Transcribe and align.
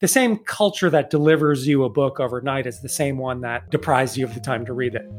the 0.00 0.08
same 0.08 0.36
culture 0.36 0.88
that 0.90 1.10
delivers 1.10 1.66
you 1.66 1.82
a 1.82 1.88
book 1.88 2.20
overnight 2.20 2.66
is 2.66 2.80
the 2.80 2.88
same 2.88 3.18
one 3.18 3.40
that 3.40 3.68
deprives 3.70 4.16
you 4.16 4.24
of 4.24 4.32
the 4.32 4.40
time 4.40 4.64
to 4.64 4.72
read 4.72 4.94
it. 4.94 5.10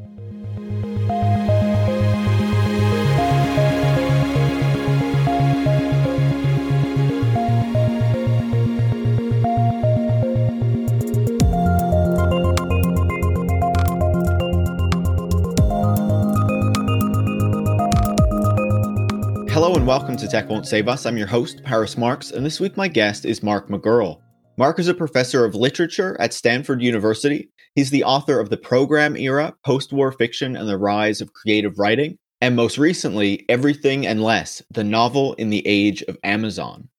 Hello 19.52 19.75
and 19.75 19.86
welcome 19.86 20.16
to 20.16 20.25
Tech 20.25 20.48
Won't 20.48 20.66
Save 20.66 20.88
Us. 20.88 21.05
I'm 21.05 21.18
your 21.18 21.27
host, 21.27 21.61
Paris 21.66 21.98
Marks, 21.98 22.32
and 22.32 22.46
this 22.46 22.61
week 22.61 22.77
my 22.77 22.88
guest 22.88 23.25
is 23.25 23.43
Mark 23.43 23.68
McGurl. 23.68 24.21
Mark 24.59 24.77
is 24.77 24.89
a 24.89 24.93
professor 24.93 25.45
of 25.45 25.55
literature 25.55 26.17
at 26.19 26.33
Stanford 26.33 26.81
University. 26.81 27.50
He's 27.75 27.91
the 27.91 28.04
author 28.04 28.41
of 28.41 28.50
The 28.50 28.57
Program 28.57 29.15
Era, 29.15 29.54
Post 29.65 29.93
War 29.93 30.11
Fiction 30.11 30.57
and 30.57 30.67
the 30.67 30.77
Rise 30.77 31.21
of 31.21 31.31
Creative 31.31 31.79
Writing, 31.79 32.17
and 32.41 32.58
most 32.58 32.77
recently, 32.77 33.45
Everything 33.48 34.05
and 34.05 34.22
Less, 34.22 34.62
the 34.70 34.84
novel 34.84 35.34
in 35.36 35.50
the 35.50 35.66
age 35.66 36.02
of 36.09 36.17
Amazon. 36.26 36.90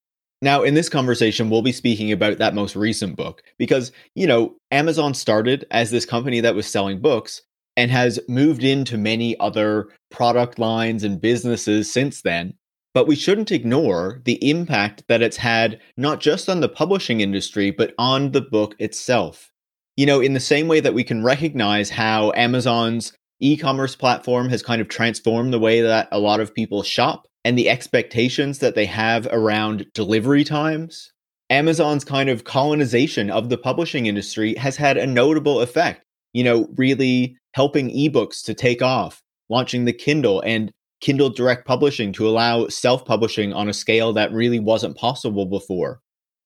Now, 0.41 0.63
in 0.63 0.73
this 0.73 0.89
conversation, 0.89 1.51
we'll 1.51 1.61
be 1.61 1.71
speaking 1.71 2.11
about 2.11 2.39
that 2.39 2.55
most 2.55 2.75
recent 2.75 3.15
book 3.15 3.43
because, 3.59 3.91
you 4.15 4.25
know, 4.25 4.55
Amazon 4.71 5.13
started 5.13 5.67
as 5.69 5.91
this 5.91 6.03
company 6.03 6.39
that 6.39 6.55
was 6.55 6.65
selling 6.65 6.99
books, 6.99 7.43
and 7.77 7.91
has 7.91 8.19
moved 8.27 8.63
into 8.63 8.97
many 8.97 9.39
other 9.39 9.89
product 10.09 10.57
lines 10.57 11.03
and 11.03 11.21
businesses 11.21 11.93
since 11.93 12.23
then. 12.23 12.55
But 12.93 13.07
we 13.07 13.15
shouldn't 13.15 13.51
ignore 13.51 14.21
the 14.25 14.49
impact 14.49 15.03
that 15.07 15.21
it's 15.21 15.37
had 15.37 15.79
not 15.95 16.19
just 16.19 16.49
on 16.49 16.59
the 16.59 16.69
publishing 16.69 17.21
industry, 17.21 17.71
but 17.71 17.93
on 17.97 18.31
the 18.31 18.41
book 18.41 18.75
itself. 18.79 19.51
You 19.95 20.05
know, 20.05 20.19
in 20.19 20.33
the 20.33 20.39
same 20.39 20.67
way 20.67 20.79
that 20.79 20.93
we 20.93 21.03
can 21.03 21.23
recognize 21.23 21.89
how 21.89 22.31
Amazon's 22.35 23.13
e 23.39 23.57
commerce 23.57 23.95
platform 23.95 24.49
has 24.49 24.61
kind 24.61 24.81
of 24.81 24.87
transformed 24.87 25.53
the 25.53 25.59
way 25.59 25.81
that 25.81 26.07
a 26.11 26.19
lot 26.19 26.39
of 26.39 26.53
people 26.53 26.83
shop 26.83 27.27
and 27.43 27.57
the 27.57 27.69
expectations 27.69 28.59
that 28.59 28.75
they 28.75 28.85
have 28.85 29.27
around 29.31 29.87
delivery 29.93 30.43
times, 30.43 31.11
Amazon's 31.49 32.03
kind 32.03 32.29
of 32.29 32.43
colonization 32.43 33.29
of 33.29 33.49
the 33.49 33.57
publishing 33.57 34.05
industry 34.05 34.55
has 34.55 34.77
had 34.77 34.97
a 34.97 35.07
notable 35.07 35.61
effect 35.61 36.05
you 36.33 36.43
know, 36.43 36.67
really 36.75 37.37
helping 37.53 37.89
ebooks 37.89 38.43
to 38.43 38.53
take 38.53 38.81
off, 38.81 39.21
launching 39.49 39.85
the 39.85 39.93
Kindle 39.93 40.41
and 40.41 40.71
Kindle 41.01 41.29
Direct 41.29 41.65
Publishing 41.65 42.13
to 42.13 42.27
allow 42.27 42.67
self 42.67 43.03
publishing 43.05 43.53
on 43.53 43.67
a 43.67 43.73
scale 43.73 44.13
that 44.13 44.31
really 44.31 44.59
wasn't 44.59 44.97
possible 44.97 45.45
before. 45.45 45.99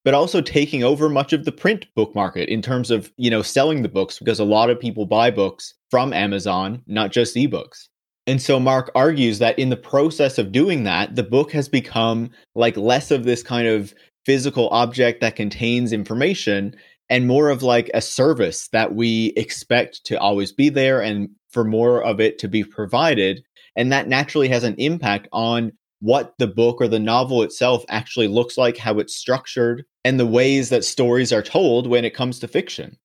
But 0.04 0.14
also 0.14 0.42
taking 0.42 0.84
over 0.84 1.10
much 1.10 1.34
of 1.34 1.46
the 1.46 1.52
print 1.52 1.88
book 1.96 2.14
market 2.14 2.48
in 2.48 2.62
terms 2.62 2.92
of, 2.92 3.12
you 3.18 3.30
know, 3.30 3.42
selling 3.42 3.82
the 3.82 3.90
books 3.90 4.20
because 4.20 4.40
a 4.40 4.46
lot 4.46 4.70
of 4.70 4.80
people 4.80 5.06
buy 5.06 5.32
books 5.32 5.74
from 5.90 6.14
Amazon, 6.14 6.84
not 6.88 7.12
just 7.12 7.36
ebooks. 7.36 7.88
And 8.28 8.42
so 8.42 8.60
Mark 8.60 8.92
argues 8.96 9.40
that 9.40 9.58
in 9.60 9.70
the 9.70 9.78
process 9.78 10.38
of 10.38 10.52
doing 10.52 10.84
that, 10.84 11.16
the 11.16 11.24
book 11.24 11.52
has 11.52 11.70
become 11.70 12.32
like 12.56 12.78
less 12.78 13.12
of 13.12 13.24
this 13.24 13.44
kind 13.44 13.68
of 13.68 13.94
physical 14.26 14.70
object 14.70 15.22
that 15.22 15.36
contains 15.36 15.94
information 15.94 16.76
and 17.10 17.28
more 17.28 17.50
of 17.50 17.62
like 17.62 17.90
a 17.94 18.02
service 18.02 18.68
that 18.70 18.96
we 18.96 19.28
expect 19.38 20.04
to 20.06 20.20
always 20.20 20.52
be 20.52 20.70
there 20.70 21.02
and 21.02 21.30
for 21.52 21.64
more 21.64 22.04
of 22.04 22.20
it 22.20 22.40
to 22.40 22.48
be 22.48 22.64
provided. 22.64 23.44
And 23.76 23.92
that 23.92 24.08
naturally 24.08 24.48
has 24.50 24.64
an 24.64 24.76
impact 24.78 25.28
on 25.32 25.72
what 26.00 26.34
the 26.38 26.48
book 26.48 26.82
or 26.82 26.88
the 26.88 27.00
novel 27.00 27.42
itself 27.44 27.84
actually 27.90 28.28
looks 28.28 28.58
like, 28.58 28.78
how 28.78 29.00
it's 29.00 29.16
structured, 29.16 29.86
and 30.04 30.20
the 30.20 30.26
ways 30.26 30.70
that 30.70 30.86
stories 30.86 31.34
are 31.34 31.42
told 31.42 31.88
when 31.88 32.06
it 32.06 32.14
comes 32.14 32.40
to 32.40 32.48
fiction. 32.48 32.98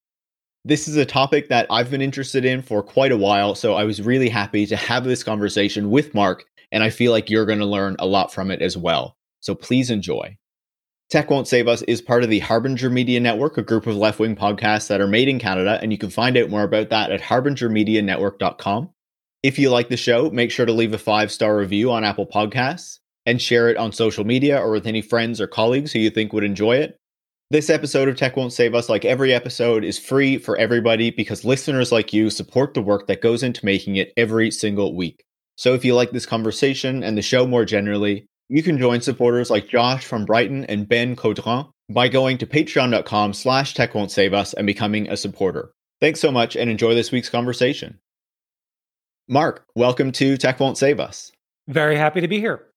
This 0.63 0.87
is 0.87 0.95
a 0.95 1.05
topic 1.05 1.49
that 1.49 1.65
I've 1.71 1.89
been 1.89 2.03
interested 2.03 2.45
in 2.45 2.61
for 2.61 2.83
quite 2.83 3.11
a 3.11 3.17
while, 3.17 3.55
so 3.55 3.73
I 3.73 3.83
was 3.83 4.01
really 4.01 4.29
happy 4.29 4.67
to 4.67 4.75
have 4.75 5.03
this 5.03 5.23
conversation 5.23 5.89
with 5.89 6.13
Mark, 6.13 6.45
and 6.71 6.83
I 6.83 6.91
feel 6.91 7.11
like 7.11 7.29
you're 7.29 7.47
going 7.47 7.59
to 7.59 7.65
learn 7.65 7.95
a 7.97 8.05
lot 8.05 8.31
from 8.31 8.51
it 8.51 8.61
as 8.61 8.77
well. 8.77 9.17
So 9.39 9.55
please 9.55 9.89
enjoy. 9.89 10.37
Tech 11.09 11.29
Won't 11.29 11.47
Save 11.47 11.67
Us 11.67 11.81
is 11.83 12.01
part 12.01 12.23
of 12.23 12.29
the 12.29 12.39
Harbinger 12.39 12.89
Media 12.89 13.19
Network, 13.19 13.57
a 13.57 13.63
group 13.63 13.87
of 13.87 13.97
left 13.97 14.19
wing 14.19 14.35
podcasts 14.35 14.87
that 14.87 15.01
are 15.01 15.07
made 15.07 15.27
in 15.27 15.39
Canada, 15.39 15.79
and 15.81 15.91
you 15.91 15.97
can 15.97 16.11
find 16.11 16.37
out 16.37 16.49
more 16.49 16.63
about 16.63 16.89
that 16.89 17.11
at 17.11 17.21
harbingermedianetwork.com. 17.21 18.89
If 19.43 19.57
you 19.57 19.71
like 19.71 19.89
the 19.89 19.97
show, 19.97 20.29
make 20.29 20.51
sure 20.51 20.67
to 20.67 20.71
leave 20.71 20.93
a 20.93 20.99
five 20.99 21.31
star 21.31 21.57
review 21.57 21.91
on 21.91 22.03
Apple 22.03 22.27
Podcasts 22.27 22.99
and 23.25 23.41
share 23.41 23.69
it 23.69 23.77
on 23.77 23.91
social 23.91 24.23
media 24.23 24.59
or 24.59 24.71
with 24.71 24.85
any 24.85 25.01
friends 25.01 25.41
or 25.41 25.47
colleagues 25.47 25.91
who 25.91 25.99
you 25.99 26.11
think 26.11 26.31
would 26.31 26.43
enjoy 26.43 26.75
it. 26.75 26.97
This 27.49 27.69
episode 27.69 28.07
of 28.07 28.15
Tech 28.15 28.37
Won't 28.37 28.53
Save 28.53 28.75
Us, 28.75 28.87
like 28.87 29.03
every 29.03 29.33
episode, 29.33 29.83
is 29.83 29.97
free 29.97 30.37
for 30.37 30.57
everybody 30.57 31.09
because 31.09 31.43
listeners 31.43 31.91
like 31.91 32.13
you 32.13 32.29
support 32.29 32.75
the 32.75 32.83
work 32.83 33.07
that 33.07 33.21
goes 33.21 33.41
into 33.41 33.65
making 33.65 33.95
it 33.95 34.13
every 34.15 34.51
single 34.51 34.95
week. 34.95 35.23
So 35.57 35.73
if 35.73 35.83
you 35.83 35.95
like 35.95 36.11
this 36.11 36.27
conversation 36.27 37.03
and 37.03 37.17
the 37.17 37.23
show 37.23 37.47
more 37.47 37.65
generally, 37.65 38.27
you 38.47 38.61
can 38.61 38.77
join 38.77 39.01
supporters 39.01 39.49
like 39.49 39.67
Josh 39.67 40.05
from 40.05 40.25
Brighton 40.25 40.65
and 40.65 40.87
Ben 40.87 41.15
Caudron 41.15 41.65
by 41.89 42.09
going 42.09 42.37
to 42.37 42.45
patreon.com 42.45 43.33
slash 43.33 43.73
tech 43.73 43.95
won't 43.95 44.11
save 44.11 44.33
us 44.33 44.53
and 44.53 44.67
becoming 44.67 45.09
a 45.09 45.17
supporter. 45.17 45.71
Thanks 45.99 46.19
so 46.19 46.31
much 46.31 46.55
and 46.55 46.69
enjoy 46.69 46.93
this 46.93 47.11
week's 47.11 47.29
conversation. 47.29 47.99
Mark, 49.27 49.65
welcome 49.75 50.11
to 50.13 50.35
Tech 50.35 50.59
Won't 50.59 50.77
Save 50.77 50.99
Us. 50.99 51.31
Very 51.67 51.95
happy 51.95 52.21
to 52.21 52.27
be 52.27 52.39
here. 52.39 52.67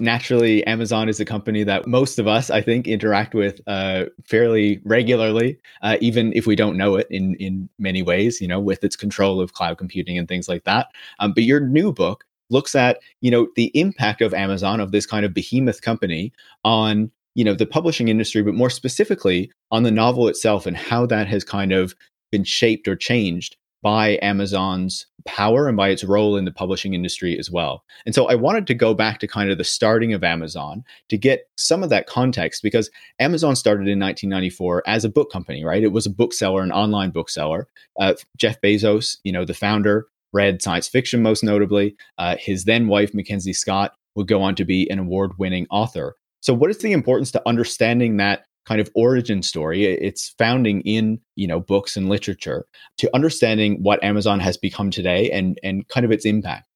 Naturally, 0.00 0.64
Amazon 0.64 1.08
is 1.08 1.18
a 1.18 1.24
company 1.24 1.64
that 1.64 1.86
most 1.86 2.20
of 2.20 2.28
us, 2.28 2.50
I 2.50 2.60
think, 2.60 2.86
interact 2.86 3.34
with 3.34 3.60
uh, 3.66 4.04
fairly 4.24 4.80
regularly, 4.84 5.58
uh, 5.82 5.96
even 6.00 6.32
if 6.34 6.46
we 6.46 6.54
don't 6.54 6.76
know 6.76 6.94
it 6.94 7.08
in 7.10 7.34
in 7.36 7.68
many 7.80 8.02
ways. 8.02 8.40
You 8.40 8.46
know, 8.46 8.60
with 8.60 8.84
its 8.84 8.94
control 8.94 9.40
of 9.40 9.54
cloud 9.54 9.76
computing 9.76 10.16
and 10.16 10.28
things 10.28 10.48
like 10.48 10.64
that. 10.64 10.88
Um, 11.18 11.32
but 11.32 11.42
your 11.42 11.58
new 11.60 11.92
book 11.92 12.24
looks 12.48 12.76
at 12.76 13.00
you 13.20 13.30
know 13.30 13.48
the 13.56 13.72
impact 13.74 14.22
of 14.22 14.32
Amazon 14.32 14.78
of 14.78 14.92
this 14.92 15.04
kind 15.04 15.26
of 15.26 15.34
behemoth 15.34 15.82
company 15.82 16.32
on 16.64 17.10
you 17.34 17.44
know 17.44 17.54
the 17.54 17.66
publishing 17.66 18.06
industry, 18.06 18.42
but 18.42 18.54
more 18.54 18.70
specifically 18.70 19.50
on 19.72 19.82
the 19.82 19.90
novel 19.90 20.28
itself 20.28 20.64
and 20.64 20.76
how 20.76 21.06
that 21.06 21.26
has 21.26 21.42
kind 21.42 21.72
of 21.72 21.94
been 22.30 22.44
shaped 22.44 22.86
or 22.86 22.94
changed 22.94 23.56
by 23.82 24.18
Amazon's 24.22 25.06
power 25.24 25.68
and 25.68 25.76
by 25.76 25.90
its 25.90 26.04
role 26.04 26.36
in 26.36 26.44
the 26.44 26.50
publishing 26.50 26.94
industry 26.94 27.38
as 27.38 27.50
well. 27.50 27.84
And 28.06 28.14
so 28.14 28.26
I 28.26 28.34
wanted 28.34 28.66
to 28.68 28.74
go 28.74 28.94
back 28.94 29.18
to 29.20 29.28
kind 29.28 29.50
of 29.50 29.58
the 29.58 29.64
starting 29.64 30.12
of 30.14 30.24
Amazon 30.24 30.84
to 31.10 31.18
get 31.18 31.48
some 31.56 31.82
of 31.82 31.90
that 31.90 32.06
context 32.06 32.62
because 32.62 32.90
Amazon 33.18 33.54
started 33.54 33.88
in 33.88 34.00
1994 34.00 34.82
as 34.86 35.04
a 35.04 35.08
book 35.08 35.30
company, 35.30 35.64
right? 35.64 35.82
It 35.82 35.92
was 35.92 36.06
a 36.06 36.10
bookseller, 36.10 36.62
an 36.62 36.72
online 36.72 37.10
bookseller. 37.10 37.68
Uh, 38.00 38.14
Jeff 38.36 38.60
Bezos, 38.60 39.18
you 39.22 39.32
know, 39.32 39.44
the 39.44 39.54
founder, 39.54 40.06
read 40.32 40.62
science 40.62 40.88
fiction 40.88 41.22
most 41.22 41.44
notably. 41.44 41.96
Uh, 42.16 42.36
his 42.38 42.64
then 42.64 42.88
wife, 42.88 43.14
Mackenzie 43.14 43.52
Scott, 43.52 43.92
would 44.14 44.28
go 44.28 44.42
on 44.42 44.54
to 44.56 44.64
be 44.64 44.90
an 44.90 44.98
award 44.98 45.32
winning 45.38 45.66
author. 45.70 46.16
So, 46.40 46.54
what 46.54 46.70
is 46.70 46.78
the 46.78 46.92
importance 46.92 47.32
to 47.32 47.42
understanding 47.46 48.16
that 48.18 48.44
kind 48.68 48.80
of 48.80 48.90
origin 48.94 49.42
story, 49.42 49.84
its 49.84 50.34
founding 50.36 50.82
in 50.82 51.18
you 51.34 51.48
know 51.48 51.58
books 51.58 51.96
and 51.96 52.08
literature, 52.08 52.66
to 52.98 53.14
understanding 53.14 53.82
what 53.82 54.04
Amazon 54.04 54.38
has 54.40 54.58
become 54.58 54.90
today 54.90 55.30
and 55.30 55.58
and 55.62 55.88
kind 55.88 56.04
of 56.04 56.12
its 56.12 56.26
impact? 56.26 56.68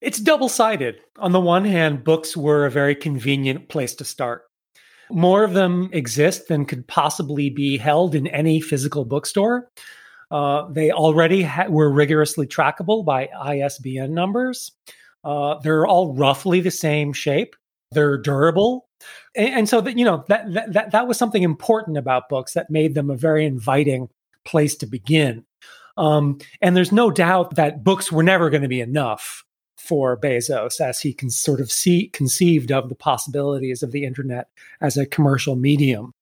It's 0.00 0.18
double 0.18 0.48
sided. 0.48 1.00
On 1.18 1.32
the 1.32 1.40
one 1.40 1.64
hand, 1.64 2.04
books 2.04 2.36
were 2.36 2.64
a 2.64 2.70
very 2.70 2.94
convenient 2.94 3.68
place 3.68 3.94
to 3.96 4.04
start. 4.04 4.44
More 5.10 5.42
of 5.42 5.52
them 5.52 5.90
exist 5.92 6.48
than 6.48 6.64
could 6.64 6.86
possibly 6.86 7.50
be 7.50 7.76
held 7.76 8.14
in 8.14 8.28
any 8.28 8.60
physical 8.60 9.04
bookstore. 9.04 9.68
Uh, 10.30 10.68
they 10.70 10.92
already 10.92 11.42
ha- 11.42 11.66
were 11.68 11.90
rigorously 11.90 12.46
trackable 12.46 13.04
by 13.04 13.26
ISBN 13.26 14.14
numbers. 14.14 14.70
Uh, 15.24 15.58
they're 15.58 15.86
all 15.86 16.14
roughly 16.14 16.60
the 16.60 16.70
same 16.70 17.12
shape. 17.12 17.56
They're 17.90 18.16
durable, 18.16 18.88
and, 19.34 19.54
and 19.54 19.68
so 19.68 19.80
that 19.80 19.98
you 19.98 20.04
know 20.04 20.24
that, 20.28 20.72
that 20.72 20.90
that 20.92 21.08
was 21.08 21.18
something 21.18 21.42
important 21.42 21.96
about 21.96 22.28
books 22.28 22.54
that 22.54 22.70
made 22.70 22.94
them 22.94 23.10
a 23.10 23.16
very 23.16 23.44
inviting 23.46 24.08
place 24.44 24.76
to 24.76 24.86
begin. 24.86 25.44
Um, 25.96 26.38
and 26.62 26.76
there's 26.76 26.92
no 26.92 27.10
doubt 27.10 27.56
that 27.56 27.84
books 27.84 28.10
were 28.10 28.22
never 28.22 28.48
going 28.48 28.62
to 28.62 28.68
be 28.68 28.80
enough 28.80 29.44
for 29.76 30.16
Bezos 30.16 30.80
as 30.80 31.00
he 31.00 31.12
can 31.12 31.30
sort 31.30 31.60
of 31.60 31.70
see 31.70 32.08
conceived 32.08 32.70
of 32.70 32.88
the 32.88 32.94
possibilities 32.94 33.82
of 33.82 33.92
the 33.92 34.04
internet 34.04 34.48
as 34.80 34.96
a 34.96 35.06
commercial 35.06 35.56
medium. 35.56 36.12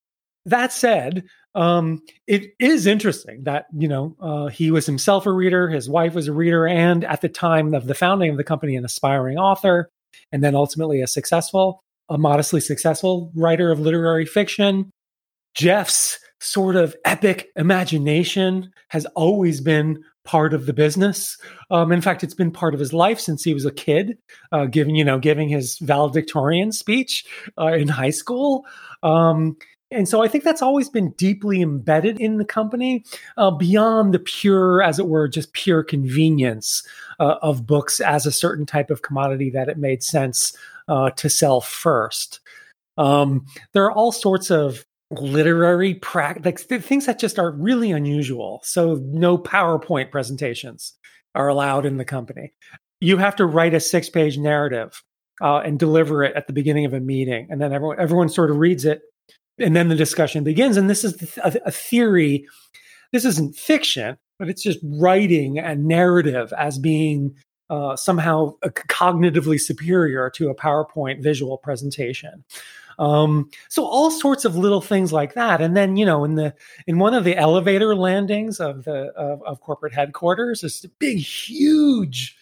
That 0.47 0.73
said, 0.73 1.25
um, 1.55 2.03
it 2.27 2.55
is 2.59 2.87
interesting 2.87 3.45
that 3.45 3.67
you 3.77 3.89
know 3.89 4.17
uh, 4.21 4.47
he 4.47 4.71
was 4.71 4.87
himself 4.87 5.27
a 5.27 5.33
reader, 5.33 5.69
his 5.69 5.89
wife 5.89 6.15
was 6.15 6.29
a 6.29 6.33
reader, 6.33 6.67
and 6.67 7.05
at 7.05 7.21
the 7.21 7.29
time 7.29 7.75
of 7.75 7.87
the 7.87 7.95
founding 7.95 8.31
of 8.31 8.37
the 8.37 8.45
company, 8.45 8.77
an 8.77 8.85
aspiring 8.85 9.39
author, 9.39 9.91
and 10.33 10.43
then 10.43 10.55
ultimately 10.55 11.03
a 11.03 11.07
successful, 11.07 11.83
a 12.09 12.19
modestly 12.19 12.61
successful 12.61 13.31
writer 13.35 13.71
of 13.71 13.81
literary 13.81 14.27
fiction. 14.27 14.91
Jeff's 15.55 16.19
sort 16.41 16.77
of 16.77 16.95
epic 17.05 17.49
imagination 17.57 18.71
has 18.89 19.07
always 19.17 19.61
been 19.61 20.03
part 20.25 20.53
of 20.53 20.67
the 20.67 20.73
business. 20.73 21.37
Um, 21.71 21.91
in 21.91 22.01
fact, 22.01 22.23
it's 22.23 22.35
been 22.35 22.51
part 22.51 22.75
of 22.75 22.81
his 22.81 22.93
life 22.93 23.19
since 23.19 23.43
he 23.43 23.55
was 23.55 23.65
a 23.65 23.73
kid, 23.73 24.19
uh, 24.53 24.67
giving 24.67 24.95
you 24.95 25.05
know 25.05 25.19
giving 25.19 25.49
his 25.49 25.79
valedictorian 25.79 26.71
speech 26.71 27.25
uh, 27.59 27.73
in 27.73 27.89
high 27.89 28.11
school. 28.11 28.65
Um, 29.03 29.57
And 29.91 30.09
so 30.09 30.23
I 30.23 30.29
think 30.29 30.45
that's 30.45 30.63
always 30.63 30.91
been 30.91 31.13
deeply 31.13 31.63
embedded 31.63 32.21
in 32.21 32.37
the 32.37 32.45
company 32.45 33.05
uh, 33.39 33.51
beyond 33.51 34.13
the 34.13 34.19
pure, 34.19 34.83
as 34.83 34.99
it 34.99 35.09
were, 35.09 35.29
just 35.29 35.55
pure 35.55 35.83
convenience 35.83 36.87
uh, 37.19 37.37
of 37.41 37.67
books 37.67 38.01
as 38.01 38.27
a 38.27 38.33
certain 38.33 38.67
type 38.67 38.91
of 38.91 39.03
commodity 39.03 39.51
that 39.51 39.69
it 39.69 39.79
made 39.79 40.03
sense 40.03 40.55
uh, 40.89 41.11
to 41.11 41.31
sell 41.31 41.61
first. 41.61 42.41
Um, 42.99 43.47
there 43.73 43.85
are 43.85 43.93
all 43.93 44.13
sorts 44.13 44.51
of 44.51 44.85
literary 45.11 45.95
practice 45.95 46.65
things 46.65 47.07
that 47.07 47.19
just 47.19 47.39
are 47.39 47.51
really 47.51 47.91
unusual. 47.91 48.61
So 48.65 49.01
no 49.07 49.39
PowerPoint 49.39 50.11
presentations 50.11 50.95
are 51.35 51.49
allowed 51.49 51.87
in 51.87 51.97
the 51.97 52.05
company. 52.05 52.53
You 53.01 53.17
have 53.17 53.37
to 53.37 53.47
write 53.47 53.75
a 53.75 53.81
six 53.81 54.11
page 54.11 54.37
narrative 54.37 55.03
uh, 55.41 55.59
and 55.59 55.79
deliver 55.79 56.25
it 56.25 56.37
at 56.37 56.47
the 56.47 56.53
beginning 56.53 56.85
of 56.85 56.93
a 56.93 57.01
meeting, 57.01 57.47
and 57.49 57.61
then 57.61 57.73
everyone 57.73 58.01
everyone 58.01 58.29
sort 58.29 58.51
of 58.51 58.59
reads 58.59 58.85
it 58.85 59.03
and 59.59 59.75
then 59.75 59.89
the 59.89 59.95
discussion 59.95 60.45
begins. 60.45 60.77
And 60.77 60.89
this 60.89 61.05
is 61.05 61.37
a, 61.39 61.59
a 61.67 61.71
theory. 61.71 62.47
This 63.13 63.25
isn't 63.25 63.57
fiction, 63.57 64.19
but 64.39 64.49
it's 64.49 64.63
just 64.63 64.79
writing 64.83 65.59
a 65.59 65.75
narrative 65.75 66.53
as 66.57 66.79
being 66.79 67.35
uh, 67.71 67.97
somehow 67.97 68.55
cognitively 68.65 69.61
superior 69.61 70.31
to 70.31 70.49
a 70.49 70.55
PowerPoint 70.55 71.23
visual 71.23 71.59
presentation. 71.59 72.45
Um, 72.99 73.51
so 73.69 73.85
all 73.85 74.11
sorts 74.11 74.45
of 74.45 74.57
little 74.57 74.81
things 74.81 75.13
like 75.13 75.35
that. 75.35 75.61
And 75.61 75.77
then, 75.77 75.97
you 75.97 76.05
know, 76.05 76.25
in 76.25 76.35
the 76.35 76.55
in 76.87 76.99
one 76.99 77.15
of 77.15 77.25
the 77.25 77.37
elevator 77.37 77.95
landings 77.95 78.59
of 78.59 78.85
the 78.85 79.13
of, 79.17 79.43
of 79.45 79.61
corporate 79.61 79.95
headquarters, 79.95 80.63
there's 80.63 80.85
a 80.85 80.89
big, 80.89 81.19
huge 81.19 82.37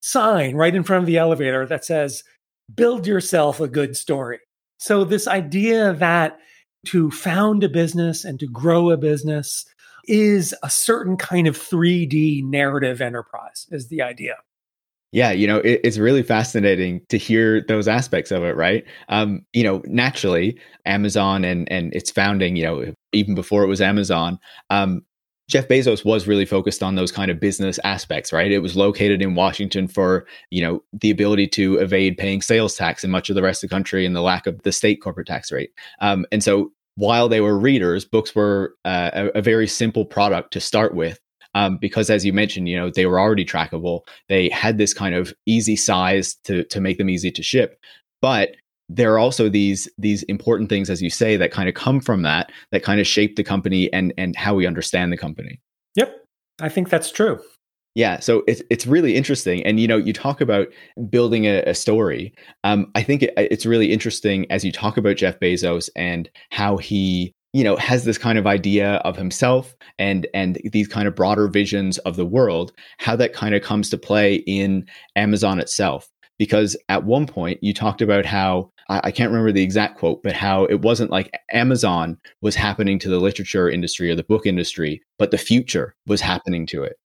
sign 0.00 0.54
right 0.54 0.74
in 0.74 0.82
front 0.82 1.02
of 1.02 1.06
the 1.06 1.18
elevator 1.18 1.66
that 1.66 1.84
says, 1.84 2.24
"Build 2.74 3.06
yourself 3.06 3.60
a 3.60 3.68
good 3.68 3.96
story." 3.96 4.40
So 4.78 5.04
this 5.04 5.26
idea 5.26 5.92
that 5.94 6.38
to 6.86 7.10
found 7.10 7.64
a 7.64 7.68
business 7.68 8.24
and 8.24 8.38
to 8.40 8.46
grow 8.46 8.90
a 8.90 8.96
business 8.96 9.64
is 10.06 10.54
a 10.62 10.70
certain 10.70 11.16
kind 11.16 11.46
of 11.46 11.56
3D 11.56 12.44
narrative 12.44 13.00
enterprise, 13.00 13.66
is 13.70 13.88
the 13.88 14.02
idea. 14.02 14.36
Yeah, 15.10 15.30
you 15.30 15.46
know, 15.46 15.58
it, 15.58 15.80
it's 15.84 15.96
really 15.96 16.22
fascinating 16.22 17.00
to 17.08 17.16
hear 17.16 17.62
those 17.66 17.88
aspects 17.88 18.30
of 18.30 18.42
it, 18.44 18.56
right? 18.56 18.84
Um, 19.08 19.44
you 19.54 19.64
know, 19.64 19.82
naturally, 19.86 20.58
Amazon 20.84 21.44
and 21.44 21.70
and 21.72 21.94
its 21.94 22.10
founding, 22.10 22.56
you 22.56 22.64
know, 22.64 22.94
even 23.12 23.34
before 23.34 23.62
it 23.62 23.68
was 23.68 23.80
Amazon, 23.80 24.38
um, 24.68 25.02
Jeff 25.48 25.66
Bezos 25.66 26.04
was 26.04 26.26
really 26.26 26.44
focused 26.44 26.82
on 26.82 26.94
those 26.94 27.10
kind 27.10 27.30
of 27.30 27.40
business 27.40 27.78
aspects, 27.82 28.32
right? 28.32 28.52
It 28.52 28.58
was 28.58 28.76
located 28.76 29.22
in 29.22 29.34
Washington 29.34 29.88
for, 29.88 30.26
you 30.50 30.62
know, 30.62 30.82
the 30.92 31.10
ability 31.10 31.48
to 31.48 31.76
evade 31.78 32.18
paying 32.18 32.42
sales 32.42 32.76
tax 32.76 33.02
in 33.02 33.10
much 33.10 33.30
of 33.30 33.34
the 33.34 33.42
rest 33.42 33.64
of 33.64 33.70
the 33.70 33.74
country 33.74 34.04
and 34.04 34.14
the 34.14 34.20
lack 34.20 34.46
of 34.46 34.62
the 34.62 34.72
state 34.72 35.00
corporate 35.02 35.26
tax 35.26 35.50
rate. 35.50 35.70
Um, 36.00 36.26
and 36.30 36.44
so 36.44 36.70
while 36.96 37.28
they 37.28 37.40
were 37.40 37.58
readers, 37.58 38.04
books 38.04 38.34
were 38.34 38.74
uh, 38.84 39.10
a, 39.14 39.26
a, 39.38 39.42
very 39.42 39.66
simple 39.66 40.04
product 40.04 40.52
to 40.52 40.60
start 40.60 40.94
with. 40.94 41.18
Um, 41.54 41.78
because 41.78 42.10
as 42.10 42.26
you 42.26 42.32
mentioned, 42.32 42.68
you 42.68 42.76
know, 42.76 42.90
they 42.90 43.06
were 43.06 43.18
already 43.18 43.44
trackable. 43.44 44.00
They 44.28 44.50
had 44.50 44.76
this 44.76 44.92
kind 44.92 45.14
of 45.14 45.32
easy 45.46 45.76
size 45.76 46.34
to 46.44 46.64
to 46.64 46.80
make 46.80 46.98
them 46.98 47.08
easy 47.08 47.30
to 47.30 47.42
ship. 47.42 47.80
But 48.20 48.56
there 48.88 49.12
are 49.12 49.18
also 49.18 49.48
these 49.48 49.88
these 49.98 50.22
important 50.24 50.68
things, 50.68 50.90
as 50.90 51.02
you 51.02 51.10
say, 51.10 51.36
that 51.36 51.50
kind 51.50 51.68
of 51.68 51.74
come 51.74 52.00
from 52.00 52.22
that, 52.22 52.50
that 52.72 52.82
kind 52.82 53.00
of 53.00 53.06
shape 53.06 53.36
the 53.36 53.44
company 53.44 53.92
and 53.92 54.12
and 54.16 54.34
how 54.36 54.54
we 54.54 54.66
understand 54.66 55.12
the 55.12 55.16
company. 55.18 55.60
Yep. 55.94 56.14
I 56.60 56.68
think 56.68 56.88
that's 56.88 57.10
true. 57.12 57.38
Yeah, 57.94 58.20
so 58.20 58.44
it's 58.46 58.62
it's 58.70 58.86
really 58.86 59.16
interesting, 59.16 59.64
and 59.64 59.80
you 59.80 59.88
know, 59.88 59.96
you 59.96 60.12
talk 60.12 60.40
about 60.40 60.68
building 61.10 61.46
a, 61.46 61.62
a 61.62 61.74
story. 61.74 62.32
Um, 62.62 62.90
I 62.94 63.02
think 63.02 63.24
it, 63.24 63.32
it's 63.36 63.66
really 63.66 63.92
interesting 63.92 64.46
as 64.50 64.64
you 64.64 64.70
talk 64.70 64.96
about 64.96 65.16
Jeff 65.16 65.40
Bezos 65.40 65.88
and 65.96 66.30
how 66.50 66.76
he, 66.76 67.32
you 67.52 67.64
know, 67.64 67.76
has 67.76 68.04
this 68.04 68.18
kind 68.18 68.38
of 68.38 68.46
idea 68.46 68.96
of 69.04 69.16
himself 69.16 69.74
and 69.98 70.28
and 70.32 70.60
these 70.72 70.86
kind 70.86 71.08
of 71.08 71.16
broader 71.16 71.48
visions 71.48 71.98
of 71.98 72.14
the 72.14 72.26
world. 72.26 72.72
How 72.98 73.16
that 73.16 73.32
kind 73.32 73.54
of 73.54 73.62
comes 73.62 73.90
to 73.90 73.98
play 73.98 74.36
in 74.46 74.86
Amazon 75.16 75.58
itself, 75.58 76.08
because 76.38 76.76
at 76.88 77.04
one 77.04 77.26
point 77.26 77.58
you 77.62 77.74
talked 77.74 78.02
about 78.02 78.24
how 78.24 78.70
I 78.88 79.10
can't 79.10 79.30
remember 79.30 79.52
the 79.52 79.62
exact 79.62 79.98
quote, 79.98 80.22
but 80.22 80.32
how 80.32 80.64
it 80.64 80.80
wasn't 80.80 81.10
like 81.10 81.30
Amazon 81.52 82.16
was 82.40 82.54
happening 82.54 82.98
to 83.00 83.10
the 83.10 83.20
literature 83.20 83.68
industry 83.68 84.10
or 84.10 84.14
the 84.14 84.24
book 84.24 84.46
industry, 84.46 85.02
but 85.18 85.30
the 85.30 85.36
future 85.36 85.94
was 86.06 86.22
happening 86.22 86.66
to 86.68 86.84
it. 86.84 86.96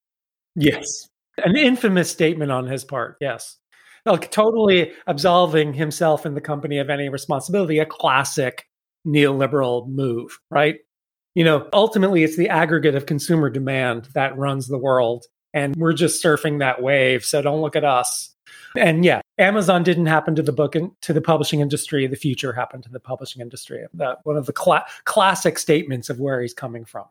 Yes. 0.56 1.10
An 1.44 1.58
infamous 1.58 2.10
statement 2.10 2.52
on 2.52 2.68
his 2.68 2.86
part. 2.86 3.18
Yes. 3.20 3.58
Like 4.06 4.32
totally 4.32 4.92
absolving 5.08 5.74
himself 5.74 6.26
and 6.26 6.38
the 6.38 6.42
company 6.42 6.78
of 6.78 6.90
any 6.90 7.10
responsibility, 7.10 7.80
a 7.80 7.86
classic 7.86 8.66
neoliberal 9.06 9.88
move, 9.90 10.40
right? 10.50 10.76
You 11.36 11.44
know, 11.44 11.68
ultimately 11.74 12.24
it's 12.24 12.38
the 12.38 12.50
aggregate 12.50 12.96
of 12.96 13.08
consumer 13.08 13.50
demand 13.50 14.10
that 14.14 14.38
runs 14.38 14.68
the 14.68 14.78
world. 14.78 15.26
And 15.54 15.76
we're 15.76 15.94
just 15.94 16.24
surfing 16.24 16.60
that 16.60 16.82
wave. 16.82 17.24
So 17.24 17.42
don't 17.42 17.62
look 17.62 17.76
at 17.76 17.84
us. 17.84 18.34
And 18.76 19.06
yeah, 19.06 19.22
Amazon 19.38 19.84
didn't 19.84 20.08
happen 20.08 20.36
to 20.36 20.42
the 20.42 20.52
book 20.52 20.76
and 20.76 20.92
to 21.02 21.14
the 21.14 21.22
publishing 21.22 21.60
industry. 21.60 22.08
The 22.08 22.16
future 22.16 22.54
happened 22.54 22.84
to 22.84 22.90
the 22.90 23.00
publishing 23.00 23.42
industry. 23.42 23.86
That 23.94 24.20
one 24.24 24.36
of 24.36 24.46
the 24.46 24.54
cl- 24.58 24.86
classic 25.04 25.60
statements 25.60 26.10
of 26.10 26.20
where 26.20 26.42
he's 26.42 26.54
coming 26.54 26.86
from. 26.86 27.06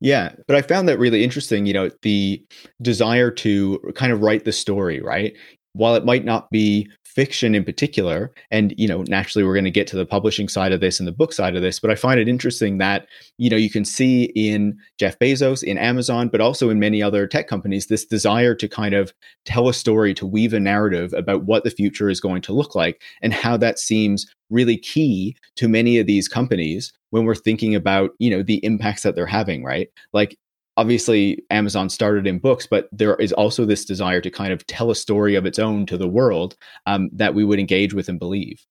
Yeah, 0.00 0.34
but 0.46 0.56
I 0.56 0.62
found 0.62 0.88
that 0.88 0.98
really 0.98 1.24
interesting, 1.24 1.64
you 1.64 1.72
know, 1.72 1.90
the 2.02 2.44
desire 2.82 3.30
to 3.30 3.78
kind 3.94 4.12
of 4.12 4.20
write 4.20 4.44
the 4.44 4.52
story, 4.52 5.00
right? 5.00 5.34
While 5.76 5.94
it 5.94 6.04
might 6.04 6.24
not 6.24 6.50
be 6.50 6.88
fiction 7.04 7.54
in 7.54 7.64
particular, 7.64 8.30
and 8.50 8.74
you 8.76 8.86
know, 8.86 9.02
naturally 9.08 9.42
we're 9.42 9.54
going 9.54 9.64
to 9.64 9.70
get 9.70 9.86
to 9.86 9.96
the 9.96 10.04
publishing 10.04 10.48
side 10.48 10.70
of 10.72 10.80
this 10.80 11.00
and 11.00 11.08
the 11.08 11.12
book 11.12 11.32
side 11.32 11.56
of 11.56 11.62
this, 11.62 11.80
but 11.80 11.90
I 11.90 11.94
find 11.94 12.20
it 12.20 12.28
interesting 12.28 12.76
that, 12.76 13.06
you 13.38 13.48
know, 13.48 13.56
you 13.56 13.70
can 13.70 13.86
see 13.86 14.24
in 14.34 14.78
Jeff 14.98 15.18
Bezos, 15.18 15.62
in 15.62 15.78
Amazon, 15.78 16.28
but 16.28 16.42
also 16.42 16.68
in 16.68 16.78
many 16.78 17.02
other 17.02 17.26
tech 17.26 17.48
companies, 17.48 17.86
this 17.86 18.04
desire 18.04 18.54
to 18.54 18.68
kind 18.68 18.94
of 18.94 19.14
tell 19.46 19.68
a 19.68 19.72
story, 19.74 20.12
to 20.12 20.26
weave 20.26 20.52
a 20.52 20.60
narrative 20.60 21.14
about 21.14 21.44
what 21.44 21.64
the 21.64 21.70
future 21.70 22.10
is 22.10 22.20
going 22.20 22.42
to 22.42 22.52
look 22.52 22.74
like 22.74 23.00
and 23.22 23.32
how 23.32 23.56
that 23.56 23.78
seems 23.78 24.26
really 24.50 24.76
key 24.76 25.36
to 25.56 25.68
many 25.68 25.98
of 25.98 26.06
these 26.06 26.28
companies 26.28 26.92
when 27.10 27.24
we're 27.24 27.34
thinking 27.34 27.74
about 27.74 28.10
you 28.18 28.30
know 28.30 28.42
the 28.42 28.64
impacts 28.64 29.02
that 29.02 29.14
they're 29.14 29.26
having 29.26 29.64
right? 29.64 29.88
Like 30.12 30.36
obviously 30.76 31.42
amazon 31.50 31.88
started 31.88 32.26
in 32.26 32.38
books 32.38 32.66
but 32.66 32.88
there 32.92 33.16
is 33.16 33.32
also 33.32 33.64
this 33.64 33.84
desire 33.84 34.20
to 34.20 34.30
kind 34.30 34.52
of 34.52 34.66
tell 34.66 34.90
a 34.90 34.94
story 34.94 35.34
of 35.34 35.46
its 35.46 35.58
own 35.58 35.86
to 35.86 35.96
the 35.96 36.08
world 36.08 36.56
um, 36.86 37.08
that 37.12 37.34
we 37.34 37.44
would 37.44 37.58
engage 37.58 37.94
with 37.94 38.08
and 38.08 38.18
believe. 38.18 38.64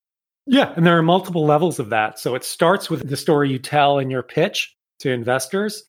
Yeah 0.45 0.73
and 0.75 0.85
there 0.85 0.97
are 0.97 1.03
multiple 1.03 1.45
levels 1.45 1.79
of 1.79 1.89
that. 1.89 2.19
So 2.19 2.35
it 2.35 2.43
starts 2.43 2.89
with 2.89 3.09
the 3.09 3.17
story 3.17 3.49
you 3.49 3.59
tell 3.59 3.97
in 3.97 4.09
your 4.09 4.23
pitch 4.23 4.75
to 4.99 5.11
investors. 5.11 5.83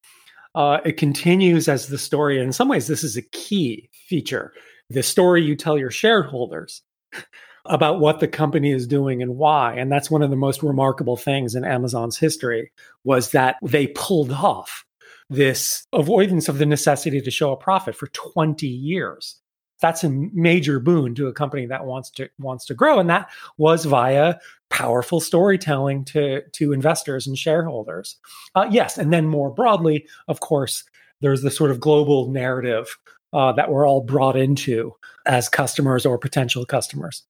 Uh, 0.54 0.78
it 0.86 0.96
continues 0.96 1.68
as 1.68 1.88
the 1.88 1.98
story. 1.98 2.40
In 2.40 2.52
some 2.52 2.68
ways 2.68 2.86
this 2.86 3.04
is 3.04 3.16
a 3.16 3.22
key 3.22 3.90
feature 3.92 4.52
the 4.88 5.02
story 5.02 5.42
you 5.42 5.56
tell 5.56 5.76
your 5.76 5.90
shareholders 5.90 6.82
about 7.64 7.98
what 7.98 8.20
the 8.20 8.28
company 8.28 8.70
is 8.70 8.86
doing 8.86 9.20
and 9.20 9.36
why. 9.36 9.74
And 9.74 9.90
that's 9.90 10.10
one 10.10 10.22
of 10.22 10.30
the 10.30 10.36
most 10.36 10.62
remarkable 10.62 11.16
things 11.16 11.54
in 11.54 11.64
amazon's 11.64 12.16
history 12.16 12.70
was 13.04 13.32
that 13.32 13.56
they 13.62 13.88
pulled 13.88 14.30
off 14.30 14.85
this 15.28 15.86
avoidance 15.92 16.48
of 16.48 16.58
the 16.58 16.66
necessity 16.66 17.20
to 17.20 17.30
show 17.30 17.52
a 17.52 17.56
profit 17.56 17.94
for 17.94 18.06
20 18.08 18.66
years. 18.66 19.40
That's 19.80 20.04
a 20.04 20.10
major 20.10 20.80
boon 20.80 21.14
to 21.16 21.26
a 21.26 21.32
company 21.32 21.66
that 21.66 21.84
wants 21.84 22.10
to 22.12 22.30
wants 22.38 22.64
to 22.66 22.74
grow 22.74 22.98
and 22.98 23.10
that 23.10 23.28
was 23.58 23.84
via 23.84 24.36
powerful 24.70 25.20
storytelling 25.20 26.04
to 26.06 26.42
to 26.52 26.72
investors 26.72 27.26
and 27.26 27.36
shareholders. 27.36 28.16
Uh, 28.54 28.68
yes 28.70 28.96
and 28.96 29.12
then 29.12 29.26
more 29.26 29.50
broadly 29.50 30.06
of 30.28 30.40
course 30.40 30.84
there's 31.20 31.42
the 31.42 31.50
sort 31.50 31.70
of 31.70 31.80
global 31.80 32.30
narrative 32.30 32.96
uh, 33.32 33.52
that 33.52 33.70
we're 33.70 33.86
all 33.86 34.00
brought 34.00 34.36
into 34.36 34.94
as 35.26 35.48
customers 35.48 36.06
or 36.06 36.16
potential 36.18 36.64
customers. 36.64 37.24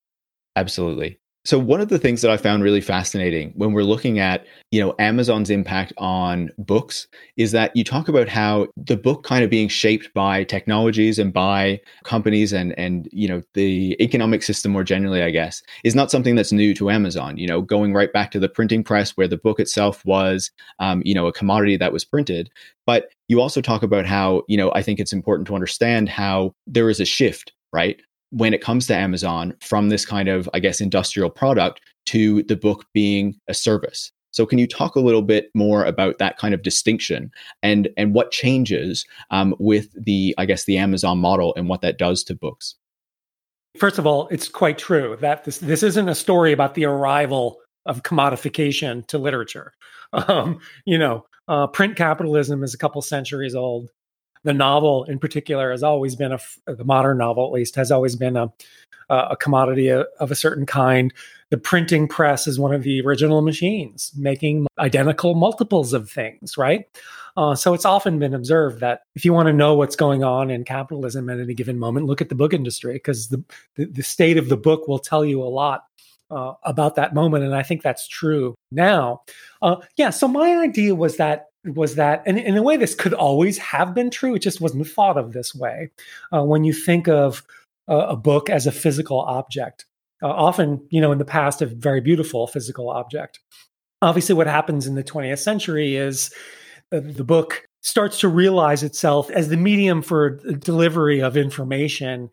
Absolutely. 0.55 1.19
So 1.47 1.57
one 1.57 1.79
of 1.79 1.87
the 1.87 1.97
things 1.97 2.21
that 2.23 2.29
I 2.29 2.35
found 2.35 2.61
really 2.61 2.81
fascinating 2.81 3.53
when 3.55 3.71
we're 3.71 3.83
looking 3.83 4.19
at, 4.19 4.45
you 4.71 4.81
know, 4.81 4.93
Amazon's 4.99 5.49
impact 5.49 5.93
on 5.97 6.51
books 6.57 7.07
is 7.37 7.53
that 7.53 7.73
you 7.73 7.85
talk 7.85 8.09
about 8.09 8.27
how 8.27 8.67
the 8.75 8.97
book 8.97 9.23
kind 9.23 9.45
of 9.45 9.49
being 9.49 9.69
shaped 9.69 10.13
by 10.13 10.43
technologies 10.43 11.17
and 11.17 11.31
by 11.31 11.79
companies 12.03 12.51
and 12.51 12.77
and 12.77 13.07
you 13.13 13.29
know 13.29 13.41
the 13.53 13.95
economic 14.03 14.43
system 14.43 14.73
more 14.73 14.83
generally, 14.83 15.23
I 15.23 15.29
guess, 15.29 15.63
is 15.85 15.95
not 15.95 16.11
something 16.11 16.35
that's 16.35 16.51
new 16.51 16.73
to 16.73 16.89
Amazon. 16.89 17.37
You 17.37 17.47
know, 17.47 17.61
going 17.61 17.93
right 17.93 18.11
back 18.11 18.29
to 18.31 18.39
the 18.39 18.49
printing 18.49 18.83
press 18.83 19.11
where 19.11 19.29
the 19.29 19.37
book 19.37 19.61
itself 19.61 20.03
was, 20.05 20.51
um, 20.79 21.01
you 21.05 21.15
know, 21.15 21.27
a 21.27 21.31
commodity 21.31 21.77
that 21.77 21.93
was 21.93 22.03
printed. 22.03 22.49
But 22.85 23.07
you 23.29 23.39
also 23.39 23.61
talk 23.61 23.83
about 23.83 24.05
how, 24.05 24.43
you 24.49 24.57
know, 24.57 24.73
I 24.75 24.81
think 24.81 24.99
it's 24.99 25.13
important 25.13 25.47
to 25.47 25.55
understand 25.55 26.09
how 26.09 26.55
there 26.67 26.89
is 26.89 26.99
a 26.99 27.05
shift 27.05 27.53
right? 27.73 28.01
When 28.31 28.53
it 28.53 28.61
comes 28.61 28.87
to 28.87 28.95
Amazon 28.95 29.53
from 29.61 29.89
this 29.89 30.05
kind 30.05 30.29
of, 30.29 30.49
I 30.53 30.59
guess, 30.59 30.81
industrial 30.81 31.29
product 31.29 31.81
to 32.07 32.43
the 32.43 32.55
book 32.55 32.85
being 32.93 33.35
a 33.47 33.53
service. 33.53 34.11
So, 34.31 34.45
can 34.45 34.59
you 34.59 34.67
talk 34.67 34.95
a 34.95 34.99
little 34.99 35.21
bit 35.21 35.49
more 35.53 35.83
about 35.83 36.19
that 36.19 36.37
kind 36.37 36.53
of 36.53 36.61
distinction 36.61 37.31
and 37.63 37.89
and 37.97 38.13
what 38.13 38.31
changes 38.31 39.05
um, 39.31 39.55
with 39.59 39.87
the, 39.93 40.35
I 40.37 40.45
guess, 40.45 40.65
the 40.65 40.77
Amazon 40.77 41.17
model 41.17 41.53
and 41.55 41.67
what 41.67 41.81
that 41.81 41.97
does 41.97 42.23
to 42.25 42.35
books? 42.35 42.75
First 43.77 43.97
of 43.99 44.05
all, 44.07 44.27
it's 44.29 44.47
quite 44.47 44.77
true 44.77 45.17
that 45.21 45.45
this 45.45 45.59
this 45.59 45.83
isn't 45.83 46.09
a 46.09 46.15
story 46.15 46.51
about 46.51 46.75
the 46.75 46.85
arrival 46.85 47.59
of 47.85 48.03
commodification 48.03 49.05
to 49.07 49.17
literature. 49.17 49.73
Um, 50.13 50.59
you 50.85 50.97
know, 50.97 51.25
uh, 51.49 51.67
print 51.67 51.97
capitalism 51.97 52.63
is 52.63 52.73
a 52.73 52.77
couple 52.77 53.01
centuries 53.01 53.53
old. 53.53 53.89
The 54.47 54.53
novel, 54.53 55.03
in 55.03 55.19
particular, 55.19 55.71
has 55.71 55.83
always 55.83 56.15
been 56.15 56.31
a 56.31 56.39
the 56.65 56.85
modern 56.85 57.17
novel, 57.17 57.45
at 57.45 57.51
least, 57.51 57.75
has 57.75 57.91
always 57.91 58.15
been 58.15 58.37
a 58.37 58.51
a 59.09 59.35
commodity 59.37 59.89
of, 59.89 60.31
a 60.31 60.35
certain 60.35 60.65
kind. 60.65 61.13
The 61.49 61.57
printing 61.57 62.07
press 62.07 62.47
is 62.47 62.59
one 62.59 62.73
of 62.73 62.83
the 62.83 63.01
original 63.01 63.41
machines, 63.41 64.11
making 64.17 64.67
identical 64.79 65.33
multiples 65.35 65.93
of 65.93 66.09
things, 66.09 66.57
right? 66.57 66.85
Uh, 67.37 67.55
so 67.55 67.73
it's 67.73 67.85
often 67.85 68.19
been 68.19 68.33
observed 68.33 68.79
that 68.79 69.01
if 69.15 69.23
you 69.23 69.31
want 69.31 69.47
to 69.47 69.53
know 69.53 69.75
what's 69.75 69.95
going 69.95 70.23
on 70.23 70.49
in 70.49 70.63
capitalism 70.63 71.29
at 71.29 71.39
any 71.39 71.53
given 71.53 71.77
moment, 71.77 72.05
look 72.05 72.21
at 72.21 72.29
the 72.29 72.35
book 72.35 72.53
industry 72.53 72.93
because 72.93 73.29
the, 73.29 73.43
the, 73.75 73.85
the 73.85 74.03
state 74.03 74.37
of 74.37 74.49
the 74.49 74.57
book 74.57 74.87
will 74.87 74.99
tell 74.99 75.23
you 75.23 75.41
a 75.41 75.45
lot 75.45 75.83
uh, 76.31 76.53
about 76.63 76.95
that 76.95 77.13
moment, 77.13 77.43
and 77.43 77.55
I 77.55 77.63
think 77.63 77.81
that's 77.81 78.07
true 78.07 78.55
now. 78.71 79.21
Uh, 79.61 79.77
yeah. 79.95 80.09
So 80.09 80.27
my 80.27 80.57
idea 80.57 80.95
was 80.95 81.17
that 81.17 81.47
was 81.65 81.95
that, 81.95 82.23
and 82.25 82.37
in 82.37 82.55
a 82.55 82.63
way, 82.63 82.77
this 82.77 82.95
could 82.95 83.13
always 83.13 83.57
have 83.57 83.93
been 83.93 84.09
true. 84.09 84.35
It 84.35 84.39
just 84.39 84.61
wasn't 84.61 84.87
thought 84.87 85.17
of 85.17 85.33
this 85.33 85.53
way. 85.53 85.89
Uh, 86.33 86.43
when 86.43 86.63
you 86.63 86.73
think 86.73 87.07
of 87.07 87.43
a 87.87 88.15
book 88.15 88.49
as 88.49 88.67
a 88.67 88.71
physical 88.71 89.21
object, 89.21 89.85
uh, 90.21 90.27
often, 90.27 90.85
you 90.89 90.99
know, 90.99 91.11
in 91.11 91.19
the 91.19 91.25
past, 91.25 91.61
a 91.61 91.65
very 91.65 92.01
beautiful 92.01 92.47
physical 92.47 92.89
object. 92.89 93.39
Obviously, 94.01 94.35
what 94.35 94.47
happens 94.47 94.87
in 94.87 94.95
the 94.95 95.03
20th 95.03 95.39
century 95.39 95.95
is 95.95 96.33
the 96.91 97.23
book 97.23 97.67
starts 97.81 98.19
to 98.19 98.27
realize 98.27 98.83
itself 98.83 99.29
as 99.31 99.49
the 99.49 99.57
medium 99.57 100.01
for 100.01 100.31
delivery 100.59 101.21
of 101.21 101.37
information 101.37 102.29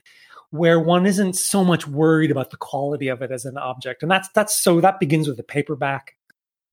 where 0.50 0.78
one 0.78 1.07
isn't 1.07 1.35
so 1.35 1.64
much 1.64 1.87
worried 1.87 2.31
about 2.31 2.50
the 2.50 2.57
quality 2.57 3.09
of 3.09 3.23
it 3.23 3.31
as 3.31 3.45
an 3.45 3.57
object 3.59 4.02
and 4.02 4.11
that's 4.11 4.28
that's 4.31 4.57
so 4.57 4.81
that 4.81 5.00
begins 5.00 5.26
with 5.26 5.37
the 5.37 5.43
paperback 5.43 6.16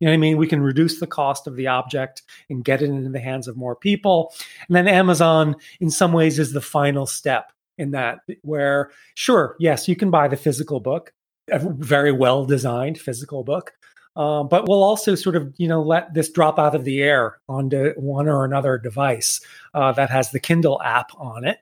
you 0.01 0.05
know 0.05 0.11
what 0.11 0.15
i 0.15 0.17
mean 0.17 0.35
we 0.35 0.47
can 0.47 0.61
reduce 0.61 0.99
the 0.99 1.07
cost 1.07 1.47
of 1.47 1.55
the 1.55 1.67
object 1.67 2.23
and 2.49 2.65
get 2.65 2.81
it 2.81 2.89
into 2.89 3.09
the 3.09 3.19
hands 3.19 3.47
of 3.47 3.55
more 3.55 3.75
people 3.75 4.33
and 4.67 4.75
then 4.75 4.87
amazon 4.87 5.55
in 5.79 5.89
some 5.89 6.11
ways 6.11 6.37
is 6.37 6.51
the 6.51 6.59
final 6.59 7.05
step 7.05 7.53
in 7.77 7.91
that 7.91 8.19
where 8.41 8.91
sure 9.15 9.55
yes 9.59 9.87
you 9.87 9.95
can 9.95 10.11
buy 10.11 10.27
the 10.27 10.35
physical 10.35 10.81
book 10.81 11.13
a 11.49 11.59
very 11.59 12.11
well 12.11 12.43
designed 12.43 12.99
physical 12.99 13.43
book 13.43 13.73
um, 14.15 14.49
but 14.49 14.67
we'll 14.67 14.83
also 14.83 15.15
sort 15.15 15.35
of, 15.35 15.53
you 15.57 15.67
know, 15.67 15.81
let 15.81 16.13
this 16.13 16.29
drop 16.29 16.59
out 16.59 16.75
of 16.75 16.83
the 16.83 17.01
air 17.01 17.39
onto 17.47 17.93
one 17.95 18.27
or 18.27 18.43
another 18.43 18.77
device 18.77 19.39
uh, 19.73 19.93
that 19.93 20.09
has 20.09 20.31
the 20.31 20.39
Kindle 20.39 20.81
app 20.83 21.11
on 21.17 21.45
it. 21.45 21.59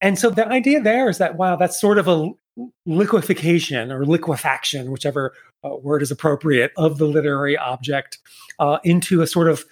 And 0.00 0.18
so 0.18 0.30
the 0.30 0.46
idea 0.46 0.80
there 0.80 1.08
is 1.08 1.18
that, 1.18 1.36
wow, 1.36 1.56
that's 1.56 1.80
sort 1.80 1.98
of 1.98 2.06
a 2.06 2.30
liquefaction 2.86 3.92
or 3.92 4.04
liquefaction, 4.04 4.90
whichever 4.90 5.32
uh, 5.64 5.76
word 5.76 6.02
is 6.02 6.10
appropriate, 6.10 6.72
of 6.76 6.98
the 6.98 7.06
literary 7.06 7.56
object 7.56 8.18
uh, 8.58 8.78
into 8.84 9.22
a 9.22 9.26
sort 9.26 9.48
of 9.48 9.64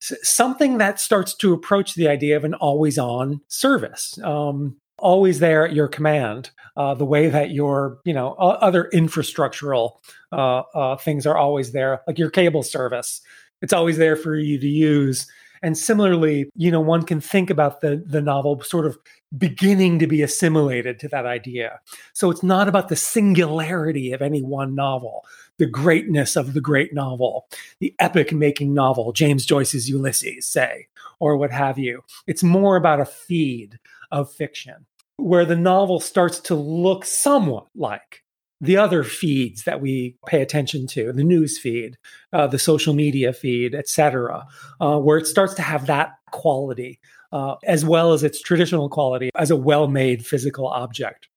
something 0.00 0.78
that 0.78 1.00
starts 1.00 1.34
to 1.34 1.52
approach 1.52 1.94
the 1.94 2.08
idea 2.08 2.36
of 2.36 2.44
an 2.44 2.54
always 2.54 2.98
on 2.98 3.40
service. 3.48 4.18
Um, 4.22 4.76
always 4.98 5.40
there 5.40 5.66
at 5.66 5.74
your 5.74 5.88
command 5.88 6.50
uh, 6.76 6.94
the 6.94 7.04
way 7.04 7.28
that 7.28 7.50
your 7.50 7.98
you 8.04 8.12
know 8.12 8.32
other 8.34 8.88
infrastructural 8.92 9.92
uh, 10.32 10.60
uh, 10.74 10.96
things 10.96 11.26
are 11.26 11.36
always 11.36 11.72
there 11.72 12.00
like 12.06 12.18
your 12.18 12.30
cable 12.30 12.62
service 12.62 13.20
it's 13.60 13.72
always 13.72 13.98
there 13.98 14.16
for 14.16 14.36
you 14.36 14.58
to 14.58 14.68
use 14.68 15.26
and 15.64 15.76
similarly 15.76 16.50
you 16.54 16.70
know 16.70 16.80
one 16.80 17.02
can 17.02 17.20
think 17.20 17.50
about 17.50 17.80
the 17.80 18.02
the 18.06 18.20
novel 18.20 18.60
sort 18.62 18.86
of 18.86 18.98
beginning 19.36 19.98
to 19.98 20.06
be 20.06 20.22
assimilated 20.22 21.00
to 21.00 21.08
that 21.08 21.26
idea. 21.26 21.80
So 22.12 22.30
it's 22.30 22.44
not 22.44 22.68
about 22.68 22.88
the 22.88 22.96
singularity 22.96 24.12
of 24.12 24.22
any 24.22 24.42
one 24.42 24.74
novel 24.74 25.24
the 25.58 25.66
greatness 25.66 26.36
of 26.36 26.52
the 26.52 26.60
great 26.60 26.92
novel 26.92 27.46
the 27.78 27.94
epic 28.00 28.32
making 28.32 28.74
novel 28.74 29.12
james 29.12 29.46
joyce's 29.46 29.88
ulysses 29.88 30.46
say 30.46 30.88
or 31.20 31.36
what 31.36 31.50
have 31.50 31.78
you. 31.78 32.02
It's 32.26 32.42
more 32.42 32.76
about 32.76 33.00
a 33.00 33.06
feed 33.06 33.78
of 34.10 34.32
fiction, 34.32 34.86
where 35.16 35.44
the 35.44 35.56
novel 35.56 36.00
starts 36.00 36.38
to 36.40 36.54
look 36.54 37.04
somewhat 37.04 37.66
like 37.74 38.23
the 38.64 38.76
other 38.76 39.04
feeds 39.04 39.64
that 39.64 39.80
we 39.80 40.16
pay 40.26 40.42
attention 40.42 40.86
to 40.86 41.12
the 41.12 41.24
news 41.24 41.58
feed 41.58 41.96
uh, 42.32 42.46
the 42.46 42.58
social 42.58 42.94
media 42.94 43.32
feed 43.32 43.74
etc 43.74 44.46
uh, 44.80 44.98
where 44.98 45.18
it 45.18 45.26
starts 45.26 45.54
to 45.54 45.62
have 45.62 45.86
that 45.86 46.12
quality 46.30 46.98
uh, 47.32 47.56
as 47.64 47.84
well 47.84 48.12
as 48.12 48.22
its 48.22 48.40
traditional 48.40 48.88
quality 48.88 49.30
as 49.34 49.50
a 49.50 49.56
well-made 49.56 50.24
physical 50.24 50.66
object 50.68 51.28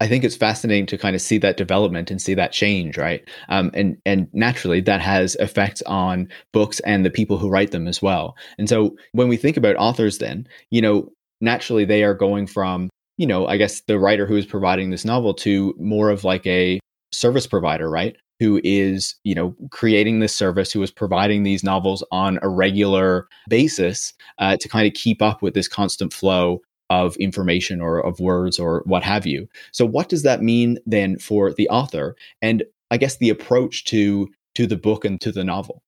I 0.00 0.08
think 0.08 0.24
it's 0.24 0.34
fascinating 0.34 0.86
to 0.86 0.98
kind 0.98 1.14
of 1.14 1.22
see 1.22 1.38
that 1.38 1.56
development 1.56 2.10
and 2.10 2.20
see 2.20 2.34
that 2.34 2.50
change, 2.50 2.98
right? 2.98 3.22
Um, 3.48 3.70
and 3.72 3.96
and 4.04 4.26
naturally, 4.32 4.80
that 4.80 5.00
has 5.00 5.36
effects 5.36 5.80
on 5.82 6.28
books 6.52 6.80
and 6.80 7.06
the 7.06 7.10
people 7.10 7.38
who 7.38 7.48
write 7.48 7.70
them 7.70 7.86
as 7.86 8.02
well. 8.02 8.34
And 8.58 8.68
so, 8.68 8.96
when 9.12 9.28
we 9.28 9.36
think 9.36 9.56
about 9.56 9.76
authors, 9.76 10.18
then 10.18 10.48
you 10.70 10.82
know, 10.82 11.12
naturally 11.40 11.84
they 11.84 12.02
are 12.02 12.14
going 12.14 12.48
from 12.48 12.90
you 13.16 13.26
know 13.26 13.46
i 13.46 13.56
guess 13.56 13.82
the 13.82 13.98
writer 13.98 14.26
who 14.26 14.36
is 14.36 14.46
providing 14.46 14.90
this 14.90 15.04
novel 15.04 15.34
to 15.34 15.74
more 15.78 16.10
of 16.10 16.24
like 16.24 16.46
a 16.46 16.80
service 17.12 17.46
provider 17.46 17.88
right? 17.88 18.16
Who 18.40 18.60
is 18.64 19.14
you 19.22 19.34
know 19.34 19.54
creating 19.70 20.18
this 20.18 20.34
service 20.34 20.72
who 20.72 20.82
is 20.82 20.90
providing 20.90 21.44
these 21.44 21.62
novels 21.62 22.02
on 22.10 22.38
a 22.42 22.48
regular 22.48 23.28
basis 23.48 24.12
uh, 24.38 24.56
to 24.56 24.68
kind 24.68 24.86
of 24.86 24.94
keep 24.94 25.22
up 25.22 25.42
with 25.42 25.54
this 25.54 25.68
constant 25.68 26.12
flow 26.12 26.60
of 26.90 27.16
information 27.16 27.80
or 27.80 28.04
of 28.04 28.18
words 28.18 28.58
or 28.58 28.82
what 28.84 29.02
have 29.02 29.26
you. 29.26 29.48
So 29.70 29.86
what 29.86 30.08
does 30.08 30.24
that 30.24 30.42
mean 30.42 30.78
then 30.84 31.18
for 31.18 31.52
the 31.52 31.68
author 31.68 32.16
and 32.40 32.64
i 32.90 32.96
guess 32.96 33.16
the 33.18 33.30
approach 33.30 33.84
to 33.84 34.28
to 34.54 34.66
the 34.66 34.76
book 34.76 35.04
and 35.04 35.20
to 35.20 35.32
the 35.32 35.44
novel 35.44 35.82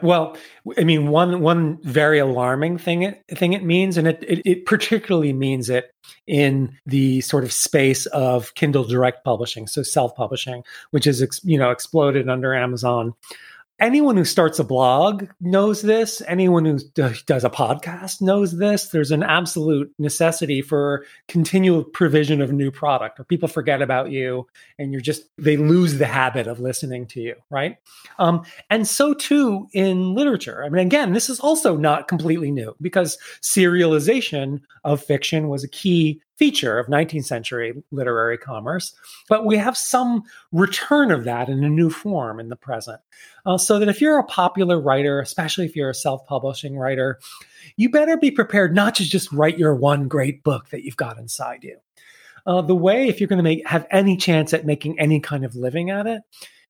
well, 0.00 0.36
I 0.78 0.84
mean, 0.84 1.08
one 1.08 1.40
one 1.40 1.78
very 1.82 2.18
alarming 2.18 2.78
thing 2.78 3.02
it 3.02 3.22
thing 3.30 3.52
it 3.52 3.62
means, 3.62 3.96
and 3.96 4.08
it, 4.08 4.24
it, 4.26 4.42
it 4.44 4.66
particularly 4.66 5.32
means 5.32 5.68
it 5.68 5.92
in 6.26 6.76
the 6.86 7.20
sort 7.20 7.44
of 7.44 7.52
space 7.52 8.06
of 8.06 8.54
Kindle 8.54 8.84
Direct 8.84 9.24
Publishing, 9.24 9.66
so 9.66 9.82
self 9.82 10.14
publishing, 10.16 10.64
which 10.90 11.06
is 11.06 11.40
you 11.44 11.58
know 11.58 11.70
exploded 11.70 12.28
under 12.28 12.54
Amazon 12.54 13.14
anyone 13.82 14.16
who 14.16 14.24
starts 14.24 14.58
a 14.60 14.64
blog 14.64 15.26
knows 15.40 15.82
this. 15.82 16.22
Anyone 16.28 16.64
who 16.64 16.78
does 16.94 17.44
a 17.44 17.50
podcast 17.50 18.22
knows 18.22 18.56
this. 18.56 18.88
There's 18.88 19.10
an 19.10 19.24
absolute 19.24 19.92
necessity 19.98 20.62
for 20.62 21.04
continual 21.26 21.82
provision 21.82 22.40
of 22.40 22.52
new 22.52 22.70
product, 22.70 23.18
or 23.18 23.24
people 23.24 23.48
forget 23.48 23.82
about 23.82 24.10
you, 24.10 24.46
and 24.78 24.92
you're 24.92 25.00
just 25.00 25.24
they 25.36 25.56
lose 25.56 25.98
the 25.98 26.06
habit 26.06 26.46
of 26.46 26.60
listening 26.60 27.06
to 27.08 27.20
you, 27.20 27.34
right? 27.50 27.76
Um, 28.18 28.44
and 28.70 28.86
so 28.86 29.12
too 29.12 29.66
in 29.72 30.14
literature. 30.14 30.64
I 30.64 30.68
mean, 30.68 30.86
again, 30.86 31.12
this 31.12 31.28
is 31.28 31.40
also 31.40 31.76
not 31.76 32.08
completely 32.08 32.52
new 32.52 32.74
because 32.80 33.18
serialization 33.42 34.60
of 34.84 35.02
fiction 35.02 35.48
was 35.48 35.64
a 35.64 35.68
key 35.68 36.22
feature 36.36 36.78
of 36.78 36.86
19th 36.86 37.24
century 37.24 37.82
literary 37.90 38.38
commerce, 38.38 38.94
but 39.28 39.44
we 39.44 39.56
have 39.56 39.76
some 39.76 40.22
return 40.50 41.10
of 41.10 41.24
that 41.24 41.48
in 41.48 41.62
a 41.62 41.68
new 41.68 41.90
form 41.90 42.40
in 42.40 42.48
the 42.48 42.56
present. 42.56 43.00
Uh, 43.44 43.58
so 43.58 43.78
that 43.78 43.88
if 43.88 44.00
you're 44.00 44.18
a 44.18 44.24
popular 44.24 44.80
writer, 44.80 45.20
especially 45.20 45.64
if 45.64 45.76
you're 45.76 45.90
a 45.90 45.94
self 45.94 46.26
publishing 46.26 46.76
writer, 46.76 47.18
you 47.76 47.90
better 47.90 48.16
be 48.16 48.30
prepared 48.30 48.74
not 48.74 48.94
to 48.94 49.04
just 49.04 49.32
write 49.32 49.58
your 49.58 49.74
one 49.74 50.08
great 50.08 50.42
book 50.42 50.68
that 50.70 50.84
you've 50.84 50.96
got 50.96 51.18
inside 51.18 51.62
you. 51.62 51.76
Uh, 52.46 52.60
the 52.60 52.74
way, 52.74 53.08
if 53.08 53.20
you're 53.20 53.28
going 53.28 53.38
to 53.38 53.42
make 53.42 53.66
have 53.66 53.86
any 53.90 54.16
chance 54.16 54.52
at 54.52 54.66
making 54.66 54.98
any 54.98 55.20
kind 55.20 55.44
of 55.44 55.54
living 55.54 55.90
at 55.90 56.06
it, 56.06 56.22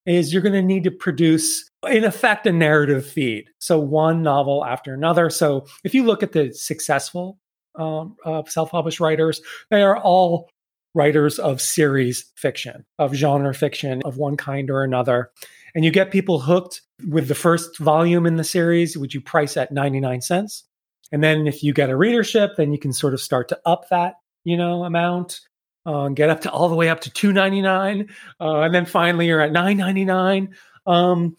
is 0.04 0.33
you're 0.33 0.42
going 0.42 0.52
to 0.52 0.62
need 0.62 0.85
to 0.85 0.90
produce, 0.90 1.71
in 1.88 2.04
effect, 2.04 2.47
a 2.47 2.52
narrative 2.52 3.07
feed. 3.07 3.49
So 3.59 3.78
one 3.78 4.23
novel 4.23 4.64
after 4.64 4.92
another. 4.92 5.31
So 5.31 5.66
if 5.85 5.95
you 5.95 6.04
look 6.04 6.23
at 6.23 6.33
the 6.33 6.52
successful 6.52 7.38
um, 7.76 8.17
uh, 8.25 8.43
self-published 8.47 9.00
writers. 9.00 9.41
They 9.71 9.83
are 9.83 9.97
all 9.97 10.49
writers 10.95 11.38
of 11.38 11.61
series 11.61 12.31
fiction, 12.37 12.85
of 12.99 13.14
genre 13.14 13.55
fiction 13.55 14.02
of 14.05 14.17
one 14.17 14.37
kind 14.37 14.71
or 14.71 14.83
another. 14.83 15.31
And 15.75 15.85
you 15.85 15.91
get 15.91 16.11
people 16.11 16.41
hooked 16.41 16.83
with 17.09 17.29
the 17.29 17.35
first 17.35 17.79
volume 17.79 18.26
in 18.26 18.37
the 18.37 18.45
series, 18.45 18.97
which 18.97 19.14
you 19.14 19.21
price 19.21 19.57
at 19.57 19.73
99 19.73 20.21
cents. 20.21 20.64
And 21.11 21.23
then 21.23 21.47
if 21.47 21.62
you 21.62 21.73
get 21.73 21.91
a 21.91 21.97
readership, 21.97 22.52
then 22.57 22.73
you 22.73 22.79
can 22.79 22.93
sort 22.93 23.14
of 23.14 23.21
start 23.21 23.49
to 23.49 23.61
up 23.64 23.88
that, 23.88 24.14
you 24.45 24.57
know, 24.57 24.85
amount, 24.85 25.41
uh, 25.87 26.09
get 26.09 26.31
up 26.31 26.43
to 26.43 26.50
all 26.50 26.69
the 26.69 26.76
way 26.76 26.88
up 26.88 27.00
to 27.00 27.11
299. 27.11 28.09
Uh, 28.41 28.61
and 28.61 28.75
then 28.75 28.87
finally 28.87 29.26
you're 29.26 29.41
at 29.41 29.52
999. 29.52 30.55
Um, 30.87 31.37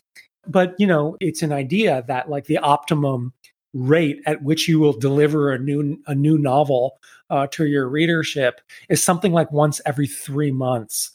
but, 0.48 0.76
you 0.78 0.88
know, 0.88 1.16
it's 1.20 1.42
an 1.42 1.54
idea 1.54 2.04
that 2.08 2.30
like 2.30 2.46
the 2.46 2.58
optimum 2.58 3.34
rate 3.74 4.22
at 4.26 4.44
which 4.44 4.68
you 4.68 4.80
will 4.80 4.94
deliver 4.94 5.52
a 5.52 5.60
new 5.60 5.98
a 6.08 6.16
new 6.16 6.38
novel 6.38 7.00
uh, 7.30 7.48
to 7.48 7.66
your 7.66 7.88
readership 7.88 8.62
is 8.90 9.02
something 9.02 9.34
like 9.34 9.52
once 9.52 9.82
every 9.86 10.08
three 10.08 10.52
months, 10.52 11.12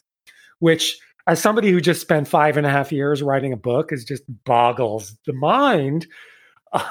which 0.58 0.98
as 1.26 1.40
somebody 1.40 1.70
who 1.70 1.80
just 1.80 2.00
spent 2.00 2.26
five 2.26 2.56
and 2.56 2.66
a 2.66 2.70
half 2.70 2.90
years 2.90 3.22
writing 3.22 3.52
a 3.52 3.56
book 3.56 3.92
is 3.92 4.04
just 4.04 4.22
boggles 4.44 5.16
the 5.26 5.32
mind. 5.32 6.06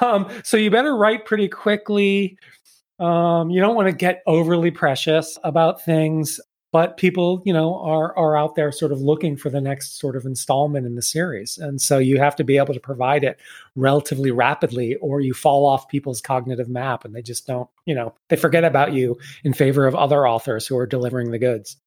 Um, 0.02 0.28
so 0.44 0.58
you 0.58 0.72
better 0.72 0.96
write 0.96 1.26
pretty 1.26 1.48
quickly. 1.48 2.38
Um, 3.00 3.52
you 3.52 3.62
don't 3.62 3.76
want 3.76 3.88
to 3.88 3.92
get 3.92 4.24
overly 4.26 4.72
precious 4.72 5.38
about 5.44 5.86
things, 5.86 6.40
but 6.78 6.96
people, 6.96 7.42
you 7.44 7.52
know, 7.52 7.80
are 7.80 8.16
are 8.16 8.38
out 8.38 8.54
there 8.54 8.72
sort 8.72 8.92
of 8.92 9.02
looking 9.02 9.36
for 9.36 9.50
the 9.50 9.60
next 9.60 9.98
sort 9.98 10.16
of 10.16 10.28
installment 10.28 10.86
in 10.86 10.94
the 10.94 11.02
series, 11.02 11.58
and 11.58 11.82
so 11.82 11.98
you 11.98 12.20
have 12.20 12.36
to 12.36 12.44
be 12.44 12.58
able 12.58 12.76
to 12.76 12.80
provide 12.80 13.24
it 13.24 13.40
relatively 13.76 14.30
rapidly, 14.30 14.96
or 14.98 15.20
you 15.20 15.34
fall 15.34 15.66
off 15.66 15.90
people's 15.90 16.22
cognitive 16.22 16.70
map, 16.70 17.04
and 17.04 17.16
they 17.16 17.24
just 17.24 17.48
don't, 17.48 17.68
you 17.86 17.96
know, 17.96 18.14
they 18.28 18.36
forget 18.36 18.64
about 18.64 18.94
you 18.94 19.18
in 19.44 19.54
favor 19.54 19.88
of 19.88 19.96
other 19.96 20.28
authors 20.28 20.68
who 20.68 20.78
are 20.78 20.86
delivering 20.86 21.32
the 21.32 21.40
goods. 21.40 21.78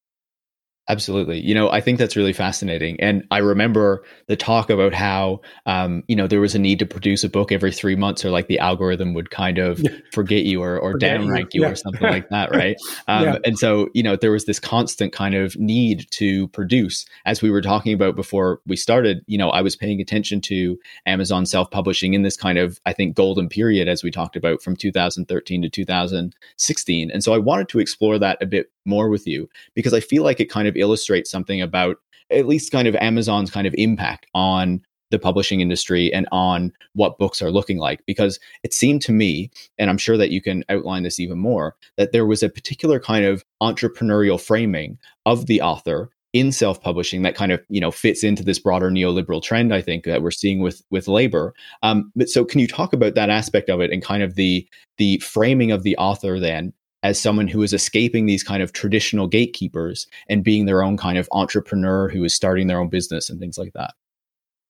Absolutely. 0.91 1.39
You 1.39 1.55
know, 1.55 1.71
I 1.71 1.79
think 1.79 1.99
that's 1.99 2.17
really 2.17 2.33
fascinating. 2.33 2.99
And 2.99 3.25
I 3.31 3.37
remember 3.37 4.03
the 4.27 4.35
talk 4.35 4.69
about 4.69 4.93
how, 4.93 5.39
um, 5.65 6.03
you 6.09 6.17
know, 6.17 6.27
there 6.27 6.41
was 6.41 6.53
a 6.53 6.59
need 6.59 6.79
to 6.79 6.85
produce 6.85 7.23
a 7.23 7.29
book 7.29 7.53
every 7.53 7.71
three 7.71 7.95
months 7.95 8.25
or 8.25 8.29
like 8.29 8.47
the 8.47 8.59
algorithm 8.59 9.13
would 9.13 9.31
kind 9.31 9.57
of 9.57 9.79
yeah. 9.79 9.91
forget 10.11 10.43
you 10.43 10.61
or, 10.61 10.77
or 10.77 10.95
downrank 10.95 11.53
you, 11.53 11.61
you 11.61 11.61
yeah. 11.61 11.69
or 11.69 11.75
something 11.75 12.03
like 12.03 12.27
that. 12.27 12.51
Right. 12.61 12.75
Um, 13.07 13.23
yeah. 13.23 13.37
And 13.45 13.57
so, 13.57 13.87
you 13.93 14.03
know, 14.03 14.17
there 14.17 14.31
was 14.31 14.43
this 14.43 14.59
constant 14.59 15.13
kind 15.13 15.35
of 15.35 15.55
need 15.57 16.07
to 16.11 16.49
produce. 16.49 17.05
As 17.25 17.41
we 17.41 17.49
were 17.49 17.61
talking 17.61 17.93
about 17.93 18.17
before 18.17 18.59
we 18.67 18.75
started, 18.75 19.23
you 19.25 19.37
know, 19.37 19.49
I 19.49 19.61
was 19.61 19.77
paying 19.77 20.01
attention 20.01 20.41
to 20.41 20.77
Amazon 21.05 21.45
self 21.45 21.71
publishing 21.71 22.13
in 22.13 22.23
this 22.23 22.35
kind 22.35 22.57
of, 22.57 22.81
I 22.85 22.91
think, 22.91 23.15
golden 23.15 23.47
period, 23.47 23.87
as 23.87 24.03
we 24.03 24.11
talked 24.11 24.35
about 24.35 24.61
from 24.61 24.75
2013 24.75 25.61
to 25.61 25.69
2016. 25.69 27.11
And 27.11 27.23
so 27.23 27.33
I 27.33 27.37
wanted 27.37 27.69
to 27.69 27.79
explore 27.79 28.19
that 28.19 28.37
a 28.41 28.45
bit 28.45 28.69
more 28.85 29.09
with 29.09 29.27
you 29.27 29.49
because 29.75 29.93
I 29.93 29.99
feel 29.99 30.23
like 30.23 30.39
it 30.39 30.49
kind 30.49 30.67
of 30.67 30.75
illustrates 30.75 31.29
something 31.29 31.61
about 31.61 31.97
at 32.29 32.47
least 32.47 32.71
kind 32.71 32.87
of 32.87 32.95
Amazon's 32.95 33.51
kind 33.51 33.67
of 33.67 33.75
impact 33.77 34.27
on 34.33 34.81
the 35.11 35.19
publishing 35.19 35.59
industry 35.59 36.11
and 36.13 36.27
on 36.31 36.71
what 36.93 37.19
books 37.19 37.41
are 37.41 37.51
looking 37.51 37.77
like 37.77 38.03
because 38.05 38.39
it 38.63 38.73
seemed 38.73 39.01
to 39.01 39.11
me 39.11 39.51
and 39.77 39.89
i'm 39.89 39.97
sure 39.97 40.15
that 40.17 40.31
you 40.31 40.41
can 40.41 40.63
outline 40.69 41.03
this 41.03 41.19
even 41.19 41.37
more 41.37 41.75
that 41.97 42.13
there 42.13 42.25
was 42.25 42.41
a 42.41 42.49
particular 42.49 42.97
kind 42.97 43.25
of 43.25 43.43
entrepreneurial 43.61 44.39
framing 44.39 44.97
of 45.25 45.45
the 45.47 45.61
author 45.61 46.09
in 46.33 46.51
self-publishing 46.51 47.23
that 47.23 47.35
kind 47.35 47.51
of 47.51 47.61
you 47.67 47.81
know 47.81 47.91
fits 47.91 48.23
into 48.23 48.43
this 48.43 48.59
broader 48.59 48.89
neoliberal 48.89 49.43
trend 49.43 49.73
i 49.73 49.81
think 49.81 50.05
that 50.05 50.21
we're 50.21 50.31
seeing 50.31 50.61
with 50.61 50.81
with 50.89 51.07
labor. 51.07 51.53
Um, 51.83 52.11
but 52.15 52.29
so 52.29 52.45
can 52.45 52.59
you 52.59 52.67
talk 52.67 52.93
about 52.93 53.15
that 53.15 53.29
aspect 53.29 53.69
of 53.69 53.81
it 53.81 53.91
and 53.91 54.01
kind 54.01 54.23
of 54.23 54.35
the 54.35 54.67
the 54.97 55.17
framing 55.19 55.71
of 55.71 55.83
the 55.83 55.97
author 55.97 56.39
then 56.39 56.73
as 57.03 57.19
someone 57.19 57.47
who 57.47 57.61
is 57.63 57.73
escaping 57.73 58.25
these 58.25 58.43
kind 58.43 58.61
of 58.61 58.73
traditional 58.73 59.27
gatekeepers 59.27 60.07
and 60.29 60.43
being 60.43 60.65
their 60.65 60.83
own 60.83 60.97
kind 60.97 61.17
of 61.17 61.27
entrepreneur 61.31 62.09
who 62.09 62.23
is 62.23 62.33
starting 62.33 62.67
their 62.67 62.79
own 62.79 62.89
business 62.89 63.29
and 63.29 63.39
things 63.39 63.57
like 63.57 63.73
that. 63.73 63.93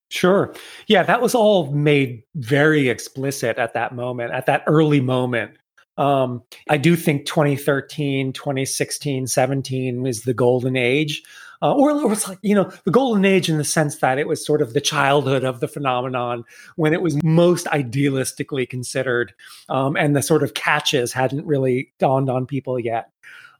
Sure. 0.08 0.54
Yeah, 0.88 1.02
that 1.04 1.22
was 1.22 1.34
all 1.34 1.72
made 1.72 2.22
very 2.34 2.88
explicit 2.88 3.58
at 3.58 3.74
that 3.74 3.94
moment, 3.94 4.32
at 4.32 4.46
that 4.46 4.62
early 4.66 5.00
moment. 5.00 5.56
Um, 5.96 6.42
I 6.68 6.78
do 6.78 6.96
think 6.96 7.26
2013, 7.26 8.32
2016, 8.32 9.26
17 9.26 10.06
is 10.06 10.22
the 10.22 10.34
golden 10.34 10.76
age 10.76 11.22
uh, 11.62 11.72
or 11.72 11.90
it 11.90 12.08
was 12.08 12.28
like 12.28 12.38
you 12.42 12.54
know 12.54 12.70
the 12.84 12.90
golden 12.90 13.24
age 13.24 13.48
in 13.48 13.56
the 13.56 13.64
sense 13.64 13.98
that 13.98 14.18
it 14.18 14.26
was 14.26 14.44
sort 14.44 14.60
of 14.60 14.74
the 14.74 14.80
childhood 14.80 15.44
of 15.44 15.60
the 15.60 15.68
phenomenon 15.68 16.44
when 16.76 16.92
it 16.92 17.00
was 17.00 17.22
most 17.22 17.66
idealistically 17.66 18.68
considered 18.68 19.32
um, 19.68 19.96
and 19.96 20.14
the 20.14 20.22
sort 20.22 20.42
of 20.42 20.54
catches 20.54 21.12
hadn't 21.12 21.46
really 21.46 21.92
dawned 21.98 22.28
on 22.28 22.46
people 22.46 22.78
yet. 22.78 23.10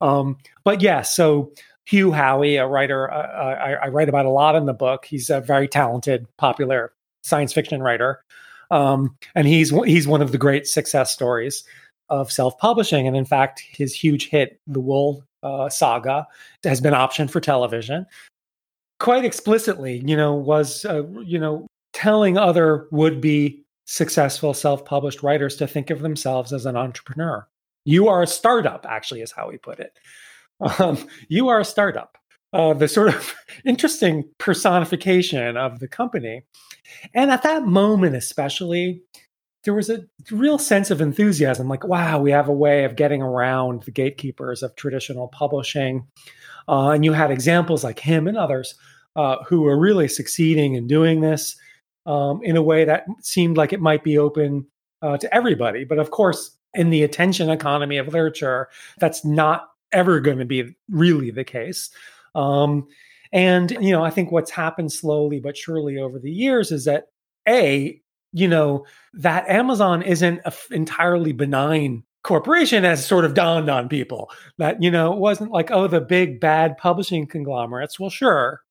Um, 0.00 0.36
but 0.64 0.82
yeah 0.82 1.02
so 1.02 1.52
hugh 1.86 2.10
howey 2.10 2.60
a 2.60 2.66
writer 2.66 3.10
uh, 3.10 3.16
uh 3.16 3.56
I, 3.60 3.72
I, 3.84 3.88
write 3.88 4.08
about 4.08 4.26
a 4.26 4.30
lot 4.30 4.56
in 4.56 4.66
the 4.66 4.72
book. 4.72 5.04
He's 5.04 5.30
a 5.30 5.40
very 5.40 5.68
talented 5.68 6.26
popular 6.36 6.92
science 7.22 7.52
fiction 7.52 7.82
writer. 7.82 8.24
Um, 8.70 9.16
and 9.34 9.46
he's 9.46 9.70
he's 9.84 10.08
one 10.08 10.22
of 10.22 10.32
the 10.32 10.38
great 10.38 10.66
success 10.66 11.12
stories 11.12 11.62
of 12.08 12.32
self-publishing. 12.32 13.06
And 13.06 13.16
in 13.16 13.24
fact 13.24 13.62
his 13.70 13.94
huge 13.94 14.28
hit 14.28 14.60
the 14.66 14.80
wool 14.80 15.24
uh, 15.42 15.68
saga 15.68 16.26
has 16.64 16.80
been 16.80 16.94
optioned 16.94 17.30
for 17.30 17.40
television. 17.40 18.06
Quite 19.00 19.24
explicitly, 19.24 20.02
you 20.06 20.16
know, 20.16 20.34
was 20.34 20.84
uh, 20.84 21.04
you 21.24 21.38
know 21.38 21.66
telling 21.92 22.38
other 22.38 22.86
would-be 22.90 23.64
successful 23.84 24.54
self-published 24.54 25.22
writers 25.22 25.56
to 25.56 25.66
think 25.66 25.90
of 25.90 26.00
themselves 26.00 26.52
as 26.52 26.66
an 26.66 26.76
entrepreneur. 26.76 27.46
You 27.84 28.08
are 28.08 28.22
a 28.22 28.26
startup, 28.26 28.86
actually, 28.88 29.20
is 29.20 29.32
how 29.32 29.50
he 29.50 29.58
put 29.58 29.80
it. 29.80 29.98
Um, 30.78 31.08
you 31.28 31.48
are 31.48 31.60
a 31.60 31.64
startup. 31.64 32.16
Uh, 32.52 32.74
the 32.74 32.86
sort 32.86 33.08
of 33.08 33.34
interesting 33.64 34.24
personification 34.38 35.56
of 35.56 35.80
the 35.80 35.88
company. 35.88 36.42
And 37.14 37.30
at 37.30 37.42
that 37.42 37.66
moment, 37.66 38.14
especially, 38.14 39.02
there 39.64 39.74
was 39.74 39.90
a 39.90 40.04
real 40.30 40.58
sense 40.58 40.90
of 40.90 41.00
enthusiasm 41.00 41.68
like 41.68 41.84
wow 41.84 42.20
we 42.20 42.30
have 42.30 42.48
a 42.48 42.52
way 42.52 42.84
of 42.84 42.96
getting 42.96 43.22
around 43.22 43.82
the 43.84 43.90
gatekeepers 43.90 44.62
of 44.62 44.74
traditional 44.76 45.28
publishing. 45.28 46.06
Uh, 46.68 46.90
and 46.90 47.04
you 47.04 47.12
had 47.12 47.30
examples 47.30 47.82
like 47.82 47.98
him 47.98 48.28
and 48.28 48.36
others 48.36 48.76
uh, 49.16 49.36
who 49.48 49.62
were 49.62 49.78
really 49.78 50.06
succeeding 50.06 50.74
in 50.74 50.86
doing 50.86 51.20
this 51.20 51.56
um, 52.06 52.40
in 52.44 52.56
a 52.56 52.62
way 52.62 52.84
that 52.84 53.04
seemed 53.20 53.56
like 53.56 53.72
it 53.72 53.80
might 53.80 54.04
be 54.04 54.16
open 54.16 54.64
uh, 55.02 55.16
to 55.16 55.34
everybody. 55.34 55.84
But 55.84 55.98
of 55.98 56.10
course 56.10 56.56
in 56.74 56.90
the 56.90 57.02
attention 57.02 57.50
economy 57.50 57.98
of 57.98 58.08
literature 58.08 58.68
that's 58.98 59.24
not 59.24 59.68
ever 59.92 60.20
going 60.20 60.38
to 60.38 60.44
be 60.44 60.74
really 60.88 61.30
the 61.30 61.44
case. 61.44 61.90
Um, 62.34 62.86
and 63.32 63.70
you 63.80 63.90
know 63.90 64.04
i 64.04 64.10
think 64.10 64.30
what's 64.30 64.50
happened 64.50 64.92
slowly 64.92 65.40
but 65.40 65.56
surely 65.56 65.98
over 65.98 66.18
the 66.18 66.30
years 66.30 66.70
is 66.70 66.84
that 66.84 67.06
a 67.48 68.00
you 68.32 68.48
know, 68.48 68.86
that 69.14 69.48
Amazon 69.48 70.02
isn't 70.02 70.40
an 70.44 70.52
entirely 70.70 71.32
benign 71.32 72.02
corporation 72.22 72.84
as 72.84 73.04
sort 73.04 73.24
of 73.24 73.34
dawned 73.34 73.68
on 73.68 73.88
people. 73.88 74.30
That, 74.58 74.82
you 74.82 74.90
know, 74.90 75.12
it 75.12 75.18
wasn't 75.18 75.50
like, 75.50 75.70
oh, 75.70 75.88
the 75.88 76.00
big 76.00 76.40
bad 76.40 76.78
publishing 76.78 77.26
conglomerates. 77.26 77.98
Well, 77.98 78.10
sure. 78.10 78.62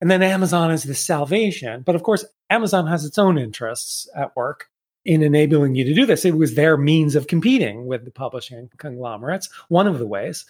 And 0.00 0.10
then 0.10 0.22
Amazon 0.22 0.70
is 0.70 0.84
the 0.84 0.94
salvation. 0.94 1.82
But 1.82 1.94
of 1.94 2.02
course, 2.02 2.24
Amazon 2.50 2.86
has 2.86 3.04
its 3.04 3.18
own 3.18 3.38
interests 3.38 4.08
at 4.16 4.34
work 4.36 4.68
in 5.04 5.22
enabling 5.22 5.74
you 5.74 5.84
to 5.84 5.94
do 5.94 6.06
this. 6.06 6.24
It 6.24 6.36
was 6.36 6.54
their 6.54 6.76
means 6.76 7.14
of 7.14 7.26
competing 7.26 7.86
with 7.86 8.04
the 8.04 8.10
publishing 8.10 8.70
conglomerates, 8.78 9.48
one 9.68 9.86
of 9.86 9.98
the 9.98 10.06
ways. 10.06 10.46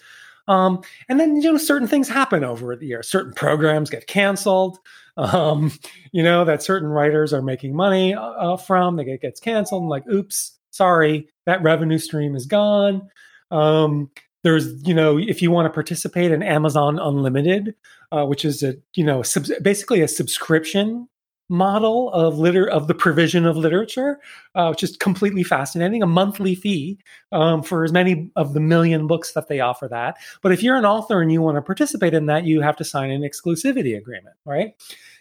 Um, 0.47 0.81
and 1.09 1.19
then, 1.19 1.37
you 1.37 1.51
know, 1.51 1.57
certain 1.57 1.87
things 1.87 2.07
happen 2.07 2.43
over 2.43 2.75
the 2.75 2.85
years. 2.85 3.09
Certain 3.09 3.33
programs 3.33 3.89
get 3.89 4.07
canceled 4.07 4.79
um, 5.17 5.71
you 6.11 6.23
know, 6.23 6.45
that 6.45 6.63
certain 6.63 6.89
writers 6.89 7.33
are 7.33 7.41
making 7.41 7.75
money 7.75 8.13
uh, 8.13 8.21
uh 8.21 8.57
from. 8.57 8.95
They 8.95 9.05
get 9.05 9.21
gets 9.21 9.39
canceled. 9.39 9.83
And 9.83 9.89
like, 9.89 10.07
oops, 10.07 10.57
sorry, 10.71 11.29
that 11.45 11.63
revenue 11.63 11.97
stream 11.97 12.35
is 12.35 12.45
gone. 12.45 13.09
Um, 13.51 14.09
there's, 14.43 14.85
you 14.87 14.93
know, 14.93 15.17
if 15.17 15.41
you 15.41 15.49
want 15.51 15.65
to 15.65 15.73
participate 15.73 16.31
in 16.31 16.43
Amazon 16.43 16.99
Unlimited, 16.99 17.75
uh, 18.11 18.25
which 18.25 18.45
is 18.45 18.61
a, 18.61 18.75
you 18.93 19.03
know, 19.03 19.23
sub- 19.23 19.63
basically 19.63 20.01
a 20.01 20.07
subscription 20.07 21.07
model 21.49 22.11
of 22.11 22.39
liter 22.39 22.67
of 22.67 22.87
the 22.87 22.95
provision 22.95 23.45
of 23.45 23.55
literature, 23.55 24.19
uh, 24.55 24.67
which 24.69 24.83
is 24.83 24.97
completely 24.97 25.43
fascinating. 25.43 26.01
A 26.01 26.07
monthly 26.07 26.55
fee 26.55 26.97
um, 27.31 27.61
for 27.61 27.83
as 27.83 27.91
many 27.91 28.31
of 28.35 28.53
the 28.53 28.59
million 28.59 29.07
books 29.07 29.33
that 29.33 29.47
they 29.47 29.59
offer 29.59 29.87
that. 29.87 30.17
But 30.41 30.51
if 30.51 30.63
you're 30.63 30.75
an 30.75 30.85
author 30.85 31.21
and 31.21 31.31
you 31.31 31.41
want 31.41 31.57
to 31.57 31.61
participate 31.61 32.13
in 32.13 32.25
that, 32.27 32.45
you 32.45 32.61
have 32.61 32.77
to 32.77 32.83
sign 32.83 33.11
an 33.11 33.21
exclusivity 33.21 33.97
agreement, 33.97 34.35
right? 34.45 34.73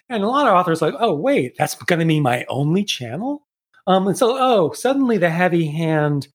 And 0.09 0.23
a 0.23 0.29
lot 0.29 0.47
of 0.47 0.55
authors 0.55 0.83
like, 0.83 0.95
oh, 0.99 1.15
wait, 1.15 1.57
that's 1.57 1.75
going 1.75 2.01
to 2.01 2.07
be 2.07 2.21
my 2.21 2.45
only 2.49 2.85
channel? 2.85 3.47
Um, 3.87 4.07
and 4.07 4.17
so, 4.17 4.37
oh, 4.39 4.73
suddenly 4.73 5.19
the 5.19 5.31
heavy 5.31 5.67
hand 5.67 6.29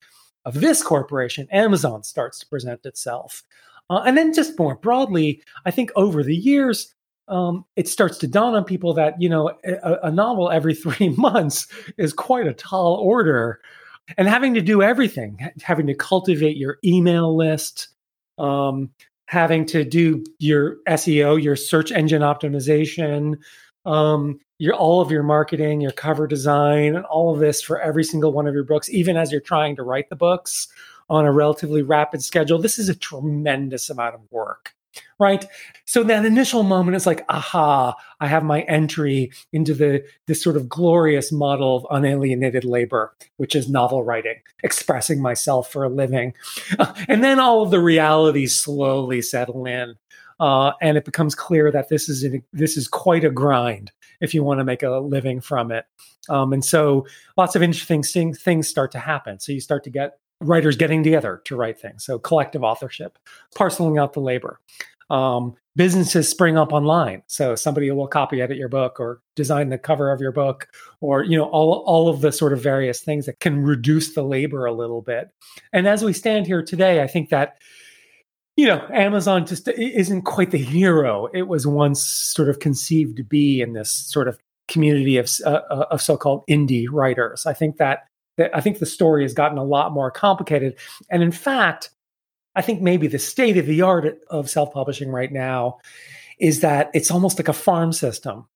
of 0.46 0.56
this 0.56 0.84
corporation, 0.84 1.48
Amazon, 1.52 2.04
starts 2.04 2.40
to 2.40 2.48
present 2.48 2.86
itself. 2.86 3.44
Uh, 3.90 4.04
and 4.06 4.18
then 4.18 4.34
just 4.34 4.58
more 4.58 4.76
broadly, 4.76 5.42
I 5.66 5.72
think 5.72 5.92
over 5.96 6.24
the 6.24 6.36
years, 6.36 6.94
um, 7.30 7.64
it 7.76 7.88
starts 7.88 8.18
to 8.20 8.28
dawn 8.28 8.56
on 8.56 8.64
people 8.64 8.94
that, 8.96 9.22
you 9.22 9.30
know, 9.30 9.52
a, 9.64 9.98
a 10.04 10.12
novel 10.12 10.50
every 10.50 10.76
three 10.76 11.10
months 11.10 11.68
is 11.98 12.12
quite 12.12 12.48
a 12.48 12.54
tall 12.54 12.96
order. 12.96 13.62
And 14.18 14.28
having 14.28 14.56
to 14.56 14.62
do 14.62 14.82
everything, 14.82 15.40
having 15.62 15.86
to 15.88 15.94
cultivate 15.94 16.58
your 16.58 16.80
email 16.84 17.36
list, 17.36 17.90
um, 18.40 18.90
having 19.28 19.68
to 19.68 19.84
do 19.84 20.24
your 20.40 20.78
SEO, 20.88 21.42
your 21.42 21.56
search 21.56 21.92
engine 21.92 22.24
optimization, 22.24 23.36
um, 23.86 24.40
your 24.58 24.74
all 24.74 25.00
of 25.00 25.12
your 25.12 25.22
marketing, 25.22 25.80
your 25.80 25.92
cover 25.92 26.26
design, 26.26 26.96
and 26.96 27.06
all 27.06 27.32
of 27.32 27.40
this 27.40 27.62
for 27.62 27.80
every 27.80 28.04
single 28.04 28.34
one 28.34 28.48
of 28.48 28.56
your 28.56 28.64
books, 28.64 28.90
even 28.90 29.16
as 29.16 29.32
you're 29.32 29.40
trying 29.40 29.76
to 29.76 29.84
write 29.84 30.10
the 30.10 30.16
books 30.16 30.68
on 31.08 31.26
a 31.26 31.32
relatively 31.32 31.84
rapid 31.84 32.24
schedule. 32.24 32.58
This 32.58 32.80
is 32.80 32.90
a 32.90 32.96
tremendous 32.96 33.92
amount 33.92 34.16
of 34.16 34.22
work 34.32 34.74
right 35.20 35.46
so 35.86 36.04
that 36.04 36.26
initial 36.26 36.64
moment 36.64 36.96
is 36.96 37.06
like 37.06 37.26
aha 37.30 37.94
i 38.20 38.28
have 38.28 38.44
my 38.44 38.62
entry 38.62 39.32
into 39.52 39.74
the 39.74 40.04
this 40.28 40.42
sort 40.42 40.56
of 40.56 40.70
glorious 40.70 41.32
model 41.32 41.76
of 41.76 41.86
unalienated 41.92 42.64
labor 42.64 43.14
which 43.38 43.56
is 43.56 43.70
novel 43.70 44.04
writing 44.04 44.36
expressing 44.64 45.22
myself 45.22 45.72
for 45.72 45.84
a 45.84 45.90
living 45.90 46.34
and 47.08 47.24
then 47.24 47.40
all 47.40 47.62
of 47.62 47.72
the 47.72 47.80
realities 47.80 48.56
slowly 48.56 49.22
settle 49.22 49.66
in 49.66 49.96
uh, 50.40 50.72
and 50.82 50.98
it 50.98 51.04
becomes 51.04 51.36
clear 51.36 51.70
that 51.70 51.90
this 51.90 52.08
is 52.08 52.24
a, 52.24 52.42
this 52.54 52.78
is 52.78 52.88
quite 52.88 53.26
a 53.26 53.30
grind 53.30 53.92
if 54.22 54.34
you 54.34 54.42
want 54.42 54.60
to 54.60 54.64
make 54.64 54.84
a 54.84 54.90
living 54.90 55.42
from 55.42 55.72
it 55.72 55.86
um, 56.30 56.54
and 56.54 56.64
so 56.64 57.06
lots 57.38 57.56
of 57.56 57.62
interesting 57.62 58.34
things 58.34 58.68
start 58.68 58.92
to 58.92 59.00
happen 59.00 59.40
so 59.40 59.52
you 59.52 59.60
start 59.60 59.84
to 59.84 59.90
get 59.90 60.18
writers 60.42 60.78
getting 60.78 61.04
together 61.04 61.42
to 61.46 61.56
write 61.56 61.80
things. 61.80 62.06
So 62.06 62.18
collective 62.18 62.64
authorship, 62.64 63.18
parceling 63.56 63.98
out 63.98 64.14
the 64.14 64.22
labor. 64.22 64.60
Um, 65.10 65.56
businesses 65.76 66.28
spring 66.28 66.58
up 66.58 66.74
online, 66.74 67.24
so 67.28 67.56
somebody 67.56 67.90
will 67.92 68.08
copy 68.08 68.42
edit 68.42 68.58
your 68.58 68.70
book 68.70 69.00
or 69.00 69.22
design 69.36 69.70
the 69.70 69.78
cover 69.78 70.12
of 70.12 70.22
your 70.22 70.32
book, 70.32 70.68
or 71.02 71.24
you 71.24 71.38
know 71.38 71.46
all 71.46 71.84
all 71.86 72.10
of 72.10 72.22
the 72.22 72.32
sort 72.32 72.54
of 72.54 72.62
various 72.62 73.00
things 73.00 73.26
that 73.26 73.40
can 73.40 73.64
reduce 73.64 74.14
the 74.14 74.24
labor 74.24 74.66
a 74.66 74.74
little 74.74 75.02
bit. 75.02 75.30
And 75.74 75.88
as 75.88 76.04
we 76.04 76.14
stand 76.14 76.48
here 76.48 76.62
today, 76.62 77.02
I 77.02 77.08
think 77.08 77.30
that 77.30 77.58
you 78.60 78.66
know, 78.66 78.86
Amazon 78.92 79.46
just 79.46 79.70
isn't 79.70 80.24
quite 80.24 80.52
the 80.52 80.58
hero 80.58 81.30
it 81.34 81.44
was 81.44 81.66
once 81.66 82.04
sort 82.04 82.50
of 82.50 82.60
conceived 82.60 83.16
to 83.16 83.24
be 83.24 83.62
in 83.62 83.72
this 83.72 83.90
sort 83.90 84.28
of 84.28 84.38
community 84.68 85.16
of 85.16 85.30
uh, 85.46 85.62
uh, 85.70 85.86
of 85.92 86.02
so-called 86.02 86.44
indie 86.50 86.86
writers. 86.92 87.46
I 87.46 87.54
think 87.54 87.78
that, 87.78 88.00
that 88.36 88.52
I 88.54 88.60
think 88.60 88.80
the 88.80 88.86
story 88.86 89.24
has 89.24 89.34
gotten 89.34 89.58
a 89.58 89.64
lot 89.64 89.94
more 89.94 90.12
complicated, 90.12 90.78
and 91.10 91.24
in 91.24 91.32
fact, 91.32 91.92
I 92.56 92.62
think 92.62 92.82
maybe 92.82 93.08
the 93.08 93.20
state 93.20 93.58
of 93.58 93.66
the 93.66 93.82
art 93.82 94.20
of 94.30 94.50
self-publishing 94.50 95.10
right 95.10 95.32
now 95.32 95.80
is 96.40 96.62
that 96.62 96.90
it's 96.94 97.12
almost 97.12 97.38
like 97.38 97.48
a 97.48 97.54
farm 97.54 97.94
system 97.94 98.48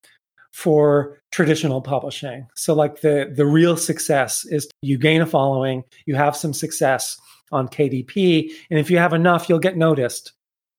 for 0.51 1.19
traditional 1.31 1.81
publishing. 1.81 2.47
So 2.55 2.73
like 2.73 3.01
the 3.01 3.31
the 3.35 3.45
real 3.45 3.75
success 3.75 4.45
is 4.45 4.69
you 4.81 4.97
gain 4.97 5.21
a 5.21 5.25
following, 5.25 5.83
you 6.05 6.15
have 6.15 6.35
some 6.35 6.53
success 6.53 7.19
on 7.51 7.67
KDP. 7.67 8.51
And 8.69 8.79
if 8.79 8.89
you 8.89 8.97
have 8.97 9.13
enough, 9.13 9.47
you'll 9.47 9.59
get 9.59 9.77
noticed 9.77 10.33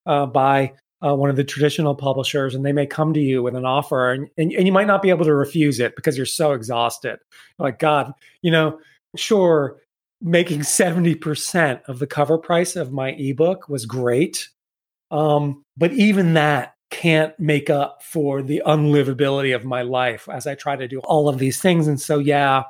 uh, 0.07 0.27
by 0.27 0.73
uh, 1.05 1.15
one 1.15 1.31
of 1.31 1.37
the 1.37 1.45
traditional 1.45 1.95
publishers, 1.95 2.55
and 2.55 2.65
they 2.65 2.73
may 2.73 2.87
come 2.87 3.13
to 3.13 3.21
you 3.21 3.43
with 3.43 3.55
an 3.55 3.67
offer, 3.67 4.11
and, 4.11 4.29
and, 4.39 4.53
and 4.53 4.67
you 4.67 4.73
might 4.73 4.87
not 4.87 5.03
be 5.03 5.11
able 5.11 5.25
to 5.25 5.35
refuse 5.35 5.79
it 5.79 5.95
because 5.97 6.17
you're 6.17 6.25
so 6.25 6.53
exhausted. 6.53 7.19
Like, 7.59 7.79
God, 7.79 8.13
you 8.41 8.51
know, 8.51 8.79
sure, 9.17 9.81
making 10.21 10.61
70% 10.61 11.83
of 11.87 11.99
the 11.99 12.07
cover 12.07 12.39
price 12.39 12.77
of 12.77 12.93
my 12.93 13.11
ebook 13.11 13.69
was 13.69 13.87
great. 13.87 14.49
Um, 15.11 15.65
but 15.77 15.93
even 15.93 16.35
that 16.35 16.75
can't 16.91 17.39
make 17.41 17.69
up 17.71 18.03
for 18.03 18.43
the 18.43 18.63
unlivability 18.67 19.55
of 19.55 19.65
my 19.65 19.83
life 19.83 20.29
as 20.33 20.47
I 20.47 20.55
try 20.55 20.77
to 20.77 20.89
do 20.89 21.01
all 21.01 21.29
of 21.29 21.39
these 21.39 21.61
things. 21.61 21.89
And 21.89 22.01
so, 22.01 22.19
yeah, 22.19 22.65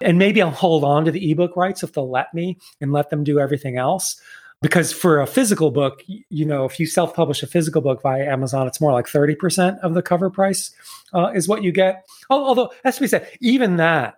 and 0.00 0.18
maybe 0.18 0.40
I'll 0.40 0.50
hold 0.50 0.84
on 0.84 1.04
to 1.04 1.10
the 1.10 1.30
ebook 1.30 1.56
rights 1.56 1.82
if 1.82 1.92
they'll 1.92 2.10
let 2.10 2.32
me 2.34 2.58
and 2.80 2.92
let 2.92 3.10
them 3.10 3.24
do 3.24 3.38
everything 3.38 3.76
else. 3.76 4.20
Because 4.62 4.92
for 4.92 5.20
a 5.20 5.26
physical 5.26 5.70
book, 5.70 6.02
you 6.06 6.46
know, 6.46 6.64
if 6.64 6.80
you 6.80 6.86
self 6.86 7.14
publish 7.14 7.42
a 7.42 7.46
physical 7.46 7.82
book 7.82 8.00
via 8.00 8.24
Amazon, 8.24 8.66
it's 8.66 8.80
more 8.80 8.92
like 8.92 9.06
30% 9.06 9.78
of 9.80 9.92
the 9.92 10.02
cover 10.02 10.30
price 10.30 10.70
uh, 11.12 11.32
is 11.34 11.48
what 11.48 11.62
you 11.62 11.70
get. 11.70 12.06
Although, 12.30 12.72
as 12.82 12.98
we 12.98 13.06
said, 13.06 13.28
even 13.40 13.76
that, 13.76 14.14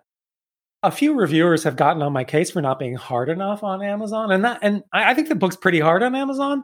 a 0.83 0.91
few 0.91 1.13
reviewers 1.15 1.63
have 1.63 1.75
gotten 1.75 2.01
on 2.01 2.13
my 2.13 2.23
case 2.23 2.51
for 2.51 2.61
not 2.61 2.79
being 2.79 2.95
hard 2.95 3.29
enough 3.29 3.63
on 3.63 3.81
Amazon. 3.81 4.31
And 4.31 4.45
that, 4.45 4.59
and 4.61 4.83
I 4.93 5.13
think 5.13 5.27
the 5.27 5.35
book's 5.35 5.55
pretty 5.55 5.79
hard 5.79 6.03
on 6.03 6.15
Amazon. 6.15 6.63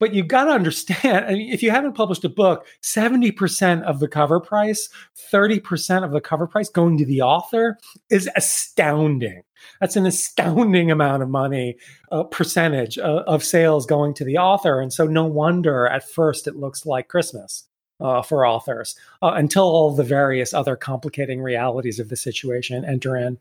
But 0.00 0.12
you 0.12 0.24
got 0.24 0.44
to 0.44 0.50
understand, 0.50 1.24
I 1.26 1.34
mean, 1.34 1.52
if 1.52 1.62
you 1.62 1.70
haven't 1.70 1.94
published 1.94 2.24
a 2.24 2.28
book, 2.28 2.66
70% 2.82 3.82
of 3.82 4.00
the 4.00 4.08
cover 4.08 4.40
price, 4.40 4.88
30% 5.32 6.04
of 6.04 6.10
the 6.10 6.20
cover 6.20 6.46
price 6.46 6.68
going 6.68 6.98
to 6.98 7.06
the 7.06 7.22
author 7.22 7.78
is 8.10 8.28
astounding. 8.36 9.42
That's 9.80 9.96
an 9.96 10.04
astounding 10.04 10.90
amount 10.90 11.22
of 11.22 11.30
money, 11.30 11.76
uh, 12.12 12.24
percentage 12.24 12.98
uh, 12.98 13.22
of 13.26 13.44
sales 13.44 13.86
going 13.86 14.14
to 14.14 14.24
the 14.24 14.36
author. 14.36 14.80
And 14.80 14.92
so, 14.92 15.06
no 15.06 15.24
wonder 15.24 15.86
at 15.86 16.06
first 16.06 16.46
it 16.46 16.56
looks 16.56 16.84
like 16.84 17.08
Christmas. 17.08 17.64
Uh, 18.00 18.20
for 18.20 18.44
authors 18.44 18.96
uh, 19.22 19.34
until 19.36 19.62
all 19.62 19.94
the 19.94 20.02
various 20.02 20.52
other 20.52 20.74
complicating 20.74 21.40
realities 21.40 22.00
of 22.00 22.08
the 22.08 22.16
situation 22.16 22.84
enter 22.84 23.16
in. 23.16 23.38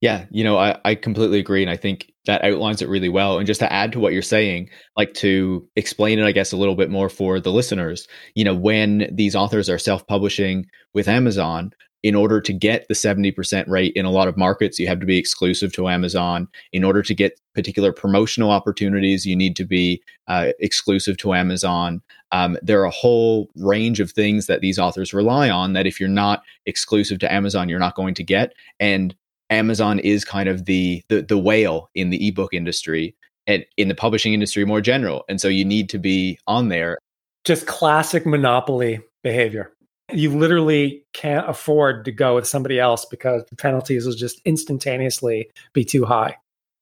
Yeah, 0.00 0.26
you 0.30 0.44
know, 0.44 0.58
I, 0.58 0.78
I 0.84 0.94
completely 0.94 1.38
agree. 1.38 1.62
And 1.62 1.70
I 1.70 1.76
think 1.76 2.12
that 2.26 2.44
outlines 2.44 2.82
it 2.82 2.88
really 2.88 3.08
well. 3.08 3.38
And 3.38 3.46
just 3.46 3.60
to 3.60 3.72
add 3.72 3.92
to 3.92 4.00
what 4.00 4.12
you're 4.12 4.22
saying, 4.22 4.68
like 4.96 5.14
to 5.14 5.66
explain 5.74 6.18
it, 6.18 6.26
I 6.26 6.32
guess, 6.32 6.52
a 6.52 6.56
little 6.56 6.74
bit 6.74 6.90
more 6.90 7.08
for 7.08 7.40
the 7.40 7.52
listeners, 7.52 8.06
you 8.34 8.44
know, 8.44 8.54
when 8.54 9.08
these 9.10 9.34
authors 9.34 9.70
are 9.70 9.78
self 9.78 10.06
publishing 10.06 10.66
with 10.92 11.08
Amazon, 11.08 11.70
in 12.06 12.14
order 12.14 12.40
to 12.40 12.52
get 12.52 12.86
the 12.86 12.94
70% 12.94 13.66
rate 13.66 13.92
in 13.96 14.04
a 14.04 14.12
lot 14.12 14.28
of 14.28 14.36
markets, 14.36 14.78
you 14.78 14.86
have 14.86 15.00
to 15.00 15.06
be 15.06 15.18
exclusive 15.18 15.72
to 15.72 15.88
Amazon. 15.88 16.46
In 16.72 16.84
order 16.84 17.02
to 17.02 17.12
get 17.12 17.40
particular 17.52 17.92
promotional 17.92 18.52
opportunities, 18.52 19.26
you 19.26 19.34
need 19.34 19.56
to 19.56 19.64
be 19.64 20.00
uh, 20.28 20.52
exclusive 20.60 21.16
to 21.16 21.34
Amazon. 21.34 22.00
Um, 22.30 22.56
there 22.62 22.80
are 22.80 22.84
a 22.84 22.90
whole 22.90 23.50
range 23.56 23.98
of 23.98 24.12
things 24.12 24.46
that 24.46 24.60
these 24.60 24.78
authors 24.78 25.12
rely 25.12 25.50
on 25.50 25.72
that 25.72 25.84
if 25.84 25.98
you're 25.98 26.08
not 26.08 26.44
exclusive 26.64 27.18
to 27.18 27.32
Amazon, 27.32 27.68
you're 27.68 27.80
not 27.80 27.96
going 27.96 28.14
to 28.14 28.22
get. 28.22 28.52
And 28.78 29.12
Amazon 29.50 29.98
is 29.98 30.24
kind 30.24 30.48
of 30.48 30.66
the, 30.66 31.02
the 31.08 31.22
the 31.22 31.38
whale 31.38 31.90
in 31.96 32.10
the 32.10 32.28
ebook 32.28 32.54
industry 32.54 33.16
and 33.48 33.66
in 33.76 33.88
the 33.88 33.96
publishing 33.96 34.32
industry 34.32 34.64
more 34.64 34.80
general. 34.80 35.24
And 35.28 35.40
so 35.40 35.48
you 35.48 35.64
need 35.64 35.88
to 35.88 35.98
be 35.98 36.38
on 36.46 36.68
there. 36.68 36.98
Just 37.42 37.66
classic 37.66 38.24
monopoly 38.26 39.00
behavior. 39.24 39.72
You 40.12 40.36
literally 40.36 41.04
can't 41.12 41.48
afford 41.48 42.04
to 42.04 42.12
go 42.12 42.36
with 42.36 42.46
somebody 42.46 42.78
else 42.78 43.04
because 43.04 43.44
the 43.50 43.56
penalties 43.56 44.06
will 44.06 44.14
just 44.14 44.40
instantaneously 44.44 45.50
be 45.72 45.84
too 45.84 46.04
high. 46.04 46.36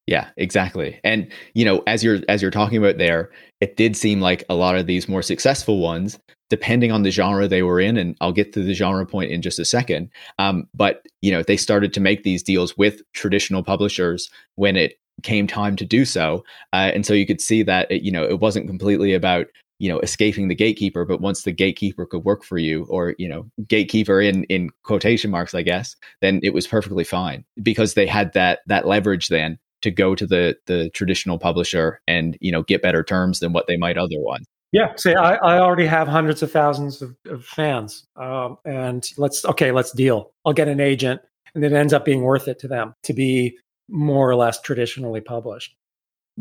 Yeah, 0.06 0.28
exactly. 0.36 1.00
And 1.02 1.30
you 1.54 1.64
know, 1.64 1.82
as 1.86 2.04
you're 2.04 2.20
as 2.28 2.42
you're 2.42 2.50
talking 2.50 2.76
about 2.76 2.98
there, 2.98 3.30
it 3.60 3.76
did 3.76 3.96
seem 3.96 4.20
like 4.20 4.44
a 4.50 4.54
lot 4.54 4.76
of 4.76 4.86
these 4.86 5.08
more 5.08 5.22
successful 5.22 5.78
ones, 5.78 6.18
depending 6.50 6.92
on 6.92 7.02
the 7.02 7.10
genre 7.10 7.48
they 7.48 7.62
were 7.62 7.80
in, 7.80 7.96
and 7.96 8.14
I'll 8.20 8.32
get 8.32 8.52
to 8.52 8.62
the 8.62 8.74
genre 8.74 9.06
point 9.06 9.30
in 9.30 9.40
just 9.40 9.58
a 9.58 9.64
second. 9.64 10.10
Um, 10.38 10.68
but 10.74 11.06
you 11.22 11.32
know, 11.32 11.42
they 11.42 11.56
started 11.56 11.94
to 11.94 12.00
make 12.00 12.22
these 12.22 12.42
deals 12.42 12.76
with 12.76 13.00
traditional 13.14 13.62
publishers 13.62 14.28
when 14.56 14.76
it 14.76 14.98
came 15.22 15.46
time 15.46 15.74
to 15.76 15.86
do 15.86 16.04
so, 16.04 16.44
uh, 16.74 16.90
and 16.92 17.06
so 17.06 17.14
you 17.14 17.26
could 17.26 17.40
see 17.40 17.62
that 17.62 17.90
it, 17.90 18.02
you 18.02 18.12
know 18.12 18.24
it 18.24 18.40
wasn't 18.40 18.66
completely 18.66 19.14
about 19.14 19.46
you 19.78 19.88
know 19.88 19.98
escaping 20.00 20.48
the 20.48 20.54
gatekeeper 20.54 21.04
but 21.04 21.20
once 21.20 21.42
the 21.42 21.52
gatekeeper 21.52 22.06
could 22.06 22.24
work 22.24 22.44
for 22.44 22.58
you 22.58 22.84
or 22.88 23.14
you 23.18 23.28
know 23.28 23.44
gatekeeper 23.66 24.20
in 24.20 24.44
in 24.44 24.70
quotation 24.84 25.30
marks 25.30 25.54
i 25.54 25.62
guess 25.62 25.96
then 26.20 26.38
it 26.42 26.54
was 26.54 26.66
perfectly 26.66 27.04
fine 27.04 27.44
because 27.62 27.94
they 27.94 28.06
had 28.06 28.32
that 28.34 28.60
that 28.66 28.86
leverage 28.86 29.28
then 29.28 29.58
to 29.84 29.90
go 29.90 30.14
to 30.14 30.26
the 30.26 30.56
the 30.66 30.90
traditional 30.90 31.38
publisher 31.38 32.00
and 32.08 32.38
you 32.40 32.50
know 32.50 32.62
get 32.62 32.82
better 32.82 33.04
terms 33.04 33.38
than 33.40 33.52
what 33.52 33.66
they 33.68 33.76
might 33.76 33.98
otherwise. 33.98 34.42
Yeah, 34.72 34.94
say 34.96 35.14
I, 35.14 35.34
I 35.34 35.60
already 35.60 35.86
have 35.86 36.08
hundreds 36.08 36.42
of 36.42 36.50
thousands 36.50 37.00
of, 37.02 37.14
of 37.26 37.44
fans, 37.44 38.04
um, 38.16 38.56
and 38.64 39.06
let's 39.18 39.44
okay, 39.44 39.70
let's 39.70 39.92
deal. 39.92 40.32
I'll 40.44 40.54
get 40.54 40.68
an 40.68 40.80
agent, 40.80 41.20
and 41.54 41.62
it 41.62 41.72
ends 41.72 41.92
up 41.92 42.04
being 42.04 42.22
worth 42.22 42.48
it 42.48 42.58
to 42.60 42.68
them 42.68 42.94
to 43.04 43.12
be 43.12 43.56
more 43.88 44.28
or 44.28 44.34
less 44.34 44.60
traditionally 44.60 45.20
published. 45.20 45.76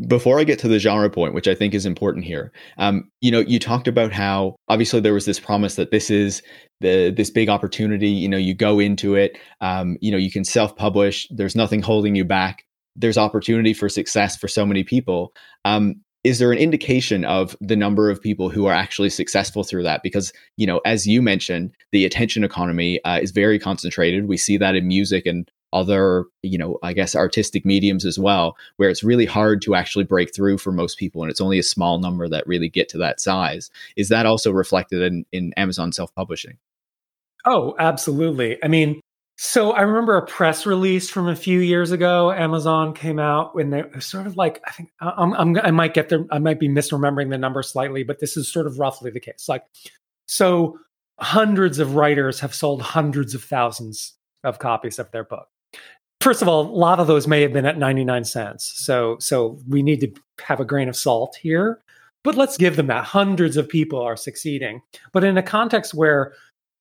Before 0.08 0.40
I 0.40 0.44
get 0.44 0.58
to 0.58 0.68
the 0.68 0.80
genre 0.80 1.08
point, 1.08 1.34
which 1.34 1.46
I 1.46 1.54
think 1.54 1.72
is 1.72 1.86
important 1.86 2.24
here, 2.24 2.52
um, 2.78 3.08
you 3.20 3.30
know, 3.30 3.38
you 3.38 3.60
talked 3.60 3.86
about 3.86 4.12
how 4.12 4.56
obviously 4.68 4.98
there 4.98 5.14
was 5.14 5.24
this 5.24 5.38
promise 5.38 5.76
that 5.76 5.92
this 5.92 6.10
is 6.10 6.42
the 6.80 7.14
this 7.16 7.30
big 7.30 7.48
opportunity. 7.48 8.08
You 8.08 8.28
know, 8.28 8.36
you 8.36 8.54
go 8.54 8.80
into 8.80 9.14
it, 9.14 9.38
um, 9.60 9.96
you 10.00 10.10
know, 10.10 10.18
you 10.18 10.32
can 10.32 10.44
self 10.44 10.74
publish. 10.74 11.28
There's 11.30 11.54
nothing 11.54 11.80
holding 11.80 12.16
you 12.16 12.24
back 12.24 12.64
there's 12.96 13.18
opportunity 13.18 13.72
for 13.72 13.88
success 13.88 14.36
for 14.36 14.48
so 14.48 14.64
many 14.64 14.84
people. 14.84 15.32
Um, 15.64 15.96
is 16.22 16.38
there 16.38 16.52
an 16.52 16.58
indication 16.58 17.24
of 17.24 17.54
the 17.60 17.76
number 17.76 18.08
of 18.08 18.20
people 18.20 18.48
who 18.48 18.64
are 18.64 18.72
actually 18.72 19.10
successful 19.10 19.62
through 19.62 19.82
that? 19.82 20.02
Because 20.02 20.32
you 20.56 20.66
know, 20.66 20.80
as 20.86 21.06
you 21.06 21.20
mentioned, 21.20 21.74
the 21.92 22.04
attention 22.06 22.44
economy 22.44 23.02
uh, 23.04 23.18
is 23.20 23.30
very 23.30 23.58
concentrated. 23.58 24.26
We 24.26 24.38
see 24.38 24.56
that 24.56 24.74
in 24.74 24.88
music 24.88 25.26
and 25.26 25.50
other, 25.74 26.24
you 26.42 26.56
know, 26.56 26.78
I 26.82 26.94
guess 26.94 27.14
artistic 27.14 27.66
mediums 27.66 28.06
as 28.06 28.18
well, 28.18 28.56
where 28.76 28.88
it's 28.88 29.04
really 29.04 29.26
hard 29.26 29.60
to 29.62 29.74
actually 29.74 30.04
break 30.04 30.34
through 30.34 30.58
for 30.58 30.72
most 30.72 30.98
people, 30.98 31.22
and 31.22 31.30
it's 31.30 31.40
only 31.40 31.58
a 31.58 31.64
small 31.64 31.98
number 31.98 32.28
that 32.28 32.46
really 32.46 32.68
get 32.70 32.88
to 32.90 32.98
that 32.98 33.20
size. 33.20 33.70
Is 33.96 34.08
that 34.08 34.24
also 34.24 34.50
reflected 34.52 35.02
in 35.02 35.26
in 35.32 35.52
Amazon 35.54 35.92
self 35.92 36.14
publishing? 36.14 36.56
Oh, 37.44 37.74
absolutely. 37.78 38.56
I 38.64 38.68
mean, 38.68 39.00
so 39.36 39.72
I 39.72 39.82
remember 39.82 40.16
a 40.16 40.24
press 40.24 40.64
release 40.64 41.10
from 41.10 41.28
a 41.28 41.34
few 41.34 41.58
years 41.58 41.90
ago. 41.90 42.30
Amazon 42.30 42.94
came 42.94 43.18
out 43.18 43.54
when 43.54 43.70
they 43.70 43.82
sort 43.98 44.26
of 44.26 44.36
like 44.36 44.62
I 44.66 44.70
think 44.70 44.90
I'm, 45.00 45.34
I'm, 45.34 45.58
i 45.58 45.70
might 45.70 45.94
get 45.94 46.08
there. 46.08 46.24
I 46.30 46.38
might 46.38 46.60
be 46.60 46.68
misremembering 46.68 47.30
the 47.30 47.38
number 47.38 47.62
slightly, 47.62 48.04
but 48.04 48.20
this 48.20 48.36
is 48.36 48.50
sort 48.50 48.66
of 48.66 48.78
roughly 48.78 49.10
the 49.10 49.20
case. 49.20 49.46
Like, 49.48 49.64
so 50.26 50.78
hundreds 51.18 51.78
of 51.80 51.94
writers 51.96 52.40
have 52.40 52.54
sold 52.54 52.82
hundreds 52.82 53.34
of 53.34 53.42
thousands 53.42 54.14
of 54.44 54.58
copies 54.58 54.98
of 54.98 55.10
their 55.10 55.24
book. 55.24 55.48
First 56.24 56.40
of 56.40 56.48
all, 56.48 56.62
a 56.62 56.72
lot 56.72 57.00
of 57.00 57.06
those 57.06 57.28
may 57.28 57.42
have 57.42 57.52
been 57.52 57.66
at 57.66 57.76
99 57.76 58.24
cents. 58.24 58.72
So 58.76 59.18
so 59.20 59.58
we 59.68 59.82
need 59.82 60.00
to 60.00 60.10
have 60.42 60.58
a 60.58 60.64
grain 60.64 60.88
of 60.88 60.96
salt 60.96 61.36
here. 61.36 61.82
But 62.22 62.34
let's 62.34 62.56
give 62.56 62.76
them 62.76 62.86
that. 62.86 63.04
Hundreds 63.04 63.58
of 63.58 63.68
people 63.68 64.00
are 64.00 64.16
succeeding. 64.16 64.80
But 65.12 65.22
in 65.22 65.36
a 65.36 65.42
context 65.42 65.92
where 65.92 66.32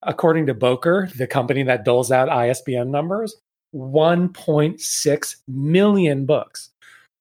according 0.01 0.45
to 0.45 0.53
Bowker, 0.53 1.09
the 1.17 1.27
company 1.27 1.61
that 1.63 1.83
doles 1.83 2.09
out 2.09 2.29
ISBN 2.29 2.89
numbers, 2.89 3.35
1.6 3.75 5.35
million 5.49 6.25
books 6.25 6.69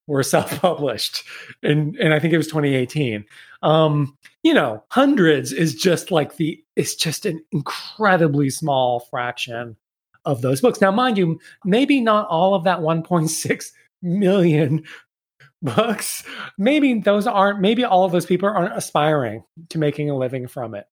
were 0.07 0.23
self-published 0.35 1.25
and 1.65 1.97
and 1.97 2.15
I 2.15 2.21
think 2.21 2.33
it 2.33 2.39
was 2.39 2.47
2018. 2.47 3.25
Um, 3.65 4.17
you 4.45 4.55
know, 4.55 4.85
hundreds 4.91 5.53
is 5.53 5.75
just 5.75 6.13
like 6.13 6.37
the 6.37 6.63
it's 6.77 6.95
just 6.95 7.27
an 7.27 7.45
incredibly 7.51 8.49
small 8.49 9.01
fraction 9.11 9.77
of 10.25 10.43
those 10.43 10.61
books. 10.61 10.81
Now, 10.81 10.91
mind 10.91 11.19
you, 11.19 11.41
maybe 11.65 12.01
not 12.01 12.29
all 12.29 12.55
of 12.55 12.65
that 12.65 12.81
1.6 12.81 13.73
million 14.03 14.85
books, 15.63 16.25
maybe 16.59 17.01
those 17.01 17.27
aren't, 17.27 17.61
maybe 17.61 17.85
all 17.85 18.05
of 18.05 18.13
those 18.13 18.27
people 18.27 18.49
aren't 18.49 18.77
aspiring 18.77 19.45
to 19.71 19.79
making 19.79 20.11
a 20.11 20.17
living 20.17 20.47
from 20.47 20.75
it. 20.75 20.87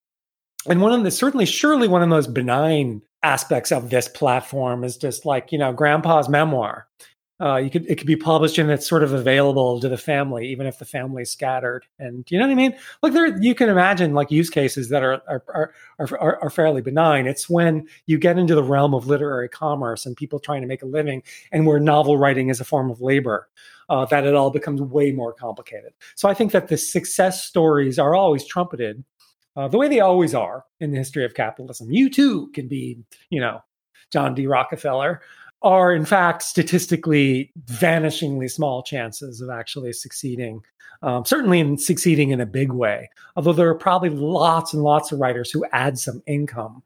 And 0.68 0.80
one 0.80 0.92
of 0.92 1.02
the, 1.04 1.10
certainly, 1.10 1.46
surely 1.46 1.88
one 1.88 2.02
of 2.02 2.10
those 2.10 2.26
benign 2.26 3.02
aspects 3.22 3.72
of 3.72 3.90
this 3.90 4.08
platform 4.08 4.84
is 4.84 4.96
just 4.96 5.24
like, 5.24 5.52
you 5.52 5.58
know, 5.58 5.72
grandpa's 5.72 6.28
memoir. 6.28 6.86
Uh, 7.40 7.56
you 7.56 7.70
could 7.70 7.86
it 7.86 7.96
could 7.96 8.06
be 8.06 8.16
published 8.16 8.58
and 8.58 8.70
it's 8.70 8.86
sort 8.86 9.02
of 9.02 9.14
available 9.14 9.80
to 9.80 9.88
the 9.88 9.96
family, 9.96 10.46
even 10.48 10.66
if 10.66 10.78
the 10.78 10.84
family's 10.84 11.30
scattered. 11.30 11.86
And 11.98 12.30
you 12.30 12.38
know 12.38 12.46
what 12.46 12.52
I 12.52 12.56
mean? 12.56 12.76
Like 13.02 13.14
there, 13.14 13.40
you 13.40 13.54
can 13.54 13.70
imagine 13.70 14.12
like 14.12 14.30
use 14.30 14.50
cases 14.50 14.90
that 14.90 15.02
are 15.02 15.22
are, 15.26 15.42
are 15.48 15.72
are 15.98 16.42
are 16.42 16.50
fairly 16.50 16.82
benign. 16.82 17.26
It's 17.26 17.48
when 17.48 17.88
you 18.04 18.18
get 18.18 18.38
into 18.38 18.54
the 18.54 18.62
realm 18.62 18.92
of 18.94 19.06
literary 19.06 19.48
commerce 19.48 20.04
and 20.04 20.14
people 20.16 20.38
trying 20.38 20.60
to 20.60 20.68
make 20.68 20.82
a 20.82 20.86
living, 20.86 21.22
and 21.50 21.66
where 21.66 21.80
novel 21.80 22.18
writing 22.18 22.50
is 22.50 22.60
a 22.60 22.64
form 22.64 22.90
of 22.90 23.00
labor, 23.00 23.48
uh, 23.88 24.04
that 24.06 24.26
it 24.26 24.34
all 24.34 24.50
becomes 24.50 24.82
way 24.82 25.10
more 25.10 25.32
complicated. 25.32 25.92
So 26.16 26.28
I 26.28 26.34
think 26.34 26.52
that 26.52 26.68
the 26.68 26.76
success 26.76 27.44
stories 27.44 27.98
are 27.98 28.14
always 28.14 28.44
trumpeted 28.44 29.02
uh, 29.56 29.68
the 29.68 29.78
way 29.78 29.88
they 29.88 30.00
always 30.00 30.34
are 30.34 30.64
in 30.80 30.90
the 30.92 30.98
history 30.98 31.24
of 31.24 31.34
capitalism. 31.34 31.90
You 31.90 32.10
too 32.10 32.48
can 32.48 32.68
be, 32.68 32.98
you 33.30 33.40
know, 33.40 33.62
John 34.12 34.34
D. 34.34 34.46
Rockefeller 34.46 35.22
are 35.62 35.92
in 35.92 36.04
fact 36.04 36.42
statistically 36.42 37.52
vanishingly 37.64 38.50
small 38.50 38.82
chances 38.82 39.40
of 39.40 39.50
actually 39.50 39.92
succeeding 39.92 40.62
um, 41.02 41.24
certainly 41.24 41.60
in 41.60 41.78
succeeding 41.78 42.30
in 42.30 42.40
a 42.40 42.46
big 42.46 42.72
way. 42.72 43.08
Although 43.36 43.54
there 43.54 43.68
are 43.68 43.74
probably 43.74 44.10
lots 44.10 44.74
and 44.74 44.82
lots 44.82 45.12
of 45.12 45.18
writers 45.18 45.50
who 45.50 45.64
add 45.72 45.98
some 45.98 46.22
income 46.26 46.82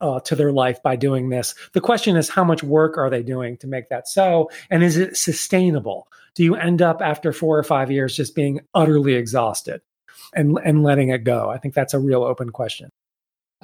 uh, 0.00 0.20
to 0.20 0.36
their 0.36 0.52
life 0.52 0.82
by 0.82 0.96
doing 0.96 1.30
this. 1.30 1.54
The 1.72 1.80
question 1.80 2.16
is 2.16 2.28
how 2.28 2.44
much 2.44 2.62
work 2.62 2.98
are 2.98 3.08
they 3.08 3.22
doing 3.22 3.56
to 3.58 3.66
make 3.66 3.88
that 3.88 4.08
so? 4.08 4.50
And 4.70 4.82
is 4.82 4.96
it 4.96 5.16
sustainable? 5.16 6.08
Do 6.34 6.44
you 6.44 6.56
end 6.56 6.82
up 6.82 7.00
after 7.00 7.32
four 7.32 7.58
or 7.58 7.62
five 7.62 7.90
years 7.90 8.16
just 8.16 8.34
being 8.34 8.60
utterly 8.74 9.14
exhausted 9.14 9.80
and 10.34 10.58
and 10.64 10.82
letting 10.82 11.08
it 11.08 11.24
go? 11.24 11.48
I 11.48 11.58
think 11.58 11.74
that's 11.74 11.94
a 11.94 11.98
real 11.98 12.22
open 12.22 12.50
question. 12.50 12.90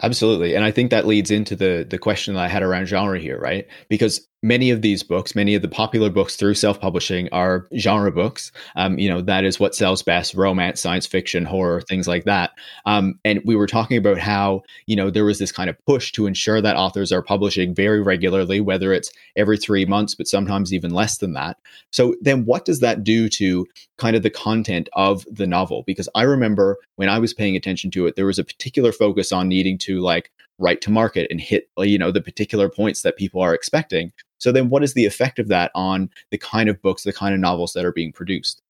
Absolutely. 0.02 0.54
And 0.54 0.64
I 0.64 0.70
think 0.70 0.90
that 0.90 1.06
leads 1.06 1.30
into 1.30 1.54
the 1.54 1.86
the 1.88 1.98
question 1.98 2.34
that 2.34 2.44
I 2.44 2.48
had 2.48 2.62
around 2.62 2.86
genre 2.86 3.18
here, 3.18 3.38
right? 3.38 3.66
Because 3.88 4.26
many 4.42 4.70
of 4.70 4.80
these 4.82 5.02
books, 5.02 5.34
many 5.34 5.54
of 5.54 5.62
the 5.62 5.68
popular 5.68 6.08
books 6.08 6.36
through 6.36 6.54
self-publishing 6.54 7.28
are 7.30 7.66
genre 7.76 8.10
books. 8.10 8.52
Um, 8.76 8.98
you 8.98 9.08
know, 9.08 9.20
that 9.20 9.44
is 9.44 9.60
what 9.60 9.74
sells 9.74 10.02
best: 10.02 10.34
romance, 10.34 10.80
science 10.80 11.06
fiction, 11.06 11.44
horror, 11.44 11.80
things 11.82 12.08
like 12.08 12.24
that. 12.24 12.52
Um, 12.86 13.18
and 13.24 13.40
we 13.44 13.56
were 13.56 13.66
talking 13.66 13.96
about 13.96 14.18
how 14.18 14.62
you 14.86 14.96
know 14.96 15.10
there 15.10 15.24
was 15.24 15.38
this 15.38 15.52
kind 15.52 15.68
of 15.68 15.76
push 15.86 16.12
to 16.12 16.26
ensure 16.26 16.60
that 16.60 16.76
authors 16.76 17.12
are 17.12 17.22
publishing 17.22 17.74
very 17.74 18.00
regularly, 18.00 18.60
whether 18.60 18.92
it's 18.92 19.10
every 19.36 19.58
three 19.58 19.84
months, 19.84 20.14
but 20.14 20.28
sometimes 20.28 20.72
even 20.72 20.92
less 20.92 21.18
than 21.18 21.34
that. 21.34 21.58
So 21.90 22.14
then, 22.20 22.44
what 22.44 22.64
does 22.64 22.80
that 22.80 23.04
do 23.04 23.28
to 23.30 23.66
kind 23.98 24.16
of 24.16 24.22
the 24.22 24.30
content 24.30 24.88
of 24.94 25.26
the 25.30 25.46
novel? 25.46 25.82
Because 25.86 26.08
I 26.14 26.22
remember 26.22 26.78
when 26.96 27.08
I 27.08 27.18
was 27.18 27.34
paying 27.34 27.56
attention 27.56 27.90
to 27.92 28.06
it, 28.06 28.16
there 28.16 28.26
was 28.26 28.38
a 28.38 28.44
particular 28.44 28.92
focus 28.92 29.32
on 29.32 29.48
needing 29.48 29.76
to 29.78 30.00
like 30.00 30.30
write 30.58 30.80
to 30.82 30.90
market 30.90 31.26
and 31.30 31.40
hit 31.40 31.70
you 31.78 31.98
know 31.98 32.10
the 32.10 32.20
particular 32.20 32.68
points 32.68 33.02
that 33.02 33.16
people 33.16 33.40
are 33.40 33.54
expecting 33.54 34.12
so 34.40 34.52
then 34.52 34.68
what 34.68 34.82
is 34.82 34.94
the 34.94 35.06
effect 35.06 35.38
of 35.38 35.48
that 35.48 35.70
on 35.74 36.10
the 36.30 36.38
kind 36.38 36.68
of 36.68 36.80
books 36.82 37.04
the 37.04 37.12
kind 37.12 37.34
of 37.34 37.40
novels 37.40 37.72
that 37.74 37.84
are 37.84 37.92
being 37.92 38.12
produced? 38.12 38.62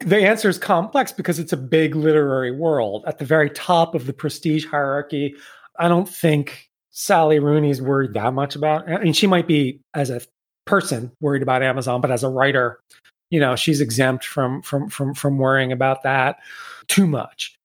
The 0.00 0.18
answer 0.18 0.48
is 0.48 0.58
complex 0.58 1.12
because 1.12 1.38
it's 1.38 1.52
a 1.52 1.56
big 1.56 1.94
literary 1.94 2.50
world. 2.50 3.04
At 3.06 3.18
the 3.18 3.24
very 3.24 3.50
top 3.50 3.94
of 3.94 4.06
the 4.06 4.12
prestige 4.12 4.66
hierarchy 4.66 5.34
i 5.78 5.88
don't 5.88 6.08
think 6.08 6.70
sally 6.90 7.38
rooney's 7.38 7.82
worried 7.82 8.14
that 8.14 8.32
much 8.32 8.56
about 8.56 8.88
I 8.88 8.98
mean 9.02 9.12
she 9.12 9.26
might 9.26 9.46
be 9.46 9.80
as 9.92 10.08
a 10.08 10.22
person 10.64 11.12
worried 11.20 11.42
about 11.42 11.62
amazon 11.62 12.00
but 12.00 12.10
as 12.10 12.24
a 12.24 12.30
writer 12.30 12.80
you 13.30 13.38
know 13.38 13.56
she's 13.56 13.80
exempt 13.80 14.24
from 14.24 14.62
from 14.62 14.88
from 14.88 15.12
from 15.12 15.36
worrying 15.38 15.72
about 15.72 16.02
that 16.04 16.38
too 16.88 17.06
much. 17.06 17.58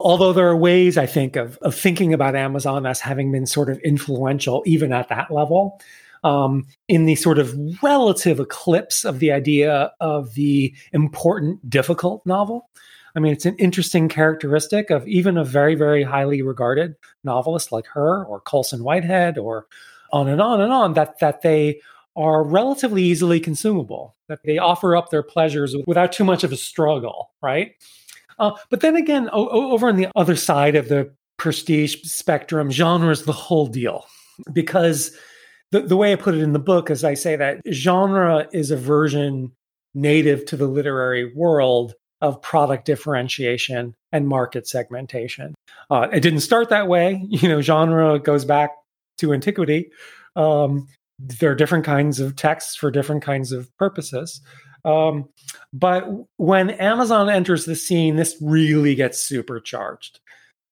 Although 0.00 0.32
there 0.32 0.48
are 0.48 0.56
ways, 0.56 0.98
I 0.98 1.06
think, 1.06 1.36
of, 1.36 1.58
of 1.58 1.74
thinking 1.74 2.12
about 2.12 2.34
Amazon 2.34 2.86
as 2.86 2.98
having 2.98 3.30
been 3.30 3.46
sort 3.46 3.70
of 3.70 3.78
influential, 3.80 4.62
even 4.66 4.92
at 4.92 5.08
that 5.08 5.30
level, 5.30 5.80
um, 6.22 6.66
in 6.88 7.06
the 7.06 7.14
sort 7.14 7.38
of 7.38 7.54
relative 7.82 8.40
eclipse 8.40 9.04
of 9.04 9.18
the 9.18 9.32
idea 9.32 9.92
of 10.00 10.34
the 10.34 10.74
important, 10.92 11.68
difficult 11.68 12.24
novel. 12.26 12.68
I 13.14 13.20
mean, 13.20 13.32
it's 13.32 13.46
an 13.46 13.56
interesting 13.56 14.08
characteristic 14.08 14.90
of 14.90 15.06
even 15.06 15.36
a 15.36 15.44
very, 15.44 15.74
very 15.74 16.02
highly 16.02 16.40
regarded 16.42 16.94
novelist 17.24 17.70
like 17.70 17.86
her 17.88 18.24
or 18.24 18.40
Colson 18.40 18.82
Whitehead 18.84 19.36
or 19.36 19.66
on 20.12 20.28
and 20.28 20.40
on 20.40 20.60
and 20.60 20.72
on 20.72 20.94
that 20.94 21.18
that 21.20 21.42
they 21.42 21.80
are 22.16 22.42
relatively 22.42 23.02
easily 23.02 23.40
consumable, 23.40 24.16
that 24.28 24.40
they 24.44 24.58
offer 24.58 24.94
up 24.94 25.10
their 25.10 25.22
pleasures 25.22 25.74
without 25.86 26.12
too 26.12 26.24
much 26.24 26.44
of 26.44 26.52
a 26.52 26.56
struggle, 26.56 27.30
right? 27.42 27.72
Uh, 28.38 28.52
but 28.70 28.80
then 28.80 28.96
again, 28.96 29.28
o- 29.32 29.72
over 29.72 29.88
on 29.88 29.96
the 29.96 30.08
other 30.14 30.36
side 30.36 30.74
of 30.74 30.88
the 30.88 31.10
prestige 31.38 31.96
spectrum, 32.02 32.70
genre 32.70 33.10
is 33.10 33.24
the 33.24 33.32
whole 33.32 33.66
deal. 33.66 34.06
Because 34.52 35.16
the, 35.72 35.80
the 35.80 35.96
way 35.96 36.12
I 36.12 36.16
put 36.16 36.34
it 36.34 36.42
in 36.42 36.52
the 36.52 36.58
book 36.58 36.90
is 36.90 37.02
I 37.02 37.14
say 37.14 37.34
that 37.36 37.60
genre 37.72 38.46
is 38.52 38.70
a 38.70 38.76
version 38.76 39.52
native 39.94 40.44
to 40.46 40.56
the 40.56 40.66
literary 40.66 41.32
world 41.34 41.94
of 42.20 42.40
product 42.40 42.84
differentiation 42.84 43.94
and 44.12 44.28
market 44.28 44.68
segmentation. 44.68 45.54
Uh, 45.90 46.08
it 46.12 46.20
didn't 46.20 46.40
start 46.40 46.68
that 46.68 46.86
way. 46.86 47.26
You 47.30 47.48
know, 47.48 47.60
genre 47.60 48.18
goes 48.20 48.44
back 48.44 48.70
to 49.18 49.32
antiquity. 49.32 49.90
Um, 50.36 50.86
there 51.18 51.50
are 51.50 51.56
different 51.56 51.84
kinds 51.84 52.20
of 52.20 52.36
texts 52.36 52.76
for 52.76 52.90
different 52.90 53.22
kinds 53.22 53.50
of 53.50 53.74
purposes. 53.78 54.40
Um, 54.84 55.28
but 55.72 56.06
when 56.36 56.70
Amazon 56.70 57.30
enters 57.30 57.64
the 57.64 57.76
scene, 57.76 58.16
this 58.16 58.36
really 58.40 58.94
gets 58.94 59.20
supercharged. 59.20 60.20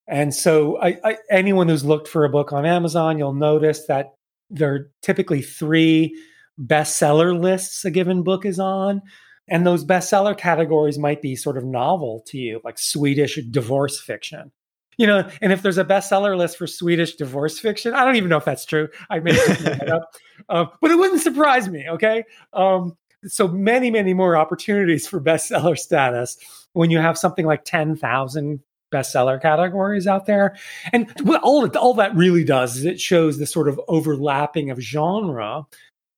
And 0.08 0.34
so, 0.34 0.80
I, 0.80 0.98
I, 1.04 1.18
anyone 1.30 1.68
who's 1.68 1.84
looked 1.84 2.08
for 2.08 2.24
a 2.24 2.30
book 2.30 2.52
on 2.52 2.66
Amazon, 2.66 3.16
you'll 3.18 3.32
notice 3.32 3.86
that 3.86 4.14
there 4.50 4.74
are 4.74 4.90
typically 5.02 5.42
three 5.42 6.14
bestseller 6.60 7.38
lists 7.38 7.84
a 7.84 7.90
given 7.90 8.22
book 8.22 8.44
is 8.44 8.58
on. 8.58 9.02
And 9.48 9.66
those 9.66 9.84
bestseller 9.84 10.36
categories 10.36 10.98
might 10.98 11.22
be 11.22 11.34
sort 11.34 11.56
of 11.56 11.64
novel 11.64 12.22
to 12.28 12.38
you, 12.38 12.60
like 12.62 12.78
Swedish 12.78 13.38
divorce 13.50 14.00
fiction. 14.00 14.52
You 14.96 15.06
know, 15.06 15.28
and 15.40 15.52
if 15.52 15.62
there's 15.62 15.78
a 15.78 15.84
bestseller 15.84 16.36
list 16.36 16.58
for 16.58 16.66
Swedish 16.66 17.16
divorce 17.16 17.58
fiction, 17.58 17.94
I 17.94 18.04
don't 18.04 18.16
even 18.16 18.28
know 18.28 18.36
if 18.36 18.44
that's 18.44 18.66
true. 18.66 18.88
I 19.08 19.18
made 19.18 19.36
it 19.36 19.88
up, 19.88 20.12
uh, 20.48 20.66
but 20.80 20.90
it 20.90 20.98
wouldn't 20.98 21.22
surprise 21.22 21.68
me. 21.68 21.86
Okay, 21.88 22.24
um, 22.52 22.96
so 23.24 23.48
many, 23.48 23.90
many 23.90 24.14
more 24.14 24.36
opportunities 24.36 25.08
for 25.08 25.20
bestseller 25.20 25.78
status 25.78 26.36
when 26.74 26.90
you 26.90 26.98
have 26.98 27.18
something 27.18 27.46
like 27.46 27.64
10,000 27.64 28.60
bestseller 28.90 29.40
categories 29.40 30.07
out 30.07 30.26
there. 30.26 30.57
And 30.92 31.07
all, 31.42 31.68
all 31.76 31.94
that 31.94 32.14
really 32.14 32.44
does 32.44 32.76
is 32.76 32.85
it 32.85 33.00
shows 33.00 33.38
the 33.38 33.46
sort 33.46 33.68
of 33.68 33.81
overlapping 33.88 34.70
of 34.70 34.81
genre, 34.81 35.66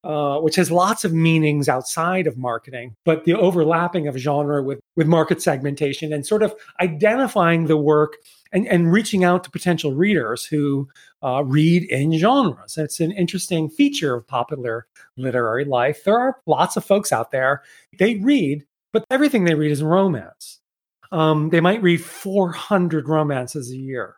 uh, 0.04 0.38
which 0.40 0.56
has 0.56 0.70
lots 0.70 1.04
of 1.04 1.12
meanings 1.12 1.68
outside 1.68 2.26
of 2.26 2.36
marketing, 2.36 2.96
but 3.04 3.24
the 3.24 3.34
overlapping 3.34 4.08
of 4.08 4.16
genre 4.16 4.62
with, 4.62 4.80
with 4.96 5.06
market 5.06 5.40
segmentation 5.40 6.12
and 6.12 6.26
sort 6.26 6.42
of 6.42 6.54
identifying 6.80 7.66
the 7.66 7.76
work 7.76 8.16
and, 8.52 8.66
and 8.66 8.92
reaching 8.92 9.22
out 9.22 9.44
to 9.44 9.50
potential 9.50 9.94
readers 9.94 10.44
who 10.44 10.88
uh, 11.22 11.44
read 11.44 11.84
in 11.84 12.18
genres. 12.18 12.76
It's 12.76 12.98
an 13.00 13.12
interesting 13.12 13.70
feature 13.70 14.14
of 14.14 14.26
popular 14.26 14.86
literary 15.16 15.64
life. 15.64 16.02
There 16.04 16.18
are 16.18 16.38
lots 16.46 16.76
of 16.76 16.84
folks 16.84 17.12
out 17.12 17.30
there, 17.30 17.62
they 17.98 18.16
read, 18.16 18.64
but 18.92 19.04
everything 19.10 19.44
they 19.44 19.54
read 19.54 19.70
is 19.70 19.82
romance. 19.82 20.61
Um, 21.12 21.50
they 21.50 21.60
might 21.60 21.82
read 21.82 22.02
400 22.02 23.08
romances 23.08 23.70
a 23.70 23.76
year, 23.76 24.16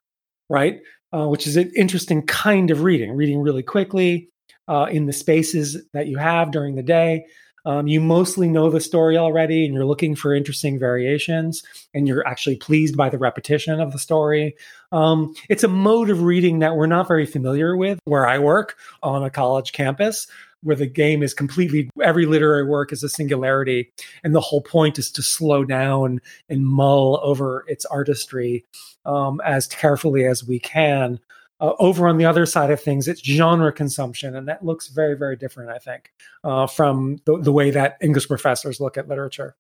right? 0.49 0.81
Uh, 1.13 1.29
which 1.29 1.47
is 1.47 1.57
an 1.57 1.71
interesting 1.77 2.23
kind 2.27 2.71
of 2.71 2.83
reading, 2.83 3.13
reading 3.13 3.41
really 3.41 3.63
quickly 3.63 4.31
uh, 4.69 4.87
in 4.91 5.07
the 5.07 5.13
spaces 5.13 5.83
that 5.93 6.07
you 6.07 6.17
have 6.17 6.51
during 6.51 6.75
the 6.75 6.83
day. 6.83 7.27
Um, 7.67 7.87
you 7.87 8.01
mostly 8.01 8.49
know 8.49 8.69
the 8.69 8.81
story 8.81 9.17
already 9.17 9.65
and 9.65 9.73
you're 9.73 9.87
looking 9.87 10.15
for 10.15 10.35
interesting 10.35 10.79
variations 10.79 11.63
and 11.95 12.07
you're 12.07 12.27
actually 12.27 12.57
pleased 12.57 12.97
by 12.97 13.09
the 13.09 13.19
repetition 13.19 13.81
of 13.81 13.93
the 13.93 13.99
story. 13.99 14.55
Um, 14.93 15.35
it's 15.49 15.65
a 15.65 15.69
mode 15.69 16.11
of 16.11 16.23
reading 16.23 16.59
that 16.59 16.77
we're 16.77 16.87
not 16.87 17.09
very 17.09 17.25
familiar 17.25 17.75
with 17.75 17.99
where 18.05 18.27
I 18.27 18.39
work 18.39 18.77
on 19.03 19.25
a 19.25 19.31
college 19.31 19.73
campus 19.73 20.27
where 20.65 20.77
the 20.77 20.87
game 20.87 21.23
is 21.23 21.33
completely 21.33 21.89
every 22.03 22.27
literary 22.27 22.65
work 22.65 22.93
is 22.93 23.03
a 23.03 23.09
singularity 23.09 23.91
and 24.25 24.35
the 24.35 24.41
whole 24.41 24.63
point 24.63 24.99
is 24.99 25.11
to 25.13 25.23
slow 25.23 25.65
down 25.65 26.21
and 26.49 26.67
mull 26.67 27.21
over 27.23 27.65
its 27.69 27.85
artistry 27.87 28.65
um, 29.07 29.41
as 29.45 29.67
carefully 29.67 30.27
as 30.27 30.45
we 30.45 30.59
can 30.59 31.21
uh, 31.61 31.73
over 31.79 32.09
on 32.09 32.19
the 32.19 32.25
other 32.25 32.47
side 32.47 32.71
of 32.71 32.81
things, 32.81 33.07
it's 33.07 33.25
genre 33.25 33.73
consumption, 33.73 34.35
and 34.37 34.49
that 34.49 34.65
looks 34.65 34.89
very, 34.89 35.17
very 35.17 35.37
different, 35.37 35.71
I 35.71 35.79
think, 35.79 36.13
uh, 36.43 36.67
from 36.67 37.19
the, 37.27 37.39
the 37.39 37.53
way 37.53 37.71
that 37.71 37.97
English 38.03 38.29
professors 38.29 38.81
look 38.81 38.99
at 38.99 39.09
literature. 39.09 39.57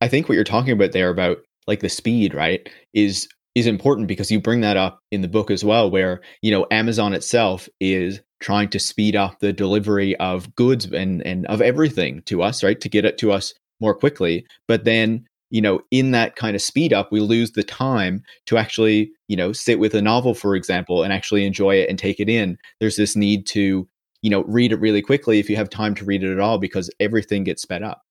I 0.00 0.08
think 0.08 0.28
what 0.28 0.36
you're 0.36 0.44
talking 0.44 0.72
about 0.72 0.92
there 0.92 1.10
about 1.10 1.38
like 1.66 1.80
the 1.80 1.88
speed, 1.88 2.34
right, 2.34 2.68
is 2.94 3.28
is 3.54 3.66
important 3.66 4.06
because 4.06 4.30
you 4.30 4.40
bring 4.40 4.60
that 4.60 4.76
up 4.76 5.00
in 5.10 5.20
the 5.20 5.28
book 5.28 5.50
as 5.50 5.64
well, 5.64 5.90
where 5.90 6.20
you 6.40 6.50
know 6.50 6.66
Amazon 6.70 7.12
itself 7.12 7.68
is 7.80 8.20
trying 8.40 8.68
to 8.70 8.78
speed 8.78 9.16
up 9.16 9.40
the 9.40 9.52
delivery 9.52 10.16
of 10.16 10.54
goods 10.54 10.86
and 10.86 11.22
and 11.26 11.46
of 11.46 11.60
everything 11.60 12.22
to 12.22 12.42
us, 12.42 12.62
right, 12.62 12.80
to 12.80 12.88
get 12.88 13.04
it 13.04 13.18
to 13.18 13.32
us 13.32 13.54
more 13.80 13.94
quickly. 13.94 14.46
But 14.66 14.84
then, 14.84 15.26
you 15.50 15.60
know, 15.60 15.80
in 15.90 16.10
that 16.12 16.36
kind 16.36 16.54
of 16.54 16.62
speed 16.62 16.92
up, 16.92 17.10
we 17.10 17.20
lose 17.20 17.52
the 17.52 17.62
time 17.62 18.22
to 18.46 18.58
actually, 18.58 19.10
you 19.28 19.36
know, 19.36 19.52
sit 19.52 19.78
with 19.78 19.94
a 19.94 20.02
novel, 20.02 20.34
for 20.34 20.54
example, 20.54 21.02
and 21.02 21.12
actually 21.12 21.44
enjoy 21.44 21.76
it 21.76 21.88
and 21.88 21.98
take 21.98 22.20
it 22.20 22.28
in. 22.28 22.58
There's 22.80 22.96
this 22.96 23.16
need 23.16 23.46
to, 23.48 23.88
you 24.22 24.30
know, 24.30 24.44
read 24.44 24.72
it 24.72 24.80
really 24.80 25.02
quickly 25.02 25.38
if 25.38 25.48
you 25.48 25.56
have 25.56 25.70
time 25.70 25.94
to 25.96 26.04
read 26.04 26.22
it 26.22 26.32
at 26.32 26.40
all 26.40 26.58
because 26.58 26.90
everything 27.00 27.44
gets 27.44 27.62
sped 27.62 27.82
up. 27.82 28.02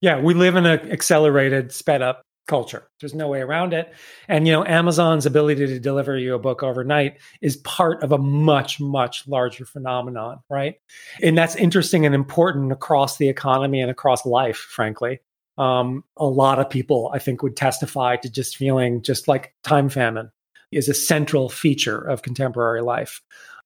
Yeah, 0.00 0.20
we 0.20 0.34
live 0.34 0.54
in 0.54 0.64
an 0.64 0.92
accelerated, 0.92 1.72
sped 1.72 2.02
up 2.02 2.22
culture. 2.48 2.88
There's 2.98 3.14
no 3.14 3.28
way 3.28 3.40
around 3.40 3.72
it. 3.72 3.94
And 4.26 4.46
you 4.46 4.52
know, 4.52 4.64
Amazon's 4.64 5.26
ability 5.26 5.66
to 5.66 5.78
deliver 5.78 6.18
you 6.18 6.34
a 6.34 6.38
book 6.38 6.62
overnight 6.62 7.18
is 7.40 7.58
part 7.58 8.02
of 8.02 8.10
a 8.10 8.18
much 8.18 8.80
much 8.80 9.28
larger 9.28 9.64
phenomenon, 9.64 10.40
right? 10.50 10.76
And 11.22 11.38
that's 11.38 11.54
interesting 11.54 12.04
and 12.04 12.14
important 12.14 12.72
across 12.72 13.18
the 13.18 13.28
economy 13.28 13.80
and 13.80 13.90
across 13.90 14.26
life, 14.26 14.56
frankly. 14.56 15.20
Um, 15.58 16.04
a 16.16 16.26
lot 16.26 16.58
of 16.58 16.70
people, 16.70 17.10
I 17.12 17.18
think, 17.18 17.42
would 17.42 17.56
testify 17.56 18.16
to 18.16 18.30
just 18.30 18.56
feeling 18.56 19.02
just 19.02 19.28
like 19.28 19.54
time 19.62 19.88
famine 19.88 20.30
is 20.70 20.88
a 20.88 20.94
central 20.94 21.48
feature 21.48 21.98
of 21.98 22.22
contemporary 22.22 22.82
life 22.82 23.22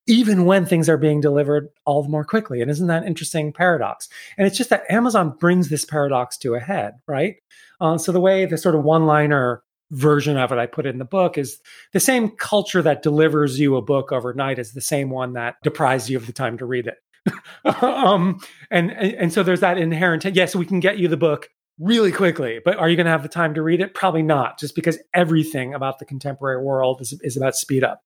even 0.06 0.44
when 0.44 0.66
things 0.66 0.88
are 0.88 0.96
being 0.96 1.20
delivered 1.20 1.68
all 1.86 2.02
the 2.02 2.08
more 2.08 2.24
quickly. 2.24 2.60
And 2.60 2.70
isn't 2.70 2.88
that 2.88 3.02
an 3.02 3.08
interesting 3.08 3.52
paradox? 3.52 4.08
And 4.36 4.46
it's 4.46 4.56
just 4.56 4.70
that 4.70 4.90
Amazon 4.90 5.36
brings 5.38 5.68
this 5.68 5.84
paradox 5.84 6.36
to 6.38 6.54
a 6.54 6.60
head, 6.60 6.94
right? 7.06 7.36
Uh, 7.80 7.98
so 7.98 8.12
the 8.12 8.20
way 8.20 8.44
the 8.44 8.58
sort 8.58 8.74
of 8.74 8.82
one-liner 8.82 9.62
version 9.90 10.36
of 10.38 10.50
it 10.50 10.58
I 10.58 10.66
put 10.66 10.86
in 10.86 10.98
the 10.98 11.04
book 11.04 11.36
is 11.38 11.60
the 11.92 12.00
same 12.00 12.30
culture 12.30 12.82
that 12.82 13.02
delivers 13.02 13.60
you 13.60 13.76
a 13.76 13.82
book 13.82 14.10
overnight 14.10 14.58
is 14.58 14.72
the 14.72 14.80
same 14.80 15.10
one 15.10 15.34
that 15.34 15.56
deprives 15.62 16.08
you 16.08 16.16
of 16.16 16.26
the 16.26 16.32
time 16.32 16.58
to 16.58 16.66
read 16.66 16.86
it. 16.86 16.96
um, 17.82 18.40
and, 18.70 18.90
and 18.90 19.14
and 19.14 19.32
so 19.32 19.44
there's 19.44 19.60
that 19.60 19.78
inherent 19.78 20.24
yes, 20.34 20.56
we 20.56 20.66
can 20.66 20.80
get 20.80 20.98
you 20.98 21.06
the 21.06 21.16
book 21.16 21.48
really 21.78 22.10
quickly, 22.10 22.60
but 22.64 22.76
are 22.78 22.88
you 22.88 22.96
going 22.96 23.06
to 23.06 23.12
have 23.12 23.22
the 23.22 23.28
time 23.28 23.54
to 23.54 23.62
read 23.62 23.80
it? 23.80 23.94
Probably 23.94 24.22
not, 24.22 24.58
just 24.58 24.74
because 24.74 24.98
everything 25.14 25.72
about 25.72 25.98
the 25.98 26.04
contemporary 26.04 26.62
world 26.62 27.00
is, 27.00 27.18
is 27.22 27.36
about 27.36 27.54
speed 27.54 27.84
up 27.84 28.02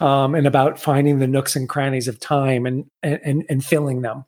um, 0.00 0.34
and 0.34 0.46
about 0.46 0.78
finding 0.78 1.18
the 1.18 1.26
nooks 1.26 1.56
and 1.56 1.68
crannies 1.68 2.08
of 2.08 2.20
time 2.20 2.66
and, 2.66 2.86
and, 3.02 3.44
and 3.48 3.64
filling 3.64 4.02
them. 4.02 4.24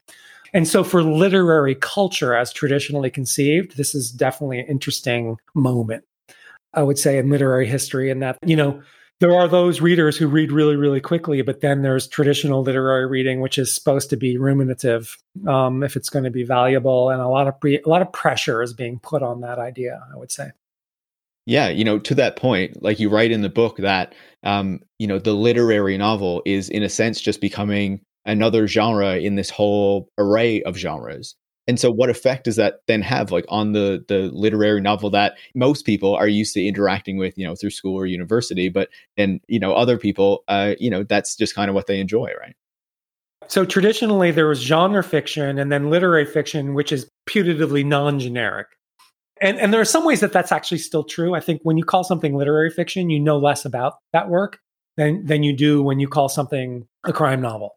And 0.52 0.66
so, 0.66 0.83
for 0.83 1.02
literary 1.02 1.76
culture 1.76 2.35
as 2.35 2.52
traditionally 2.52 3.11
conceived, 3.11 3.76
this 3.76 3.94
is 3.94 4.11
definitely 4.11 4.59
an 4.59 4.66
interesting 4.66 5.37
moment, 5.54 6.04
I 6.74 6.83
would 6.83 6.98
say, 6.98 7.18
in 7.18 7.30
literary 7.30 7.68
history. 7.68 8.11
And 8.11 8.20
that, 8.22 8.37
you 8.44 8.56
know, 8.56 8.83
there 9.20 9.33
are 9.33 9.46
those 9.46 9.80
readers 9.80 10.16
who 10.16 10.26
read 10.26 10.50
really, 10.50 10.76
really 10.76 11.00
quickly, 11.00 11.42
but 11.42 11.61
then 11.61 11.83
there's 11.83 12.09
traditional 12.09 12.62
literary 12.62 13.06
reading, 13.06 13.40
which 13.40 13.59
is 13.59 13.72
supposed 13.72 14.11
to 14.11 14.16
be 14.16 14.38
ruminative 14.38 15.16
um, 15.46 15.83
if 15.83 15.94
it's 15.94 16.09
going 16.09 16.24
to 16.24 16.30
be 16.30 16.42
valuable. 16.42 17.11
And 17.11 17.20
a 17.20 17.28
lot 17.28 17.46
of 17.46 17.61
pre- 17.61 17.83
a 17.85 17.88
lot 17.88 18.02
of 18.02 18.12
pressure 18.12 18.62
is 18.62 18.72
being 18.72 18.98
put 18.98 19.22
on 19.22 19.42
that 19.42 19.59
idea, 19.59 20.00
I 20.12 20.16
would 20.16 20.33
say. 20.33 20.50
Yeah, 21.46 21.68
you 21.68 21.85
know, 21.85 21.98
to 21.98 22.14
that 22.16 22.37
point, 22.37 22.83
like 22.83 23.00
you 23.00 23.09
write 23.09 23.33
in 23.33 23.42
the 23.42 23.48
book 23.48 23.79
that 23.79 24.14
um, 24.42 24.81
you 24.98 25.07
know, 25.07 25.18
the 25.18 25.35
literary 25.35 25.98
novel 25.98 26.42
is 26.46 26.68
in 26.68 26.83
a 26.83 26.88
sense 26.88 27.20
just 27.20 27.40
becoming 27.40 28.00
another 28.24 28.66
genre 28.66 29.16
in 29.16 29.35
this 29.35 29.50
whole 29.50 30.09
array 30.18 30.62
of 30.62 30.76
genres. 30.76 31.35
And 31.66 31.79
so 31.79 31.90
what 31.90 32.11
effect 32.11 32.44
does 32.44 32.57
that 32.57 32.81
then 32.88 33.03
have 33.03 33.31
like 33.31 33.44
on 33.48 33.72
the 33.72 34.05
the 34.09 34.31
literary 34.33 34.81
novel 34.81 35.11
that 35.11 35.35
most 35.55 35.87
people 35.87 36.14
are 36.16 36.26
used 36.26 36.55
to 36.55 36.64
interacting 36.64 37.16
with, 37.16 37.37
you 37.38 37.46
know, 37.46 37.55
through 37.55 37.70
school 37.70 37.94
or 37.94 38.07
university, 38.07 38.68
but 38.68 38.88
and 39.16 39.40
you 39.46 39.61
know, 39.61 39.72
other 39.74 39.96
people 39.96 40.42
uh, 40.48 40.74
you 40.81 40.90
know, 40.90 41.05
that's 41.05 41.37
just 41.37 41.55
kind 41.55 41.68
of 41.68 41.74
what 41.74 41.87
they 41.87 42.00
enjoy, 42.00 42.33
right? 42.40 42.57
So 43.46 43.64
traditionally 43.64 44.31
there 44.31 44.48
was 44.48 44.61
genre 44.61 45.03
fiction 45.05 45.59
and 45.59 45.70
then 45.70 45.90
literary 45.90 46.26
fiction 46.26 46.74
which 46.74 46.92
is 46.92 47.09
putatively 47.29 47.85
non-generic. 47.85 48.68
And 49.40 49.59
and 49.59 49.72
there 49.72 49.81
are 49.81 49.87
some 49.87 50.05
ways 50.05 50.20
that 50.20 50.33
that's 50.33 50.53
actually 50.53 50.79
still 50.79 51.05
true. 51.05 51.35
I 51.35 51.40
think 51.40 51.61
when 51.62 51.79
you 51.79 51.85
call 51.85 52.05
something 52.05 52.37
literary 52.37 52.70
fiction, 52.70 53.11
you 53.11 53.18
know 53.20 53.38
less 53.38 53.64
about 53.64 53.94
that 54.12 54.29
work 54.29 54.61
than 54.96 55.24
than 55.24 55.42
you 55.42 55.57
do 55.57 55.83
when 55.83 55.98
you 55.98 56.09
call 56.09 56.29
something 56.29 56.87
a 57.05 57.12
crime 57.12 57.40
novel. 57.40 57.76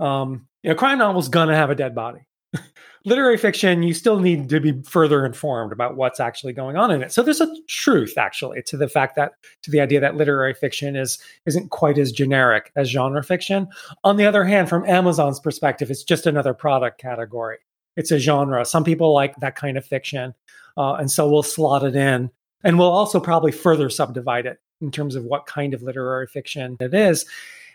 Um, 0.00 0.48
you 0.62 0.70
know, 0.70 0.76
crime 0.76 0.98
novel's 0.98 1.28
gonna 1.28 1.56
have 1.56 1.70
a 1.70 1.74
dead 1.74 1.94
body. 1.94 2.20
literary 3.04 3.36
fiction, 3.36 3.82
you 3.82 3.94
still 3.94 4.20
need 4.20 4.48
to 4.48 4.60
be 4.60 4.82
further 4.82 5.24
informed 5.24 5.72
about 5.72 5.96
what's 5.96 6.20
actually 6.20 6.52
going 6.52 6.76
on 6.76 6.90
in 6.90 7.02
it. 7.02 7.12
So 7.12 7.22
there's 7.22 7.40
a 7.40 7.54
truth 7.68 8.16
actually 8.18 8.62
to 8.64 8.76
the 8.76 8.88
fact 8.88 9.16
that 9.16 9.32
to 9.62 9.70
the 9.70 9.80
idea 9.80 10.00
that 10.00 10.16
literary 10.16 10.54
fiction 10.54 10.96
is 10.96 11.18
isn't 11.46 11.70
quite 11.70 11.98
as 11.98 12.12
generic 12.12 12.72
as 12.76 12.90
genre 12.90 13.22
fiction. 13.22 13.68
On 14.04 14.16
the 14.16 14.26
other 14.26 14.44
hand, 14.44 14.68
from 14.68 14.86
Amazon's 14.86 15.40
perspective, 15.40 15.90
it's 15.90 16.04
just 16.04 16.26
another 16.26 16.54
product 16.54 17.00
category. 17.00 17.58
It's 17.96 18.10
a 18.10 18.18
genre. 18.18 18.64
Some 18.64 18.84
people 18.84 19.12
like 19.12 19.36
that 19.36 19.56
kind 19.56 19.76
of 19.76 19.84
fiction. 19.84 20.34
Uh, 20.76 20.94
and 20.94 21.10
so 21.10 21.28
we'll 21.28 21.42
slot 21.42 21.84
it 21.84 21.96
in. 21.96 22.30
And 22.64 22.78
we'll 22.78 22.90
also 22.90 23.20
probably 23.20 23.52
further 23.52 23.90
subdivide 23.90 24.46
it 24.46 24.58
in 24.80 24.90
terms 24.90 25.14
of 25.14 25.24
what 25.24 25.46
kind 25.46 25.74
of 25.74 25.82
literary 25.82 26.26
fiction 26.26 26.76
it 26.80 26.94
is. 26.94 27.26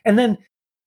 And 0.05 0.17
then 0.17 0.37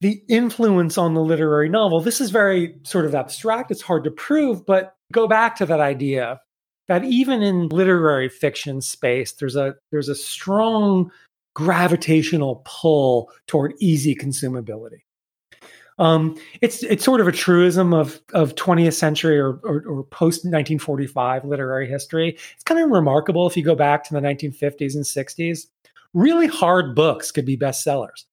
the 0.00 0.22
influence 0.28 0.96
on 0.96 1.14
the 1.14 1.20
literary 1.20 1.68
novel. 1.68 2.00
This 2.00 2.20
is 2.20 2.30
very 2.30 2.74
sort 2.84 3.04
of 3.04 3.14
abstract. 3.14 3.70
It's 3.70 3.82
hard 3.82 4.04
to 4.04 4.10
prove, 4.10 4.64
but 4.64 4.94
go 5.12 5.28
back 5.28 5.56
to 5.56 5.66
that 5.66 5.80
idea 5.80 6.40
that 6.88 7.04
even 7.04 7.42
in 7.42 7.68
literary 7.68 8.28
fiction 8.28 8.80
space, 8.80 9.32
there's 9.32 9.56
a 9.56 9.74
there's 9.90 10.08
a 10.08 10.14
strong 10.14 11.10
gravitational 11.54 12.62
pull 12.64 13.30
toward 13.46 13.74
easy 13.80 14.14
consumability. 14.14 15.02
Um, 16.00 16.40
it's 16.62 16.82
it's 16.82 17.04
sort 17.04 17.20
of 17.20 17.28
a 17.28 17.32
truism 17.32 17.92
of 17.92 18.20
of 18.32 18.54
20th 18.54 18.94
century 18.94 19.38
or, 19.38 19.60
or, 19.62 19.84
or 19.86 20.04
post 20.04 20.44
1945 20.44 21.44
literary 21.44 21.88
history. 21.88 22.38
It's 22.54 22.64
kind 22.64 22.80
of 22.80 22.90
remarkable 22.90 23.46
if 23.46 23.56
you 23.56 23.62
go 23.62 23.74
back 23.74 24.02
to 24.04 24.14
the 24.14 24.20
1950s 24.20 24.94
and 24.94 25.04
60s. 25.04 25.66
Really 26.14 26.46
hard 26.46 26.96
books 26.96 27.30
could 27.30 27.44
be 27.44 27.56
bestsellers. 27.56 28.24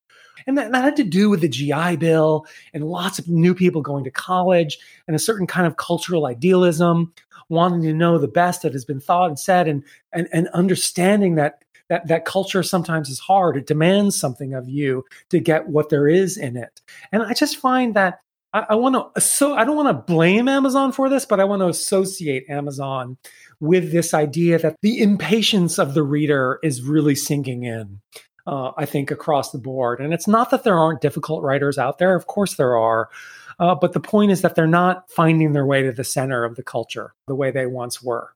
And 0.48 0.58
that, 0.58 0.72
that, 0.72 0.84
had 0.84 0.96
to 0.96 1.04
do 1.04 1.30
with 1.30 1.42
the 1.42 1.50
GI 1.50 1.98
Bill 1.98 2.46
and 2.74 2.86
lots 2.86 3.20
of 3.20 3.28
new 3.28 3.54
people 3.54 3.82
going 3.82 4.06
to 4.06 4.12
college 4.12 4.78
and 5.06 5.16
a 5.16 5.20
certain 5.20 5.46
kind 5.46 5.68
of 5.68 5.76
cultural 5.76 6.26
idealism, 6.26 7.14
wanting 7.50 7.82
to 7.82 7.94
know 7.94 8.18
the 8.18 8.30
best 8.30 8.62
that 8.62 8.72
has 8.72 8.86
been 8.86 9.02
thought 9.02 9.28
and 9.28 9.38
said, 9.38 9.68
and 9.68 9.84
and, 10.14 10.30
and 10.32 10.48
understanding 10.54 11.36
that 11.36 11.64
that 11.90 12.08
that 12.08 12.26
culture 12.26 12.64
sometimes 12.64 13.10
is 13.10 13.20
hard. 13.20 13.58
It 13.58 13.68
demands 13.68 14.20
something 14.20 14.54
of 14.54 14.70
you 14.70 15.06
to 15.30 15.40
get 15.40 15.68
what 15.68 15.90
there 15.90 16.08
is 16.08 16.38
in 16.38 16.58
it. 16.58 16.82
And 17.12 17.24
I 17.24 17.34
just 17.34 17.58
find 17.58 17.96
that 17.96 18.20
I, 18.54 18.66
I 18.70 18.76
want 18.76 19.16
to 19.16 19.22
so 19.22 19.56
I 19.56 19.64
don't 19.64 19.76
want 19.76 19.90
to 19.90 20.14
blame 20.14 20.48
Amazon 20.48 20.92
for 20.92 21.10
this, 21.10 21.26
but 21.26 21.40
I 21.40 21.46
want 21.46 21.62
to 21.62 21.68
associate 21.68 22.50
Amazon 22.50 23.18
with 23.60 23.92
this 23.92 24.14
idea 24.14 24.60
that 24.60 24.76
the 24.82 25.02
impatience 25.02 25.78
of 25.78 25.94
the 25.94 26.04
reader 26.04 26.60
is 26.64 26.82
really 26.82 27.16
sinking 27.16 27.64
in. 27.64 28.02
Uh, 28.46 28.72
I 28.78 28.86
think 28.86 29.12
across 29.12 29.52
the 29.52 29.58
board, 29.58 30.00
and 30.00 30.14
it's 30.14 30.28
not 30.28 30.52
that 30.52 30.64
there 30.64 30.80
aren't 30.80 31.02
difficult 31.02 31.44
writers 31.44 31.78
out 31.78 31.98
there. 31.98 32.16
Of 32.16 32.28
course 32.28 32.56
there 32.56 32.78
are. 32.78 33.10
Uh, 33.60 33.76
but 33.76 33.92
the 33.92 34.00
point 34.00 34.32
is 34.32 34.42
that 34.42 34.56
they're 34.56 34.68
not 34.68 35.10
finding 35.10 35.52
their 35.52 35.66
way 35.66 35.82
to 35.82 35.92
the 35.92 36.04
center 36.04 36.46
of 36.46 36.56
the 36.56 36.64
culture 36.64 37.14
the 37.28 37.36
way 37.36 37.52
they 37.52 37.66
once 37.66 38.02
were. 38.02 38.34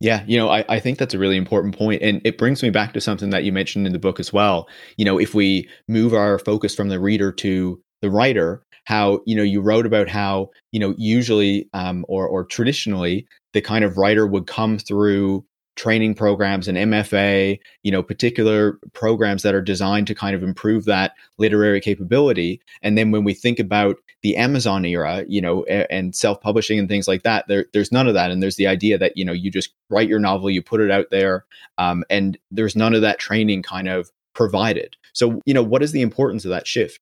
Yeah, 0.00 0.24
you 0.26 0.36
know, 0.36 0.50
I, 0.50 0.64
I 0.68 0.78
think 0.78 0.98
that's 0.98 1.14
a 1.14 1.18
really 1.18 1.36
important 1.38 1.76
point. 1.76 2.02
And 2.02 2.20
it 2.24 2.36
brings 2.36 2.62
me 2.62 2.70
back 2.70 2.92
to 2.92 3.00
something 3.00 3.30
that 3.30 3.44
you 3.44 3.52
mentioned 3.52 3.86
in 3.86 3.92
the 3.94 3.98
book 3.98 4.20
as 4.20 4.32
well. 4.32 4.68
You 4.98 5.06
know, 5.06 5.18
if 5.18 5.34
we 5.34 5.68
move 5.88 6.12
our 6.12 6.38
focus 6.38 6.74
from 6.74 6.88
the 6.90 7.00
reader 7.00 7.32
to 7.32 7.80
the 8.02 8.10
writer, 8.10 8.62
how, 8.84 9.20
you 9.24 9.34
know, 9.34 9.42
you 9.42 9.60
wrote 9.60 9.86
about 9.86 10.08
how, 10.08 10.50
you 10.70 10.78
know, 10.80 10.94
usually 10.98 11.68
um, 11.72 12.04
or, 12.08 12.28
or 12.28 12.44
traditionally, 12.44 13.26
the 13.54 13.62
kind 13.62 13.84
of 13.84 13.96
writer 13.96 14.26
would 14.26 14.46
come 14.46 14.78
through 14.78 15.44
training 15.76 16.14
programs 16.14 16.68
and 16.68 16.76
MFA, 16.76 17.58
you 17.82 17.92
know, 17.92 18.02
particular 18.02 18.78
programs 18.94 19.42
that 19.42 19.54
are 19.54 19.62
designed 19.62 20.06
to 20.06 20.14
kind 20.14 20.34
of 20.34 20.42
improve 20.42 20.86
that 20.86 21.12
literary 21.38 21.80
capability. 21.80 22.60
And 22.82 22.96
then 22.96 23.10
when 23.10 23.24
we 23.24 23.34
think 23.34 23.58
about 23.58 23.96
the 24.22 24.36
Amazon 24.36 24.84
era, 24.84 25.24
you 25.28 25.40
know, 25.40 25.64
and 25.64 26.16
self-publishing 26.16 26.78
and 26.78 26.88
things 26.88 27.06
like 27.06 27.22
that, 27.22 27.46
there, 27.46 27.66
there's 27.72 27.92
none 27.92 28.08
of 28.08 28.14
that. 28.14 28.30
And 28.30 28.42
there's 28.42 28.56
the 28.56 28.66
idea 28.66 28.98
that 28.98 29.16
you 29.16 29.24
know 29.24 29.32
you 29.32 29.50
just 29.50 29.74
write 29.90 30.08
your 30.08 30.18
novel, 30.18 30.50
you 30.50 30.62
put 30.62 30.80
it 30.80 30.90
out 30.90 31.06
there, 31.10 31.44
um, 31.78 32.04
and 32.10 32.38
there's 32.50 32.74
none 32.74 32.94
of 32.94 33.02
that 33.02 33.18
training 33.18 33.62
kind 33.62 33.88
of 33.88 34.10
provided. 34.34 34.96
So 35.12 35.40
you 35.44 35.54
know, 35.54 35.62
what 35.62 35.82
is 35.82 35.92
the 35.92 36.02
importance 36.02 36.44
of 36.44 36.50
that 36.50 36.66
shift? 36.66 36.98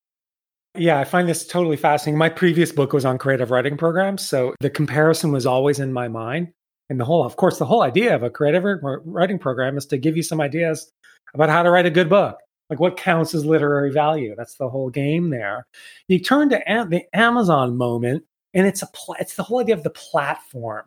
Yeah, 0.77 0.99
I 0.99 1.05
find 1.05 1.29
this 1.29 1.47
totally 1.47 1.77
fascinating. 1.77 2.19
My 2.19 2.29
previous 2.29 2.73
book 2.73 2.93
was 2.93 3.05
on 3.05 3.17
creative 3.17 3.53
writing 3.53 3.77
programs, 3.77 4.27
so 4.27 4.55
the 4.59 4.71
comparison 4.71 5.31
was 5.31 5.47
always 5.47 5.79
in 5.79 5.93
my 5.93 6.09
mind. 6.09 6.53
And 6.91 7.01
the 7.01 7.05
whole, 7.05 7.25
of 7.25 7.37
course, 7.37 7.59
the 7.59 7.65
whole 7.65 7.83
idea 7.83 8.15
of 8.15 8.23
a 8.23 8.31
creative 8.31 8.65
writing 8.83 9.39
program 9.39 9.77
is 9.77 9.87
to 9.87 9.99
give 9.99 10.17
you 10.17 10.23
some 10.23 10.41
ideas 10.41 10.91
about 11.35 11.49
how 11.49 11.63
to 11.63 11.71
write 11.71 11.87
a 11.87 11.91
good 11.91 12.09
book. 12.09 12.39
Like 12.71 12.81
what 12.81 12.97
counts 12.97 13.35
as 13.35 13.45
literary 13.45 13.93
value? 13.93 14.35
That's 14.37 14.57
the 14.57 14.69
whole 14.69 14.91
game 14.91 15.31
there. 15.31 15.67
You 16.09 16.19
turn 16.19 16.51
to 16.51 16.87
the 16.89 17.17
Amazon 17.17 17.77
moment, 17.77 18.25
and 18.55 18.67
it's 18.67 18.83
a 18.83 18.87
pl- 18.87 19.17
it's 19.21 19.35
the 19.35 19.43
whole 19.43 19.61
idea 19.61 19.75
of 19.75 19.83
the 19.83 19.91
platform, 19.91 20.87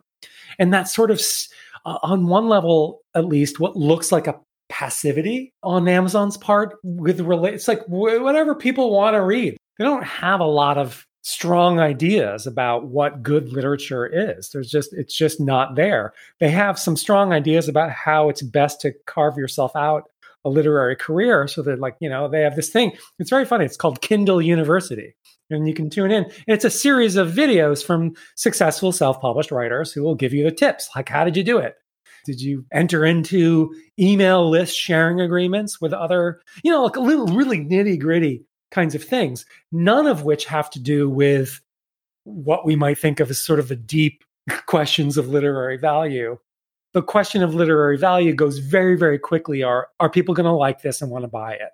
and 0.58 0.74
that 0.74 0.88
sort 0.88 1.10
of 1.10 1.20
uh, 1.86 1.98
on 2.02 2.26
one 2.26 2.48
level 2.48 3.02
at 3.14 3.26
least 3.26 3.60
what 3.60 3.76
looks 3.76 4.10
like 4.10 4.26
a 4.26 4.40
passivity 4.68 5.52
on 5.62 5.88
Amazon's 5.88 6.36
part 6.36 6.76
with 6.82 7.20
relate. 7.20 7.54
It's 7.54 7.68
like 7.68 7.84
whatever 7.86 8.54
people 8.54 8.90
want 8.90 9.14
to 9.14 9.22
read. 9.22 9.56
They 9.78 9.84
don't 9.84 10.04
have 10.04 10.40
a 10.40 10.44
lot 10.44 10.78
of 10.78 11.06
strong 11.28 11.78
ideas 11.78 12.46
about 12.46 12.86
what 12.86 13.22
good 13.22 13.52
literature 13.52 14.06
is. 14.06 14.48
There's 14.48 14.70
just, 14.70 14.94
it's 14.94 15.14
just 15.14 15.38
not 15.38 15.76
there. 15.76 16.14
They 16.40 16.48
have 16.48 16.78
some 16.78 16.96
strong 16.96 17.34
ideas 17.34 17.68
about 17.68 17.90
how 17.90 18.30
it's 18.30 18.40
best 18.40 18.80
to 18.80 18.94
carve 19.06 19.36
yourself 19.36 19.76
out 19.76 20.04
a 20.44 20.48
literary 20.48 20.96
career. 20.96 21.46
So 21.46 21.60
they're 21.60 21.76
like, 21.76 21.96
you 22.00 22.08
know, 22.08 22.28
they 22.28 22.40
have 22.40 22.56
this 22.56 22.70
thing. 22.70 22.92
It's 23.18 23.28
very 23.28 23.44
funny. 23.44 23.66
It's 23.66 23.76
called 23.76 24.00
Kindle 24.00 24.40
University. 24.40 25.14
And 25.50 25.68
you 25.68 25.74
can 25.74 25.90
tune 25.90 26.10
in. 26.10 26.30
It's 26.46 26.64
a 26.64 26.70
series 26.70 27.16
of 27.16 27.32
videos 27.32 27.84
from 27.84 28.14
successful 28.36 28.92
self 28.92 29.20
published 29.20 29.50
writers 29.50 29.92
who 29.92 30.02
will 30.02 30.14
give 30.14 30.32
you 30.32 30.44
the 30.44 30.50
tips 30.50 30.88
like, 30.96 31.10
how 31.10 31.24
did 31.24 31.36
you 31.36 31.44
do 31.44 31.58
it? 31.58 31.74
Did 32.24 32.40
you 32.40 32.64
enter 32.72 33.04
into 33.04 33.74
email 33.98 34.48
list 34.48 34.76
sharing 34.76 35.20
agreements 35.20 35.80
with 35.80 35.92
other, 35.92 36.40
you 36.62 36.70
know, 36.70 36.84
like 36.84 36.96
a 36.96 37.00
little 37.00 37.26
really 37.26 37.58
nitty 37.58 37.98
gritty 37.98 38.44
kinds 38.70 38.94
of 38.94 39.02
things, 39.02 39.46
none 39.72 40.06
of 40.06 40.24
which 40.24 40.44
have 40.46 40.70
to 40.70 40.80
do 40.80 41.08
with 41.08 41.60
what 42.24 42.66
we 42.66 42.76
might 42.76 42.98
think 42.98 43.20
of 43.20 43.30
as 43.30 43.38
sort 43.38 43.58
of 43.58 43.68
the 43.68 43.76
deep 43.76 44.24
questions 44.66 45.16
of 45.16 45.28
literary 45.28 45.78
value. 45.78 46.38
The 46.94 47.02
question 47.02 47.42
of 47.42 47.54
literary 47.54 47.98
value 47.98 48.34
goes 48.34 48.58
very, 48.58 48.96
very 48.96 49.18
quickly 49.18 49.62
are, 49.62 49.88
are 50.00 50.10
people 50.10 50.34
going 50.34 50.44
to 50.44 50.52
like 50.52 50.82
this 50.82 51.02
and 51.02 51.10
want 51.10 51.24
to 51.24 51.28
buy 51.28 51.54
it? 51.54 51.70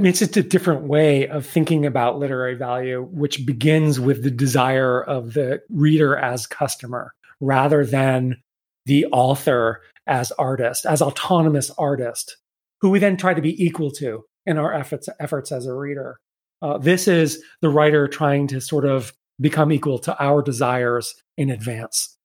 I 0.00 0.04
mean, 0.04 0.10
it's 0.10 0.20
just 0.20 0.36
a 0.36 0.42
different 0.42 0.82
way 0.82 1.26
of 1.26 1.44
thinking 1.44 1.84
about 1.84 2.18
literary 2.18 2.54
value, 2.54 3.08
which 3.10 3.44
begins 3.44 3.98
with 3.98 4.22
the 4.22 4.30
desire 4.30 5.02
of 5.02 5.34
the 5.34 5.60
reader 5.70 6.16
as 6.16 6.46
customer 6.46 7.14
rather 7.40 7.84
than 7.84 8.40
the 8.86 9.06
author 9.06 9.82
as 10.06 10.30
artist, 10.32 10.86
as 10.86 11.02
autonomous 11.02 11.70
artist, 11.78 12.36
who 12.80 12.90
we 12.90 13.00
then 13.00 13.16
try 13.16 13.34
to 13.34 13.42
be 13.42 13.62
equal 13.62 13.90
to 13.90 14.24
in 14.46 14.58
our 14.58 14.72
efforts, 14.72 15.08
efforts 15.20 15.52
as 15.52 15.66
a 15.66 15.74
reader. 15.74 16.18
Uh, 16.60 16.78
this 16.78 17.06
is 17.06 17.42
the 17.60 17.68
writer 17.68 18.08
trying 18.08 18.46
to 18.48 18.60
sort 18.60 18.84
of 18.84 19.12
become 19.40 19.72
equal 19.72 19.98
to 20.00 20.16
our 20.22 20.42
desires 20.42 21.14
in 21.36 21.50
advance. 21.50 22.16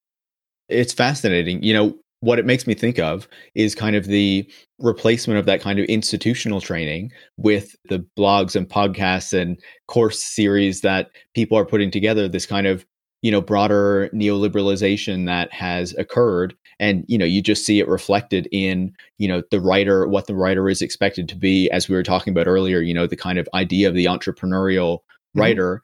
It's 0.70 0.93
fascinating. 0.93 1.61
You 1.61 1.74
know, 1.74 1.95
what 2.22 2.39
it 2.39 2.45
makes 2.45 2.66
me 2.66 2.74
think 2.74 2.99
of 2.99 3.28
is 3.53 3.76
kind 3.76 3.95
of 3.95 4.05
the 4.05 4.49
replacement 4.80 5.38
of 5.38 5.45
that 5.45 5.61
kind 5.61 5.78
of 5.78 5.86
institutional 5.86 6.61
training 6.61 7.11
with 7.38 7.76
the 7.89 8.05
blogs 8.18 8.55
and 8.55 8.68
podcasts 8.68 9.38
and 9.38 9.59
course 9.88 10.24
series 10.24 10.82
that 10.82 11.09
people 11.36 11.57
are 11.57 11.66
putting 11.66 11.91
together 11.91 12.30
this 12.30 12.45
kind 12.45 12.66
of 12.66 12.86
you 13.24 13.32
know 13.32 13.42
broader 13.42 14.10
neoliberalization 14.14 15.26
that 15.26 15.52
has 15.52 15.96
occurred. 15.98 16.56
And 16.80 17.06
you 17.08 17.18
know 17.18 17.26
you 17.26 17.42
just 17.42 17.66
see 17.66 17.80
it 17.80 17.88
reflected 17.88 18.48
in 18.52 18.94
you 19.18 19.28
know 19.28 19.42
the 19.50 19.62
writer 19.62 20.08
what 20.08 20.28
the 20.28 20.36
writer 20.36 20.70
is 20.70 20.82
expected 20.82 21.28
to 21.30 21.36
be 21.36 21.72
as 21.72 21.90
we 21.90 21.96
were 21.96 22.04
talking 22.04 22.32
about 22.32 22.48
earlier 22.48 22.82
you 22.82 22.94
know 22.94 23.08
the 23.08 23.16
kind 23.16 23.40
of 23.40 23.48
idea 23.54 23.88
of 23.88 23.96
the 23.96 24.06
entrepreneurial 24.06 24.98
mm-hmm. 25.00 25.40
writer. 25.40 25.82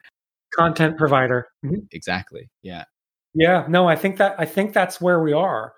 Content 0.54 0.96
provider. 0.98 1.48
Mm-hmm. 1.64 1.86
exactly. 1.90 2.50
Yeah. 2.62 2.84
Yeah. 3.34 3.64
No 3.68 3.88
i 3.88 3.96
think 3.96 4.18
that 4.18 4.36
i 4.38 4.44
think 4.44 4.72
that's 4.72 5.00
where 5.00 5.20
we 5.20 5.32
are. 5.32 5.72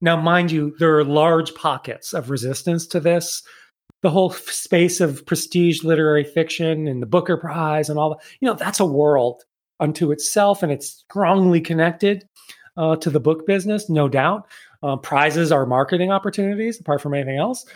Now, 0.00 0.16
mind 0.16 0.52
you, 0.52 0.76
there 0.78 0.96
are 0.96 1.04
large 1.04 1.54
pockets 1.54 2.12
of 2.12 2.30
resistance 2.30 2.86
to 2.88 3.00
this. 3.00 3.42
The 4.02 4.10
whole 4.10 4.30
space 4.30 5.00
of 5.00 5.26
prestige 5.26 5.82
literary 5.82 6.22
fiction 6.22 6.86
and 6.86 7.02
the 7.02 7.06
Booker 7.06 7.36
Prize 7.36 7.88
and 7.88 7.98
all 7.98 8.10
that, 8.10 8.18
you 8.38 8.46
know, 8.46 8.54
that's 8.54 8.78
a 8.78 8.86
world 8.86 9.42
unto 9.80 10.10
itself 10.10 10.62
and 10.62 10.72
it's 10.72 10.88
strongly 10.88 11.60
connected 11.60 12.28
uh, 12.76 12.96
to 12.96 13.10
the 13.10 13.20
book 13.20 13.46
business, 13.46 13.88
no 13.88 14.08
doubt. 14.08 14.46
Uh, 14.82 14.96
prizes 14.96 15.50
are 15.50 15.66
marketing 15.66 16.12
opportunities 16.12 16.80
apart 16.80 17.00
from 17.00 17.14
anything 17.14 17.36
else. 17.36 17.66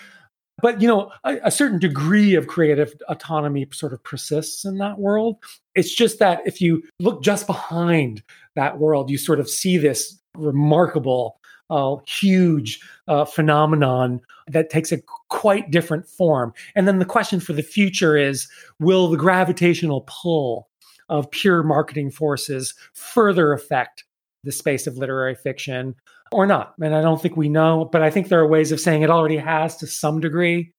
But, 0.61 0.81
you 0.81 0.87
know, 0.87 1.11
a, 1.25 1.39
a 1.45 1.51
certain 1.51 1.79
degree 1.79 2.35
of 2.35 2.47
creative 2.47 2.95
autonomy 3.09 3.67
sort 3.73 3.93
of 3.93 4.03
persists 4.05 4.65
in 4.65 4.79
that 4.79 4.99
world. 4.99 5.39
It's 5.75 5.93
just 5.93 6.19
that 6.21 6.41
if 6.47 6.61
you 6.61 6.83
look 7.01 7.23
just 7.23 7.47
behind 7.47 8.23
that 8.55 8.79
world, 8.79 9.11
you 9.11 9.19
sort 9.19 9.41
of 9.41 9.51
see 9.51 9.77
this 9.77 10.21
remarkable 10.37 11.41
uh, 11.71 11.97
huge 12.07 12.81
uh, 13.09 13.25
phenomenon 13.25 14.21
that 14.47 14.71
takes 14.71 14.93
a 14.93 15.01
quite 15.31 15.71
different 15.71 16.07
form. 16.07 16.53
And 16.77 16.87
then 16.87 16.99
the 16.99 17.05
question 17.07 17.41
for 17.41 17.55
the 17.55 17.63
future 17.63 18.17
is 18.17 18.47
will 18.79 19.09
the 19.09 19.17
gravitational 19.17 20.03
pull 20.07 20.69
of 21.13 21.31
pure 21.31 21.63
marketing 21.63 22.11
forces 22.11 22.75
further 22.95 23.53
affect 23.53 24.05
the 24.43 24.51
space 24.51 24.87
of 24.89 24.97
literary 24.97 25.37
fiction 25.37 25.95
or 26.33 26.47
not? 26.47 26.75
And 26.81 26.95
I 26.95 27.03
don't 27.03 27.23
think 27.23 27.37
we 27.37 27.49
know, 27.49 27.85
but 27.93 28.03
I 28.03 28.11
think 28.11 28.29
there 28.29 28.41
are 28.41 28.49
ways 28.49 28.73
of 28.73 28.81
saying 28.81 29.03
it 29.03 29.11
already 29.11 29.37
has 29.37 29.77
to 29.77 29.87
some 29.87 30.19
degree, 30.19 30.73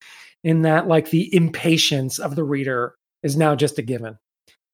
in 0.44 0.64
that, 0.64 0.90
like, 0.90 1.10
the 1.10 1.34
impatience 1.34 2.20
of 2.20 2.36
the 2.36 2.44
reader 2.44 2.96
is 3.22 3.38
now 3.38 3.56
just 3.56 3.80
a 3.80 3.82
given. 3.82 4.18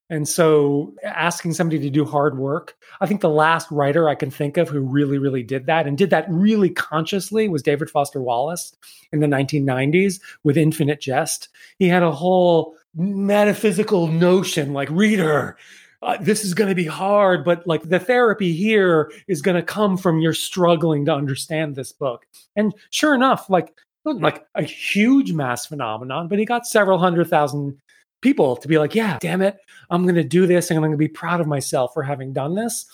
And 0.10 0.28
so 0.28 0.96
asking 1.04 1.54
somebody 1.54 1.80
to 1.82 1.92
do 1.92 2.04
hard 2.04 2.40
work, 2.40 2.76
I 3.00 3.06
think 3.06 3.22
the 3.22 3.30
last 3.30 3.70
writer 3.70 4.10
I 4.10 4.16
can 4.16 4.32
think 4.32 4.58
of 4.58 4.68
who 4.68 4.80
really, 4.80 5.20
really 5.20 5.44
did 5.44 5.68
that 5.68 5.86
and 5.86 5.96
did 5.96 6.10
that 6.10 6.26
really 6.28 6.72
consciously 6.72 7.48
was 7.48 7.62
David 7.62 7.92
Foster 7.92 8.20
Wallace 8.20 8.76
in 9.12 9.20
the 9.20 9.28
1990s 9.28 10.20
with 10.44 10.58
Infinite 10.58 11.02
Jest. 11.02 11.50
He 11.78 11.88
had 11.88 12.02
a 12.02 12.12
whole 12.12 12.76
metaphysical 12.96 14.08
notion 14.08 14.74
like, 14.74 14.90
reader, 14.90 15.58
uh, 16.02 16.18
this 16.22 16.46
is 16.46 16.54
going 16.54 16.70
to 16.70 16.76
be 16.76 16.86
hard, 16.86 17.44
but 17.44 17.66
like 17.68 17.84
the 17.84 18.00
therapy 18.00 18.54
here 18.54 19.12
is 19.28 19.42
going 19.42 19.56
to 19.56 19.64
come 19.64 19.98
from 19.98 20.20
your 20.20 20.34
struggling 20.34 21.06
to 21.06 21.14
understand 21.14 21.76
this 21.76 21.92
book. 21.92 22.26
And 22.56 22.74
sure 22.90 23.14
enough, 23.14 23.50
like 23.50 23.74
like 24.06 24.46
a 24.56 24.64
huge 24.64 25.34
mass 25.34 25.66
phenomenon, 25.66 26.30
but 26.30 26.40
he 26.40 26.46
got 26.46 26.66
several 26.66 26.98
hundred 26.98 27.28
thousand 27.28 27.78
people 28.22 28.56
to 28.56 28.68
be 28.68 28.78
like, 28.78 28.96
yeah, 28.96 29.18
damn 29.20 29.42
it, 29.42 29.58
I'm 29.90 30.04
going 30.04 30.16
to 30.16 30.24
do 30.24 30.48
this 30.48 30.70
and 30.70 30.78
I'm 30.78 30.82
going 30.82 30.92
to 30.92 30.98
be 30.98 31.08
proud 31.08 31.42
of 31.42 31.48
myself 31.48 31.94
for 31.94 32.04
having 32.04 32.34
done 32.34 32.56
this. 32.56 32.86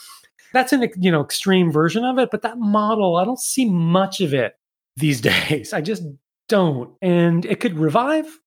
That's 0.52 0.74
an 0.74 0.90
you 0.98 1.12
know 1.12 1.22
extreme 1.22 1.72
version 1.72 2.04
of 2.04 2.18
it, 2.18 2.32
but 2.32 2.42
that 2.42 2.58
model, 2.58 3.18
I 3.18 3.26
don't 3.26 3.40
see 3.40 3.66
much 3.66 4.20
of 4.22 4.34
it 4.34 4.58
these 4.96 5.22
days. 5.50 5.74
I 5.74 5.82
just 5.82 6.04
don't. 6.50 6.96
And 7.02 7.46
it 7.46 7.60
could 7.60 7.78
revive. 7.78 8.40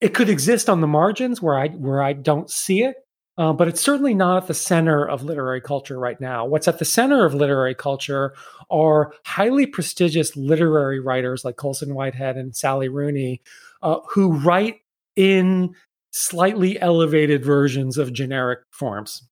It 0.00 0.14
could 0.14 0.28
exist 0.28 0.68
on 0.68 0.80
the 0.80 0.86
margins 0.86 1.42
where 1.42 1.58
I 1.58 1.68
where 1.68 2.02
I 2.02 2.12
don't 2.12 2.50
see 2.50 2.82
it. 2.82 2.96
Uh, 3.36 3.52
but 3.52 3.68
it's 3.68 3.80
certainly 3.80 4.14
not 4.14 4.42
at 4.42 4.46
the 4.48 4.54
center 4.54 5.08
of 5.08 5.22
literary 5.22 5.60
culture 5.60 5.96
right 5.96 6.20
now. 6.20 6.44
What's 6.44 6.66
at 6.66 6.80
the 6.80 6.84
center 6.84 7.24
of 7.24 7.34
literary 7.34 7.74
culture 7.74 8.34
are 8.68 9.12
highly 9.24 9.64
prestigious 9.64 10.36
literary 10.36 10.98
writers 10.98 11.44
like 11.44 11.56
Colson 11.56 11.94
Whitehead 11.94 12.36
and 12.36 12.56
Sally 12.56 12.88
Rooney, 12.88 13.40
uh, 13.80 14.00
who 14.10 14.32
write 14.32 14.78
in 15.14 15.72
slightly 16.10 16.80
elevated 16.80 17.44
versions 17.44 17.96
of 17.96 18.12
generic 18.12 18.60
forms. 18.72 19.27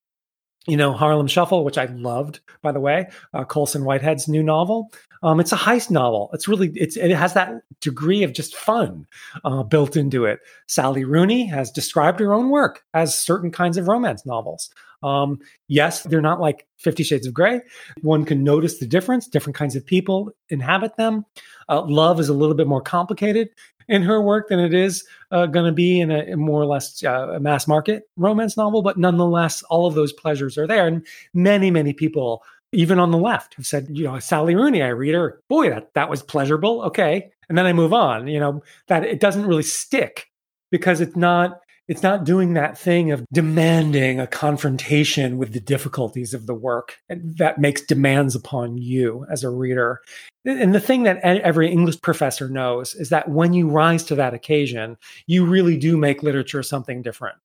You 0.66 0.76
know, 0.76 0.92
Harlem 0.92 1.28
Shuffle, 1.28 1.64
which 1.64 1.78
I 1.78 1.84
loved, 1.86 2.40
by 2.60 2.72
the 2.72 2.80
way, 2.80 3.08
uh, 3.32 3.44
Colson 3.44 3.84
Whitehead's 3.84 4.26
new 4.26 4.42
novel. 4.42 4.90
Um, 5.22 5.40
it's 5.40 5.52
a 5.52 5.56
heist 5.56 5.90
novel. 5.90 6.30
It's 6.32 6.48
really 6.48 6.70
it's 6.74 6.96
it 6.96 7.10
has 7.10 7.34
that 7.34 7.54
degree 7.80 8.22
of 8.22 8.32
just 8.32 8.56
fun 8.56 9.06
uh, 9.44 9.62
built 9.62 9.96
into 9.96 10.24
it. 10.24 10.40
Sally 10.66 11.04
Rooney 11.04 11.46
has 11.46 11.70
described 11.70 12.20
her 12.20 12.34
own 12.34 12.50
work 12.50 12.84
as 12.94 13.18
certain 13.18 13.50
kinds 13.50 13.76
of 13.76 13.88
romance 13.88 14.26
novels. 14.26 14.70
Um, 15.02 15.38
yes, 15.68 16.02
they're 16.02 16.20
not 16.20 16.40
like 16.40 16.66
Fifty 16.78 17.02
Shades 17.02 17.26
of 17.26 17.34
Grey. 17.34 17.60
One 18.02 18.24
can 18.24 18.42
notice 18.42 18.78
the 18.78 18.86
difference. 18.86 19.28
Different 19.28 19.56
kinds 19.56 19.76
of 19.76 19.86
people 19.86 20.32
inhabit 20.48 20.96
them. 20.96 21.24
Uh, 21.68 21.82
love 21.82 22.20
is 22.20 22.28
a 22.28 22.34
little 22.34 22.54
bit 22.54 22.66
more 22.66 22.80
complicated 22.80 23.50
in 23.88 24.02
her 24.02 24.20
work 24.20 24.48
than 24.48 24.58
it 24.58 24.74
is 24.74 25.06
uh, 25.30 25.46
going 25.46 25.66
to 25.66 25.72
be 25.72 26.00
in 26.00 26.10
a, 26.10 26.36
more 26.36 26.60
or 26.60 26.66
less 26.66 27.02
uh, 27.04 27.38
mass 27.40 27.66
market 27.66 28.08
romance 28.16 28.56
novel. 28.56 28.82
But 28.82 28.98
nonetheless, 28.98 29.62
all 29.64 29.86
of 29.86 29.94
those 29.94 30.12
pleasures 30.12 30.58
are 30.58 30.66
there. 30.66 30.86
And 30.86 31.06
many, 31.34 31.70
many 31.70 31.92
people, 31.92 32.42
even 32.72 32.98
on 32.98 33.10
the 33.10 33.18
left, 33.18 33.54
have 33.54 33.66
said, 33.66 33.86
you 33.90 34.04
know, 34.04 34.18
Sally 34.18 34.54
Rooney, 34.54 34.82
I 34.82 34.88
read 34.88 35.14
her, 35.14 35.40
boy, 35.48 35.70
that, 35.70 35.94
that 35.94 36.10
was 36.10 36.22
pleasurable. 36.22 36.82
Okay. 36.82 37.30
And 37.48 37.56
then 37.56 37.66
I 37.66 37.72
move 37.72 37.92
on, 37.92 38.26
you 38.26 38.40
know, 38.40 38.62
that 38.88 39.04
it 39.04 39.20
doesn't 39.20 39.46
really 39.46 39.62
stick 39.62 40.30
because 40.70 41.00
it's 41.00 41.16
not 41.16 41.60
it's 41.88 42.02
not 42.02 42.24
doing 42.24 42.54
that 42.54 42.76
thing 42.76 43.12
of 43.12 43.24
demanding 43.32 44.18
a 44.18 44.26
confrontation 44.26 45.38
with 45.38 45.52
the 45.52 45.60
difficulties 45.60 46.34
of 46.34 46.46
the 46.46 46.54
work 46.54 46.98
that 47.08 47.58
makes 47.58 47.82
demands 47.82 48.34
upon 48.34 48.76
you 48.76 49.24
as 49.30 49.44
a 49.44 49.50
reader. 49.50 50.00
And 50.44 50.74
the 50.74 50.80
thing 50.80 51.04
that 51.04 51.18
every 51.18 51.70
English 51.70 52.00
professor 52.00 52.48
knows 52.48 52.94
is 52.94 53.08
that 53.10 53.28
when 53.28 53.52
you 53.52 53.68
rise 53.68 54.02
to 54.04 54.14
that 54.16 54.34
occasion, 54.34 54.96
you 55.26 55.44
really 55.44 55.76
do 55.76 55.96
make 55.96 56.22
literature 56.22 56.62
something 56.62 57.02
different. 57.02 57.36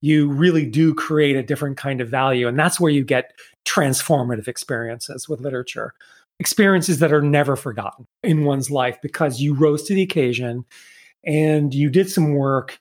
You 0.00 0.30
really 0.30 0.64
do 0.64 0.94
create 0.94 1.36
a 1.36 1.42
different 1.42 1.76
kind 1.76 2.00
of 2.00 2.08
value. 2.08 2.48
And 2.48 2.58
that's 2.58 2.80
where 2.80 2.92
you 2.92 3.04
get 3.04 3.34
transformative 3.66 4.48
experiences 4.48 5.28
with 5.28 5.40
literature 5.40 5.94
experiences 6.38 7.00
that 7.00 7.12
are 7.12 7.20
never 7.20 7.54
forgotten 7.54 8.06
in 8.22 8.44
one's 8.44 8.70
life 8.70 8.98
because 9.02 9.42
you 9.42 9.52
rose 9.52 9.82
to 9.82 9.94
the 9.94 10.00
occasion 10.00 10.64
and 11.22 11.74
you 11.74 11.90
did 11.90 12.10
some 12.10 12.32
work 12.32 12.80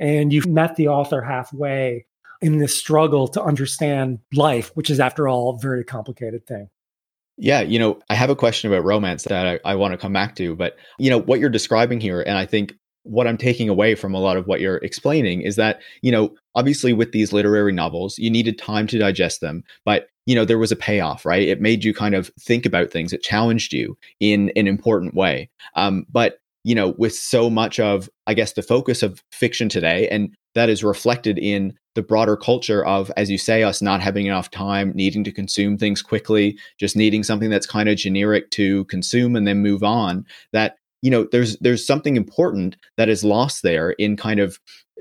and 0.00 0.32
you've 0.32 0.48
met 0.48 0.74
the 0.74 0.88
author 0.88 1.22
halfway 1.22 2.06
in 2.42 2.58
this 2.58 2.76
struggle 2.76 3.28
to 3.28 3.42
understand 3.42 4.18
life, 4.34 4.72
which 4.74 4.90
is, 4.90 4.98
after 4.98 5.28
all, 5.28 5.50
a 5.50 5.58
very 5.60 5.84
complicated 5.84 6.44
thing. 6.46 6.68
Yeah, 7.36 7.60
you 7.60 7.78
know, 7.78 8.00
I 8.10 8.14
have 8.14 8.30
a 8.30 8.36
question 8.36 8.72
about 8.72 8.84
romance 8.84 9.22
that 9.24 9.46
I, 9.46 9.60
I 9.64 9.74
want 9.76 9.92
to 9.92 9.98
come 9.98 10.12
back 10.12 10.34
to, 10.36 10.56
but 10.56 10.76
you 10.98 11.08
know 11.08 11.18
what 11.18 11.38
you're 11.38 11.48
describing 11.48 12.00
here, 12.00 12.20
and 12.20 12.36
I 12.36 12.46
think 12.46 12.74
what 13.04 13.26
I'm 13.26 13.38
taking 13.38 13.68
away 13.68 13.94
from 13.94 14.14
a 14.14 14.20
lot 14.20 14.36
of 14.36 14.46
what 14.46 14.60
you're 14.60 14.76
explaining 14.76 15.40
is 15.40 15.56
that, 15.56 15.80
you 16.02 16.12
know, 16.12 16.34
obviously 16.54 16.92
with 16.92 17.12
these 17.12 17.32
literary 17.32 17.72
novels, 17.72 18.18
you 18.18 18.30
needed 18.30 18.58
time 18.58 18.86
to 18.88 18.98
digest 18.98 19.40
them, 19.40 19.64
but 19.86 20.08
you 20.26 20.34
know, 20.34 20.44
there 20.44 20.58
was 20.58 20.70
a 20.70 20.76
payoff, 20.76 21.24
right? 21.24 21.48
It 21.48 21.62
made 21.62 21.82
you 21.82 21.94
kind 21.94 22.14
of 22.14 22.30
think 22.38 22.66
about 22.66 22.90
things. 22.90 23.12
It 23.12 23.22
challenged 23.22 23.72
you 23.72 23.96
in 24.20 24.52
an 24.54 24.66
important 24.66 25.14
way. 25.14 25.48
Um, 25.76 26.04
but 26.12 26.39
you 26.64 26.74
know, 26.74 26.94
with 26.98 27.14
so 27.14 27.48
much 27.48 27.80
of, 27.80 28.08
I 28.26 28.34
guess, 28.34 28.52
the 28.52 28.62
focus 28.62 29.02
of 29.02 29.22
fiction 29.32 29.68
today, 29.68 30.08
and 30.08 30.34
that 30.54 30.68
is 30.68 30.84
reflected 30.84 31.38
in 31.38 31.74
the 31.94 32.02
broader 32.02 32.36
culture 32.36 32.84
of, 32.84 33.10
as 33.16 33.30
you 33.30 33.38
say, 33.38 33.62
us 33.62 33.82
not 33.82 34.00
having 34.00 34.26
enough 34.26 34.50
time, 34.50 34.92
needing 34.94 35.24
to 35.24 35.32
consume 35.32 35.78
things 35.78 36.02
quickly, 36.02 36.58
just 36.78 36.96
needing 36.96 37.22
something 37.22 37.50
that's 37.50 37.66
kind 37.66 37.88
of 37.88 37.96
generic 37.96 38.50
to 38.50 38.84
consume 38.86 39.36
and 39.36 39.46
then 39.46 39.62
move 39.62 39.82
on. 39.82 40.26
That 40.52 40.76
you 41.02 41.10
know 41.10 41.26
there's 41.30 41.56
there's 41.58 41.86
something 41.86 42.16
important 42.16 42.76
that 42.96 43.08
is 43.08 43.24
lost 43.24 43.62
there 43.62 43.92
in 43.92 44.16
kind 44.16 44.40
of 44.40 44.58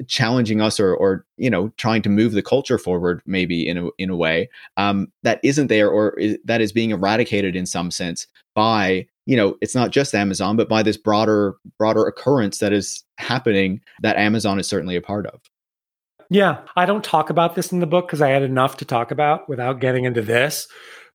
challenging 0.08 0.62
us 0.62 0.80
or 0.80 0.96
or 0.96 1.26
you 1.38 1.50
know 1.50 1.70
trying 1.78 2.02
to 2.02 2.10
move 2.10 2.32
the 2.32 2.42
culture 2.42 2.78
forward 2.78 3.22
maybe 3.26 3.68
in 3.68 3.78
a 3.78 3.90
in 3.98 4.10
a 4.10 4.16
way 4.16 4.50
um, 4.78 5.12
that 5.24 5.40
isn't 5.44 5.68
there 5.68 5.90
or 5.90 6.18
is, 6.20 6.38
that 6.46 6.62
is 6.62 6.72
being 6.72 6.92
eradicated 6.92 7.56
in 7.56 7.66
some 7.66 7.92
sense 7.92 8.28
by 8.56 9.06
you 9.30 9.38
know 9.38 9.56
it's 9.62 9.76
not 9.76 9.92
just 9.92 10.16
Amazon 10.16 10.56
but 10.56 10.68
by 10.68 10.82
this 10.82 10.98
broader 10.98 11.56
broader 11.78 12.06
occurrence 12.06 12.58
that 12.58 12.74
is 12.74 13.04
happening 13.18 13.82
that 14.02 14.18
Amazon 14.18 14.60
is 14.60 14.68
certainly 14.68 14.96
a 14.96 15.02
part 15.02 15.28
of. 15.28 15.40
Yeah, 16.32 16.62
I 16.76 16.86
don't 16.86 17.04
talk 17.04 17.30
about 17.30 17.56
this 17.56 17.72
in 17.72 17.80
the 17.80 17.88
book 17.88 18.08
because 18.08 18.22
I 18.22 18.30
had 18.30 18.44
enough 18.44 18.78
to 18.78 18.86
talk 18.86 19.10
about 19.10 19.50
without 19.50 19.80
getting 19.80 20.06
into 20.06 20.22
this 20.22 20.68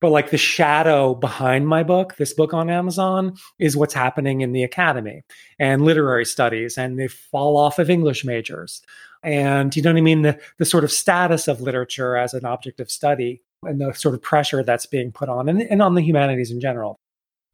but 0.04 0.10
like 0.10 0.30
the 0.30 0.36
shadow 0.36 1.14
behind 1.14 1.66
my 1.66 1.82
book, 1.82 2.16
this 2.16 2.34
book 2.34 2.52
on 2.52 2.68
Amazon, 2.68 3.34
is 3.58 3.74
what's 3.74 3.94
happening 3.94 4.42
in 4.42 4.52
the 4.52 4.62
academy 4.62 5.22
and 5.58 5.82
literary 5.82 6.26
studies, 6.26 6.76
and 6.76 6.98
they 6.98 7.08
fall 7.08 7.56
off 7.56 7.78
of 7.78 7.88
English 7.88 8.22
majors. 8.22 8.82
And 9.22 9.74
you 9.74 9.80
know 9.80 9.92
what 9.92 9.98
I 9.98 10.02
mean? 10.02 10.20
The, 10.20 10.38
the 10.58 10.66
sort 10.66 10.84
of 10.84 10.92
status 10.92 11.48
of 11.48 11.62
literature 11.62 12.18
as 12.18 12.34
an 12.34 12.44
object 12.44 12.80
of 12.80 12.90
study 12.90 13.40
and 13.62 13.80
the 13.80 13.94
sort 13.94 14.14
of 14.14 14.20
pressure 14.20 14.62
that's 14.62 14.84
being 14.84 15.10
put 15.10 15.30
on 15.30 15.48
and, 15.48 15.62
and 15.62 15.80
on 15.80 15.94
the 15.94 16.02
humanities 16.02 16.50
in 16.50 16.60
general. 16.60 17.00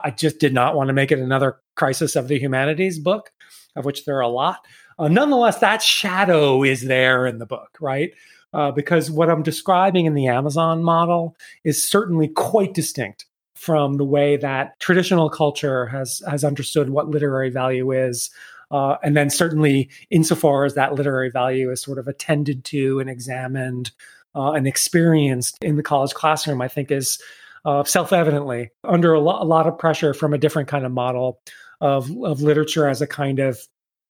I 0.03 0.11
just 0.11 0.39
did 0.39 0.53
not 0.53 0.75
want 0.75 0.87
to 0.87 0.93
make 0.93 1.11
it 1.11 1.19
another 1.19 1.59
crisis 1.75 2.15
of 2.15 2.27
the 2.27 2.39
humanities 2.39 2.99
book, 2.99 3.31
of 3.75 3.85
which 3.85 4.05
there 4.05 4.17
are 4.17 4.21
a 4.21 4.27
lot. 4.27 4.65
Uh, 4.99 5.07
nonetheless, 5.07 5.59
that 5.59 5.81
shadow 5.81 6.63
is 6.63 6.83
there 6.83 7.25
in 7.25 7.39
the 7.39 7.45
book, 7.45 7.77
right? 7.79 8.11
uh, 8.53 8.71
because 8.71 9.09
what 9.09 9.29
I'm 9.29 9.43
describing 9.43 10.05
in 10.05 10.13
the 10.13 10.27
Amazon 10.27 10.83
model 10.83 11.35
is 11.63 11.87
certainly 11.87 12.27
quite 12.27 12.73
distinct 12.73 13.25
from 13.55 13.97
the 13.97 14.05
way 14.05 14.37
that 14.37 14.79
traditional 14.79 15.29
culture 15.29 15.85
has 15.87 16.21
has 16.27 16.43
understood 16.43 16.89
what 16.89 17.09
literary 17.09 17.49
value 17.49 17.91
is. 17.91 18.29
Uh, 18.71 18.95
and 19.03 19.17
then 19.17 19.29
certainly 19.29 19.89
insofar 20.09 20.63
as 20.63 20.75
that 20.75 20.95
literary 20.95 21.29
value 21.29 21.69
is 21.69 21.81
sort 21.81 21.99
of 21.99 22.07
attended 22.07 22.63
to 22.63 22.99
and 23.01 23.09
examined 23.09 23.91
uh, 24.33 24.51
and 24.53 24.65
experienced 24.65 25.57
in 25.61 25.75
the 25.75 25.83
college 25.83 26.13
classroom, 26.13 26.61
I 26.61 26.69
think 26.69 26.89
is 26.89 27.21
uh, 27.65 27.83
self-evidently 27.83 28.69
under 28.83 29.13
a, 29.13 29.19
lo- 29.19 29.41
a, 29.41 29.45
lot 29.45 29.67
of 29.67 29.77
pressure 29.77 30.13
from 30.13 30.33
a 30.33 30.37
different 30.37 30.67
kind 30.67 30.85
of 30.85 30.91
model 30.91 31.39
of, 31.79 32.09
of 32.23 32.41
literature 32.41 32.87
as 32.87 33.01
a 33.01 33.07
kind 33.07 33.39
of 33.39 33.59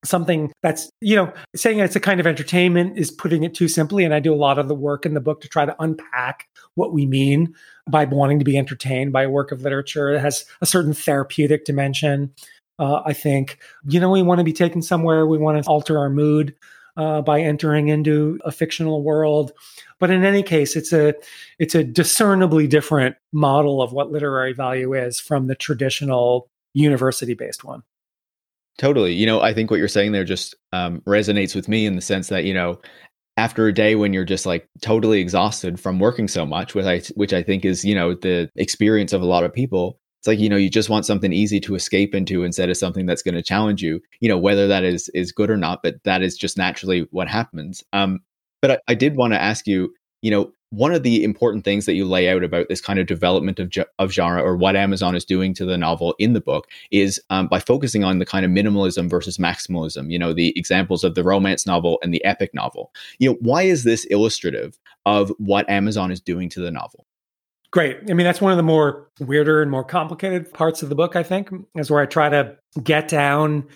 something 0.03 0.51
that's 0.63 0.89
you 0.99 1.15
know 1.15 1.31
saying 1.55 1.79
it's 1.79 1.95
a 1.95 1.99
kind 1.99 2.19
of 2.19 2.25
entertainment 2.25 2.97
is 2.97 3.11
putting 3.11 3.43
it 3.43 3.53
too 3.53 3.67
simply 3.67 4.03
and 4.03 4.15
i 4.15 4.19
do 4.19 4.33
a 4.33 4.35
lot 4.35 4.57
of 4.57 4.67
the 4.67 4.73
work 4.73 5.05
in 5.05 5.13
the 5.13 5.19
book 5.19 5.41
to 5.41 5.47
try 5.47 5.63
to 5.63 5.75
unpack 5.79 6.47
what 6.75 6.93
we 6.93 7.05
mean 7.05 7.53
by 7.89 8.05
wanting 8.05 8.39
to 8.39 8.45
be 8.45 8.57
entertained 8.57 9.11
by 9.11 9.23
a 9.23 9.29
work 9.29 9.51
of 9.51 9.61
literature. 9.61 10.09
It 10.09 10.19
has 10.19 10.45
a 10.61 10.65
certain 10.65 10.93
therapeutic 10.93 11.65
dimension. 11.65 12.33
Uh, 12.79 13.01
i 13.05 13.13
think 13.13 13.59
you 13.85 13.99
know 13.99 14.09
we 14.09 14.23
want 14.23 14.39
to 14.39 14.43
be 14.43 14.53
taken 14.53 14.81
somewhere. 14.81 15.27
We 15.27 15.37
want 15.37 15.63
to 15.63 15.69
alter 15.69 15.99
our 15.99 16.09
mood 16.09 16.55
uh, 16.97 17.21
by 17.21 17.41
entering 17.41 17.87
into 17.87 18.39
a 18.43 18.51
fictional 18.51 19.03
world 19.03 19.51
but 19.99 20.09
in 20.09 20.23
any 20.23 20.43
case 20.43 20.75
it's 20.75 20.93
a 20.93 21.13
it's 21.59 21.75
a 21.75 21.83
discernibly 21.83 22.67
different 22.67 23.15
model 23.31 23.81
of 23.81 23.93
what 23.93 24.11
literary 24.11 24.53
value 24.53 24.93
is 24.93 25.19
from 25.19 25.47
the 25.47 25.55
traditional 25.55 26.49
university 26.73 27.33
based 27.33 27.63
one 27.63 27.83
Totally. 28.81 29.13
You 29.13 29.27
know, 29.27 29.41
I 29.41 29.53
think 29.53 29.69
what 29.69 29.77
you're 29.77 29.87
saying 29.87 30.11
there 30.11 30.23
just 30.23 30.55
um, 30.73 31.01
resonates 31.01 31.53
with 31.55 31.67
me 31.67 31.85
in 31.85 31.95
the 31.95 32.01
sense 32.01 32.29
that, 32.29 32.45
you 32.45 32.53
know, 32.53 32.79
after 33.37 33.67
a 33.67 33.73
day 33.73 33.93
when 33.93 34.11
you're 34.11 34.25
just 34.25 34.47
like 34.47 34.67
totally 34.81 35.19
exhausted 35.19 35.79
from 35.79 35.99
working 35.99 36.27
so 36.27 36.47
much, 36.47 36.73
which 36.73 36.85
I, 36.85 37.01
which 37.13 37.31
I 37.31 37.43
think 37.43 37.63
is, 37.63 37.85
you 37.85 37.93
know, 37.93 38.15
the 38.15 38.49
experience 38.55 39.13
of 39.13 39.21
a 39.21 39.25
lot 39.25 39.43
of 39.43 39.53
people, 39.53 39.99
it's 40.21 40.27
like, 40.27 40.37
you 40.37 40.49
know, 40.49 40.55
you 40.55 40.69
just 40.69 40.87
want 40.87 41.03
something 41.03 41.33
easy 41.33 41.59
to 41.61 41.73
escape 41.73 42.13
into 42.13 42.43
instead 42.43 42.69
of 42.69 42.77
something 42.77 43.07
that's 43.07 43.23
going 43.23 43.33
to 43.33 43.41
challenge 43.41 43.81
you, 43.81 43.99
you 44.19 44.29
know, 44.29 44.37
whether 44.37 44.67
that 44.67 44.83
is, 44.83 45.09
is 45.15 45.31
good 45.31 45.49
or 45.49 45.57
not, 45.57 45.81
but 45.81 45.95
that 46.03 46.21
is 46.21 46.37
just 46.37 46.59
naturally 46.59 47.07
what 47.09 47.27
happens. 47.27 47.83
Um, 47.91 48.19
but 48.61 48.69
I, 48.69 48.77
I 48.89 48.93
did 48.93 49.15
want 49.15 49.33
to 49.33 49.41
ask 49.41 49.65
you, 49.65 49.91
you 50.21 50.29
know, 50.29 50.53
one 50.69 50.93
of 50.93 51.01
the 51.01 51.23
important 51.23 51.63
things 51.63 51.87
that 51.87 51.95
you 51.95 52.05
lay 52.05 52.29
out 52.29 52.43
about 52.43 52.69
this 52.69 52.81
kind 52.81 52.99
of 52.99 53.07
development 53.07 53.59
of, 53.59 53.73
of 53.97 54.11
genre 54.11 54.43
or 54.43 54.55
what 54.55 54.75
Amazon 54.75 55.15
is 55.15 55.25
doing 55.25 55.55
to 55.55 55.65
the 55.65 55.75
novel 55.75 56.13
in 56.19 56.33
the 56.33 56.39
book 56.39 56.67
is 56.91 57.19
um, 57.31 57.47
by 57.47 57.59
focusing 57.59 58.03
on 58.03 58.19
the 58.19 58.25
kind 58.25 58.45
of 58.45 58.51
minimalism 58.51 59.09
versus 59.09 59.39
maximalism, 59.39 60.11
you 60.11 60.19
know, 60.19 60.33
the 60.33 60.53
examples 60.55 61.03
of 61.03 61.15
the 61.15 61.23
romance 61.23 61.65
novel 61.65 61.97
and 62.03 62.13
the 62.13 62.23
epic 62.23 62.53
novel. 62.53 62.93
You 63.17 63.31
know, 63.31 63.37
why 63.41 63.63
is 63.63 63.85
this 63.85 64.05
illustrative 64.11 64.77
of 65.07 65.33
what 65.39 65.67
Amazon 65.67 66.11
is 66.11 66.21
doing 66.21 66.47
to 66.49 66.61
the 66.61 66.69
novel? 66.69 67.07
Great. 67.71 67.97
I 68.09 68.13
mean, 68.13 68.25
that's 68.25 68.41
one 68.41 68.51
of 68.51 68.57
the 68.57 68.63
more 68.63 69.07
weirder 69.19 69.61
and 69.61 69.71
more 69.71 69.83
complicated 69.83 70.51
parts 70.53 70.83
of 70.83 70.89
the 70.89 70.95
book, 70.95 71.15
I 71.15 71.23
think, 71.23 71.49
is 71.75 71.89
where 71.89 72.01
I 72.01 72.05
try 72.05 72.29
to 72.29 72.57
get 72.83 73.07
down 73.07 73.67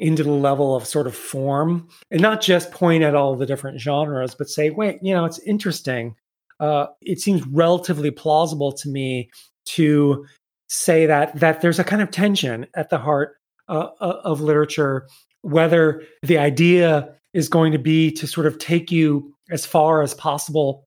into 0.00 0.24
the 0.24 0.32
level 0.32 0.74
of 0.74 0.86
sort 0.86 1.06
of 1.06 1.14
form 1.14 1.88
and 2.10 2.20
not 2.20 2.40
just 2.40 2.72
point 2.72 3.04
at 3.04 3.14
all 3.14 3.36
the 3.36 3.46
different 3.46 3.80
genres, 3.80 4.34
but 4.34 4.48
say, 4.48 4.70
wait, 4.70 4.98
you 5.02 5.14
know, 5.14 5.24
it's 5.24 5.38
interesting 5.40 6.16
uh, 6.60 6.86
it 7.02 7.20
seems 7.20 7.46
relatively 7.48 8.10
plausible 8.10 8.72
to 8.72 8.88
me 8.88 9.30
to 9.66 10.24
say 10.68 11.06
that 11.06 11.38
that 11.38 11.60
there's 11.60 11.78
a 11.78 11.84
kind 11.84 12.02
of 12.02 12.10
tension 12.10 12.66
at 12.74 12.90
the 12.90 12.98
heart 12.98 13.36
uh, 13.68 13.88
uh, 14.00 14.20
of 14.24 14.40
literature, 14.40 15.06
whether 15.42 16.02
the 16.22 16.38
idea 16.38 17.08
is 17.32 17.48
going 17.48 17.72
to 17.72 17.78
be 17.78 18.10
to 18.10 18.26
sort 18.26 18.46
of 18.46 18.58
take 18.58 18.90
you 18.90 19.32
as 19.50 19.66
far 19.66 20.02
as 20.02 20.14
possible 20.14 20.83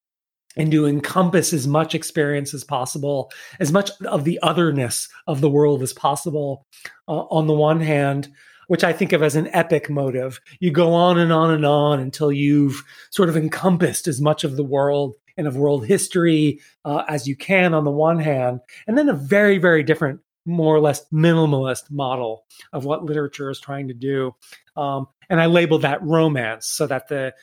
and 0.57 0.71
to 0.71 0.85
encompass 0.85 1.53
as 1.53 1.67
much 1.67 1.95
experience 1.95 2.53
as 2.53 2.63
possible, 2.63 3.31
as 3.59 3.71
much 3.71 3.91
of 4.05 4.23
the 4.23 4.39
otherness 4.41 5.07
of 5.27 5.39
the 5.39 5.49
world 5.49 5.81
as 5.81 5.93
possible. 5.93 6.65
Uh, 7.07 7.23
on 7.29 7.47
the 7.47 7.53
one 7.53 7.79
hand, 7.79 8.27
which 8.67 8.83
I 8.83 8.91
think 8.91 9.13
of 9.13 9.23
as 9.23 9.35
an 9.35 9.47
epic 9.53 9.89
motive. 9.89 10.39
You 10.59 10.71
go 10.71 10.93
on 10.93 11.17
and 11.17 11.31
on 11.31 11.51
and 11.51 11.65
on 11.65 11.99
until 11.99 12.31
you've 12.31 12.83
sort 13.11 13.29
of 13.29 13.37
encompassed 13.37 14.07
as 14.07 14.21
much 14.21 14.43
of 14.43 14.57
the 14.57 14.63
world 14.63 15.15
and 15.37 15.47
of 15.47 15.55
world 15.55 15.85
history 15.85 16.59
uh, 16.83 17.03
as 17.07 17.27
you 17.27 17.35
can 17.35 17.73
on 17.73 17.85
the 17.85 17.91
one 17.91 18.19
hand, 18.19 18.59
and 18.87 18.97
then 18.97 19.07
a 19.07 19.13
very, 19.13 19.57
very 19.57 19.83
different, 19.83 20.19
more 20.45 20.75
or 20.75 20.79
less 20.79 21.05
minimalist 21.13 21.91
model 21.91 22.43
of 22.73 22.85
what 22.85 23.03
literature 23.03 23.49
is 23.49 23.59
trying 23.59 23.87
to 23.87 23.93
do. 23.93 24.35
Um, 24.75 25.07
and 25.29 25.39
I 25.39 25.45
labeled 25.45 25.83
that 25.83 26.03
romance 26.03 26.67
so 26.67 26.87
that 26.87 27.07
the 27.07 27.33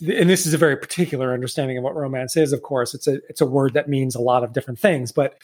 and 0.00 0.28
this 0.28 0.46
is 0.46 0.54
a 0.54 0.58
very 0.58 0.76
particular 0.76 1.32
understanding 1.32 1.78
of 1.78 1.84
what 1.84 1.96
romance 1.96 2.36
is 2.36 2.52
of 2.52 2.62
course 2.62 2.94
it's 2.94 3.06
a 3.06 3.18
it's 3.28 3.40
a 3.40 3.46
word 3.46 3.74
that 3.74 3.88
means 3.88 4.14
a 4.14 4.20
lot 4.20 4.44
of 4.44 4.52
different 4.52 4.78
things 4.78 5.12
but 5.12 5.34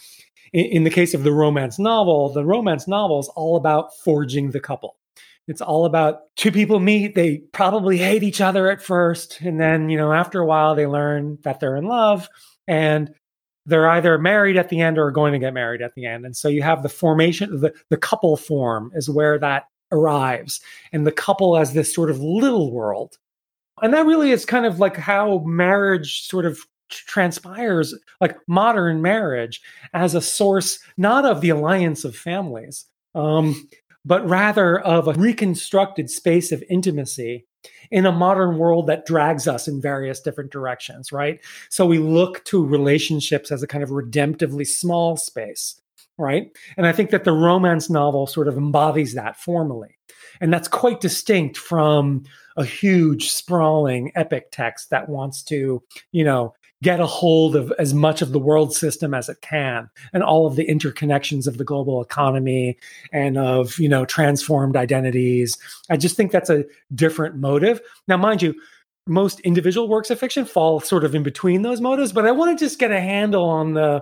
in, 0.53 0.67
in 0.67 0.85
the 0.85 0.91
case 0.91 1.15
of 1.15 1.23
the 1.23 1.33
romance 1.33 1.79
novel 1.79 2.29
the 2.29 2.45
romance 2.45 2.87
novel 2.87 3.21
is 3.21 3.29
all 3.35 3.57
about 3.57 3.97
forging 4.05 4.51
the 4.51 4.61
couple 4.61 4.97
it's 5.49 5.61
all 5.61 5.87
about 5.87 6.21
two 6.37 6.53
people 6.53 6.79
meet, 6.79 7.15
they 7.15 7.39
probably 7.53 7.99
hate 7.99 8.23
each 8.23 8.41
other 8.41 8.71
at 8.71 8.81
first. 8.83 9.41
And 9.41 9.61
then, 9.61 9.89
you 9.89 9.99
know, 9.99 10.13
after 10.13 10.41
a 10.41 10.47
while, 10.47 10.75
they 10.75 10.87
learn 10.87 11.39
that 11.43 11.59
they're 11.59 11.77
in 11.77 11.85
love 11.85 12.29
and 12.69 13.13
they're 13.67 13.89
either 13.91 14.19
married 14.19 14.57
at 14.57 14.69
the 14.69 14.81
end 14.81 14.99
or 14.99 15.11
going 15.11 15.33
to 15.33 15.39
get 15.39 15.55
married 15.55 15.83
at 15.83 15.95
the 15.95 16.07
end. 16.07 16.25
And 16.25 16.37
so 16.37 16.49
you 16.49 16.63
have 16.63 16.83
the 16.83 16.89
formation, 16.89 17.61
the, 17.61 17.73
the 17.91 17.97
couple 17.97 18.37
form 18.37 18.93
is 18.95 19.11
where 19.11 19.39
that 19.39 19.65
arrives. 19.91 20.61
And 20.93 21.07
the 21.07 21.13
couple 21.13 21.57
as 21.57 21.73
this 21.73 21.93
sort 21.93 22.11
of 22.11 22.21
little 22.21 22.73
world. 22.73 23.19
And 23.83 23.93
that 23.93 24.07
really 24.07 24.31
is 24.31 24.45
kind 24.45 24.65
of 24.65 24.79
like 24.79 24.97
how 24.97 25.43
marriage 25.45 26.27
sort 26.27 26.47
of 26.47 26.61
transpires, 26.89 27.95
like 28.21 28.37
modern 28.47 29.03
marriage, 29.03 29.61
as 29.93 30.15
a 30.15 30.21
source 30.21 30.79
not 30.97 31.25
of 31.25 31.41
the 31.41 31.51
alliance 31.51 32.05
of 32.05 32.15
families, 32.15 32.87
um, 33.15 33.69
but 34.05 34.29
rather 34.29 34.79
of 34.81 35.09
a 35.09 35.15
reconstructed 35.15 36.11
space 36.11 36.53
of 36.53 36.63
intimacy 36.71 37.47
in 37.91 38.07
a 38.07 38.13
modern 38.13 38.59
world 38.59 38.87
that 38.87 39.07
drags 39.07 39.47
us 39.47 39.69
in 39.69 39.81
various 39.81 40.21
different 40.21 40.51
directions, 40.51 41.13
right? 41.13 41.41
So 41.69 41.87
we 41.87 41.99
look 41.99 42.45
to 42.47 42.65
relationships 42.65 43.53
as 43.53 43.63
a 43.63 43.67
kind 43.67 43.85
of 43.85 43.91
redemptively 43.91 44.67
small 44.67 45.17
space, 45.17 45.81
right? 46.19 46.51
And 46.77 46.87
I 46.87 46.93
think 46.93 47.11
that 47.11 47.25
the 47.25 47.33
romance 47.33 47.89
novel 47.91 48.27
sort 48.27 48.49
of 48.49 48.57
embodies 48.57 49.15
that 49.15 49.37
formally. 49.39 49.99
And 50.43 50.53
that's 50.53 50.69
quite 50.69 51.01
distinct 51.01 51.57
from 51.57 52.25
a 52.57 52.65
huge, 52.65 53.31
sprawling 53.31 54.13
epic 54.15 54.49
text 54.51 54.91
that 54.91 55.09
wants 55.09 55.43
to, 55.45 55.83
you 56.11 56.25
know, 56.25 56.55
get 56.83 56.99
a 56.99 57.07
hold 57.07 57.55
of 57.55 57.73
as 57.79 57.95
much 57.95 58.23
of 58.23 58.33
the 58.33 58.41
world 58.41 58.75
system 58.75 59.15
as 59.15 59.29
it 59.29 59.41
can 59.41 59.89
and 60.13 60.23
all 60.23 60.49
of 60.49 60.57
the 60.57 60.67
interconnections 60.67 61.47
of 61.47 61.57
the 61.57 61.65
global 61.65 62.03
economy 62.03 62.77
and 63.13 63.39
of 63.39 63.79
you 63.79 63.89
know 63.89 64.05
transformed 64.05 64.77
identities. 64.77 65.57
I 65.89 65.97
just 65.97 66.17
think 66.17 66.33
that's 66.33 66.51
a 66.51 66.65
different 66.93 67.37
motive. 67.37 67.81
Now 68.09 68.17
mind 68.17 68.43
you 68.43 68.55
most 69.07 69.41
individual 69.41 69.89
works 69.89 70.11
of 70.11 70.19
fiction 70.19 70.45
fall 70.45 70.81
sort 70.81 71.05
of 71.05 71.15
in 71.15 71.23
between 71.23 71.63
those 71.63 71.81
motives 71.81 72.13
but 72.13 72.25
i 72.25 72.31
want 72.31 72.57
to 72.57 72.65
just 72.65 72.79
get 72.79 72.93
a 72.93 73.01
handle 73.01 73.47
on 73.47 73.75
the 73.75 74.01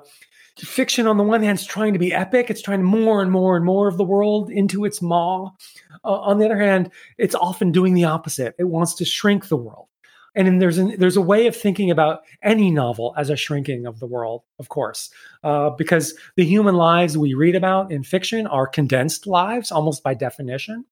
fiction 0.61 1.07
on 1.07 1.17
the 1.17 1.25
one 1.25 1.43
hand 1.43 1.59
is 1.59 1.67
trying 1.67 1.93
to 1.93 1.99
be 1.99 2.13
epic 2.13 2.51
it's 2.51 2.63
trying 2.63 2.83
more 2.83 3.23
and 3.23 3.31
more 3.31 3.57
and 3.57 3.65
more 3.65 3.89
of 3.89 3.97
the 3.97 4.05
world 4.05 4.51
into 4.51 4.85
its 4.85 5.01
maw 5.01 5.51
uh, 6.05 6.09
on 6.09 6.39
the 6.39 6.45
other 6.45 6.59
hand 6.59 6.91
it's 7.19 7.35
often 7.35 7.73
doing 7.73 7.95
the 7.95 8.05
opposite 8.05 8.55
it 8.59 8.65
wants 8.65 8.95
to 8.95 9.05
shrink 9.05 9.49
the 9.49 9.57
world 9.57 9.89
and 10.35 10.61
there's 10.63 10.79
an, 10.79 10.95
there's 10.99 11.17
a 11.17 11.23
way 11.23 11.47
of 11.47 11.57
thinking 11.57 11.91
about 11.91 12.21
any 12.43 12.71
novel 12.71 13.15
as 13.17 13.31
a 13.31 13.37
shrinking 13.37 13.87
of 13.87 13.99
the 13.99 14.07
world, 14.07 14.43
of 14.59 14.69
course, 14.69 15.11
uh, 15.43 15.71
because 15.71 16.15
the 16.37 16.45
human 16.45 16.77
lives 16.77 17.19
we 17.19 17.35
read 17.35 17.57
about 17.57 17.91
in 17.91 18.05
fiction 18.05 18.47
are 18.47 18.67
condensed 18.67 19.27
lives, 19.27 19.73
almost 19.73 20.03
by 20.03 20.15
definition. 20.15 20.85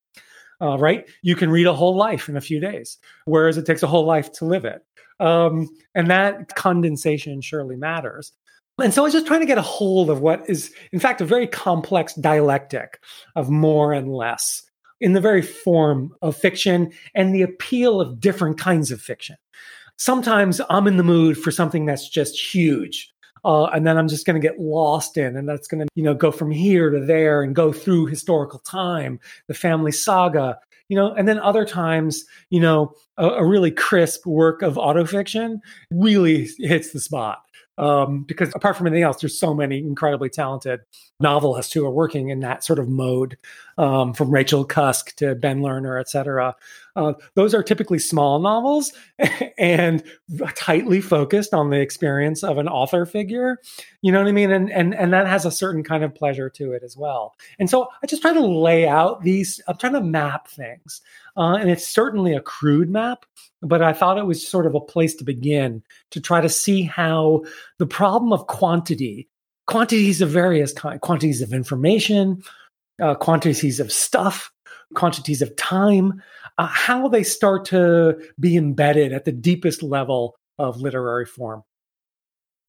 Uh, 0.61 0.77
right? 0.77 1.09
You 1.23 1.37
can 1.37 1.51
read 1.51 1.69
a 1.69 1.73
whole 1.73 1.97
life 1.97 2.29
in 2.29 2.37
a 2.37 2.41
few 2.41 2.59
days, 2.59 2.99
whereas 3.27 3.57
it 3.57 3.65
takes 3.65 3.85
a 3.85 3.87
whole 3.87 4.05
life 4.05 4.33
to 4.33 4.45
live 4.45 4.65
it. 4.65 4.85
Um, 5.21 5.69
and 5.95 6.11
that 6.11 6.57
condensation 6.57 7.41
surely 7.41 7.77
matters. 7.77 8.33
And 8.81 8.95
so 8.95 9.03
I 9.03 9.05
was 9.05 9.13
just 9.13 9.27
trying 9.27 9.41
to 9.41 9.47
get 9.47 9.59
a 9.59 9.63
hold 9.63 10.09
of 10.09 10.21
what 10.21 10.49
is, 10.49 10.73
in 10.93 11.01
fact, 11.01 11.21
a 11.21 11.25
very 11.25 11.47
complex 11.47 12.15
dialectic 12.15 13.01
of 13.35 13.51
more 13.51 13.93
and 13.93 14.13
less 14.13 14.63
in 15.01 15.13
the 15.13 15.21
very 15.21 15.43
form 15.43 16.15
of 16.23 16.37
fiction 16.37 16.93
and 17.15 17.35
the 17.35 17.43
appeal 17.43 18.01
of 18.01 18.21
different 18.21 18.59
kinds 18.59 18.91
of 18.91 19.01
fiction. 19.01 19.37
Sometimes 19.97 20.61
I'm 20.71 20.87
in 20.87 20.97
the 20.97 21.03
mood 21.03 21.37
for 21.37 21.51
something 21.51 21.87
that's 21.87 22.09
just 22.09 22.39
huge. 22.39 23.13
Uh, 23.45 23.67
and 23.67 23.87
then 23.87 23.97
I'm 23.97 24.09
just 24.09 24.27
going 24.27 24.41
to 24.41 24.47
get 24.47 24.61
lost 24.61 25.17
in, 25.17 25.37
and 25.37 25.49
that's 25.49 25.69
going 25.69 25.81
to, 25.81 25.89
you 25.95 26.03
know, 26.03 26.15
go 26.15 26.33
from 26.33 26.51
here 26.51 26.91
to 26.91 27.01
there 27.01 27.43
and 27.43 27.55
go 27.55 27.73
through 27.73 28.07
historical 28.07 28.59
time, 28.61 29.21
the 29.47 29.55
family 29.55 29.93
saga, 29.93 30.59
you 30.89 30.97
know. 30.97 31.15
And 31.15 31.29
then 31.29 31.39
other 31.39 31.65
times, 31.65 32.25
you 32.51 32.59
know, 32.59 32.93
a, 33.17 33.29
a 33.29 33.47
really 33.47 33.71
crisp 33.71 34.27
work 34.27 34.61
of 34.63 34.75
autofiction 34.75 35.59
really 35.93 36.49
hits 36.59 36.93
the 36.93 37.01
spot 37.01 37.43
um, 37.79 38.23
because 38.25 38.53
apart 38.55 38.77
from 38.77 38.87
anything 38.87 39.05
else, 39.05 39.21
there's 39.21 39.39
so 39.39 39.55
many 39.55 39.79
incredibly 39.79 40.29
talented 40.29 40.81
novelists 41.21 41.73
who 41.73 41.87
are 41.87 41.91
working 41.91 42.29
in 42.29 42.41
that 42.41 42.65
sort 42.65 42.79
of 42.79 42.89
mode, 42.89 43.39
um, 43.79 44.13
from 44.13 44.31
Rachel 44.31 44.65
Cusk 44.65 45.15
to 45.17 45.37
Ben 45.37 45.61
Lerner, 45.61 45.99
et 46.01 46.11
cetera. 46.11 46.55
Uh, 46.97 47.13
those 47.35 47.55
are 47.55 47.63
typically 47.63 48.01
small 48.01 48.41
novels 48.41 48.93
and 49.59 50.03
tightly 50.57 51.01
focused 51.01 51.55
on 51.55 51.71
the 51.71 51.81
experience 51.81 52.43
of 52.43 52.59
an 52.59 52.69
author 52.69 53.07
figure. 53.07 53.59
You 54.03 54.11
know 54.11 54.19
what 54.19 54.29
I 54.29 54.33
mean? 54.33 54.51
And 54.51 54.71
and 54.71 54.95
and 54.97 55.13
that 55.13 55.29
has 55.29 55.47
a 55.47 55.51
certain 55.53 55.85
kind 55.85 56.03
of 56.03 56.15
pleasure 56.15 56.51
to 56.51 56.73
it 56.73 56.83
as 56.83 56.97
well. 56.97 57.37
And 57.61 57.71
so 57.71 57.87
I 58.03 58.07
just 58.09 58.21
try 58.21 58.33
to 58.33 58.41
lay 58.41 58.89
out 58.89 59.23
these. 59.23 59.61
I'm 59.69 59.77
trying 59.77 59.93
to 59.93 60.01
map 60.01 60.49
things, 60.49 61.01
uh, 61.37 61.55
and 61.55 61.71
it's 61.71 61.89
certainly 61.89 62.35
a 62.35 62.41
crude 62.41 62.91
map, 62.91 63.27
but 63.63 63.81
I 63.81 63.93
thought 63.93 64.19
it 64.19 64.27
was 64.27 64.47
sort 64.47 64.67
of 64.67 64.75
a 64.75 64.81
place 64.81 65.15
to 65.17 65.25
begin 65.25 65.85
to 66.11 66.21
try 66.21 66.41
to 66.41 66.49
see 66.49 66.83
how 66.83 67.45
the 67.79 67.87
problem 67.87 68.33
of 68.33 68.49
quantity, 68.49 69.29
quantities 69.67 70.21
of 70.21 70.31
various 70.31 70.73
kinds, 70.73 70.99
quantities 71.01 71.43
of 71.43 71.53
information, 71.53 72.43
uh, 73.01 73.15
quantities 73.15 73.81
of 73.81 73.93
stuff, 73.93 74.51
quantities 74.95 75.43
of 75.43 75.55
time, 75.57 76.23
uh, 76.59 76.67
how 76.67 77.09
they 77.09 77.23
start 77.23 77.65
to 77.67 78.19
be 78.41 78.57
embedded 78.57 79.13
at 79.13 79.25
the 79.25 79.33
deepest 79.33 79.83
level 79.83 80.37
of 80.59 80.81
literary 80.81 81.27
form. 81.27 81.63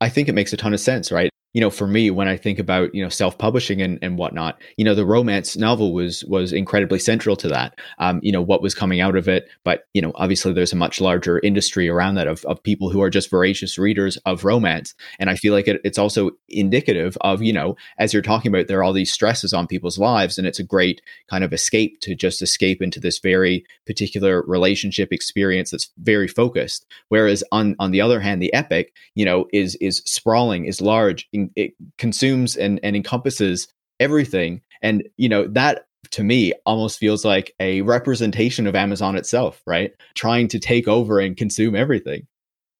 I 0.02 0.10
think 0.10 0.30
it 0.30 0.34
makes 0.34 0.54
a 0.54 0.58
ton 0.58 0.74
of 0.74 0.80
sense, 0.80 1.12
right? 1.12 1.30
You 1.54 1.62
know, 1.62 1.72
for 1.72 1.88
me, 1.88 2.12
when 2.12 2.28
I 2.28 2.38
think 2.38 2.60
about 2.60 2.94
you 2.94 3.04
know 3.04 3.10
self-publishing 3.10 3.82
and, 3.82 3.98
and 4.02 4.18
whatnot, 4.18 4.62
you 4.78 4.86
know, 4.86 4.94
the 4.94 5.06
romance 5.06 5.58
novel 5.58 5.94
was 5.94 6.24
was 6.26 6.54
incredibly 6.54 7.00
central 7.00 7.36
to 7.38 7.48
that. 7.48 7.80
Um, 7.98 8.20
you 8.22 8.32
know, 8.32 8.42
what 8.42 8.62
was 8.62 8.76
coming 8.76 9.02
out 9.02 9.16
of 9.16 9.28
it, 9.28 9.50
but 9.64 9.86
you 9.94 10.02
know, 10.02 10.12
obviously 10.16 10.54
there's 10.54 10.74
a 10.74 10.78
much 10.78 11.02
larger 11.02 11.40
industry 11.40 11.90
around 11.90 12.16
that 12.16 12.28
of 12.28 12.46
of 12.46 12.62
people 12.62 12.92
who 12.92 13.02
are 13.02 13.10
just 13.10 13.32
voracious 13.32 13.80
readers 13.80 14.18
of 14.26 14.46
romance, 14.46 14.94
and 15.20 15.30
I 15.30 15.36
feel 15.36 15.54
like 15.54 15.68
it, 15.68 15.82
it's 15.84 15.98
also 15.98 16.32
indicative 16.50 17.18
of 17.22 17.42
you 17.42 17.54
know, 17.54 17.76
as 17.98 18.14
you're 18.14 18.22
talking 18.22 18.50
about, 18.50 18.68
there 18.68 18.80
are 18.80 18.84
all 18.84 18.94
these 18.94 19.12
stresses 19.12 19.52
on 19.52 19.66
people's 19.66 19.98
lives, 19.98 20.38
and 20.38 20.46
it's 20.46 20.60
a 20.60 20.64
great 20.64 21.02
kind 21.30 21.44
of 21.44 21.52
escape 21.52 22.00
to 22.02 22.14
just 22.14 22.44
escape 22.44 22.80
into 22.80 23.00
this 23.00 23.18
very 23.18 23.66
particular 23.88 24.44
relationship 24.44 25.12
experience 25.12 25.72
that's 25.72 25.90
very 25.98 26.28
focused. 26.28 26.86
Whereas 27.08 27.44
on 27.52 27.76
on 27.80 27.90
the 27.90 28.02
other 28.02 28.20
hand, 28.20 28.40
the 28.40 28.54
epic, 28.54 28.94
you 29.16 29.26
know, 29.26 29.48
is 29.52 29.76
is 29.82 30.04
sprawling, 30.06 30.66
is 30.66 30.80
large 30.80 31.28
it 31.56 31.74
consumes 31.98 32.56
and, 32.56 32.80
and 32.84 32.96
encompasses 32.96 33.68
everything. 34.00 34.62
And, 34.82 35.08
you 35.18 35.30
know, 35.30 35.48
that 35.48 35.86
to 36.12 36.24
me 36.24 36.54
almost 36.66 37.00
feels 37.00 37.26
like 37.26 37.54
a 37.60 37.82
representation 37.82 38.68
of 38.68 38.76
Amazon 38.76 39.16
itself, 39.16 39.62
right? 39.66 39.92
Trying 40.16 40.48
to 40.50 40.60
take 40.60 40.88
over 40.88 41.20
and 41.20 41.36
consume 41.36 41.76
everything. 41.76 42.28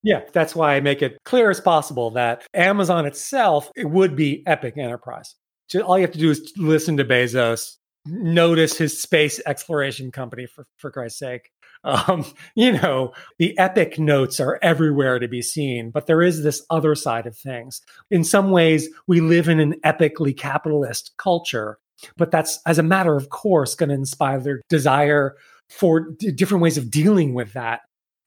Yeah, 0.02 0.22
that's 0.32 0.56
why 0.56 0.76
I 0.76 0.80
make 0.80 1.02
it 1.02 1.18
clear 1.26 1.50
as 1.50 1.60
possible 1.60 2.12
that 2.12 2.48
Amazon 2.54 3.06
itself 3.06 3.70
it 3.76 3.90
would 3.90 4.16
be 4.16 4.44
Epic 4.48 4.78
Enterprise. 4.78 5.36
All 5.84 5.98
you 5.98 6.04
have 6.04 6.14
to 6.14 6.20
do 6.20 6.32
is 6.32 6.54
listen 6.58 6.98
to 6.98 7.06
Bezos, 7.06 7.76
notice 8.06 8.78
his 8.78 9.00
space 9.00 9.42
exploration 9.46 10.12
company 10.12 10.46
for 10.46 10.66
for 10.78 10.90
Christ's 10.90 11.20
sake, 11.20 11.52
um, 11.84 12.26
you 12.56 12.74
know, 12.74 13.14
the 13.38 13.58
epic 13.58 14.00
notes 14.00 14.40
are 14.40 14.60
everywhere 14.62 15.20
to 15.20 15.28
be 15.28 15.42
seen, 15.42 15.92
but 15.92 16.08
there 16.08 16.22
is 16.22 16.44
this 16.44 16.66
other 16.70 16.96
side 16.96 17.26
of 17.26 17.38
things. 17.38 17.82
In 18.12 18.24
some 18.24 18.52
ways, 18.52 18.90
we 19.08 19.22
live 19.22 19.48
in 19.50 19.60
an 19.60 19.76
epically 19.86 20.36
capitalist 20.36 21.12
culture, 21.18 21.78
but 22.18 22.32
that's, 22.32 22.60
as 22.66 22.78
a 22.78 22.84
matter 22.84 23.16
of 23.16 23.30
course, 23.30 23.76
going 23.76 23.90
to 23.90 23.96
inspire 23.96 24.40
their 24.40 24.62
desire 24.70 25.36
for 25.70 26.12
d- 26.12 26.32
different 26.32 26.64
ways 26.64 26.78
of 26.78 26.90
dealing 26.90 27.34
with 27.34 27.54
that 27.54 27.82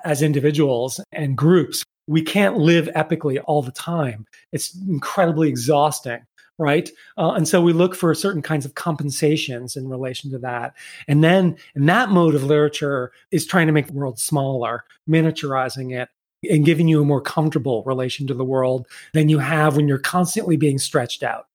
as 0.04 0.22
individuals 0.22 1.00
and 1.12 1.36
groups. 1.36 1.84
We 2.08 2.22
can't 2.22 2.58
live 2.58 2.88
epically 2.96 3.40
all 3.46 3.62
the 3.62 3.72
time. 3.72 4.26
It's 4.50 4.76
incredibly 4.88 5.48
exhausting 5.48 6.20
right? 6.62 6.88
Uh, 7.18 7.32
and 7.32 7.48
so 7.48 7.60
we 7.60 7.72
look 7.72 7.94
for 7.94 8.14
certain 8.14 8.40
kinds 8.40 8.64
of 8.64 8.74
compensations 8.74 9.76
in 9.76 9.88
relation 9.88 10.30
to 10.30 10.38
that. 10.38 10.74
And 11.08 11.22
then, 11.22 11.56
and 11.74 11.88
that 11.88 12.10
mode 12.10 12.34
of 12.34 12.44
literature 12.44 13.12
is 13.32 13.44
trying 13.44 13.66
to 13.66 13.72
make 13.72 13.88
the 13.88 13.92
world 13.92 14.18
smaller, 14.18 14.84
miniaturizing 15.10 16.00
it, 16.00 16.08
and 16.48 16.64
giving 16.64 16.88
you 16.88 17.02
a 17.02 17.04
more 17.04 17.20
comfortable 17.20 17.82
relation 17.84 18.26
to 18.28 18.34
the 18.34 18.44
world 18.44 18.86
than 19.12 19.28
you 19.28 19.38
have 19.38 19.76
when 19.76 19.88
you're 19.88 19.98
constantly 19.98 20.56
being 20.56 20.78
stretched 20.78 21.22
out. 21.22 21.46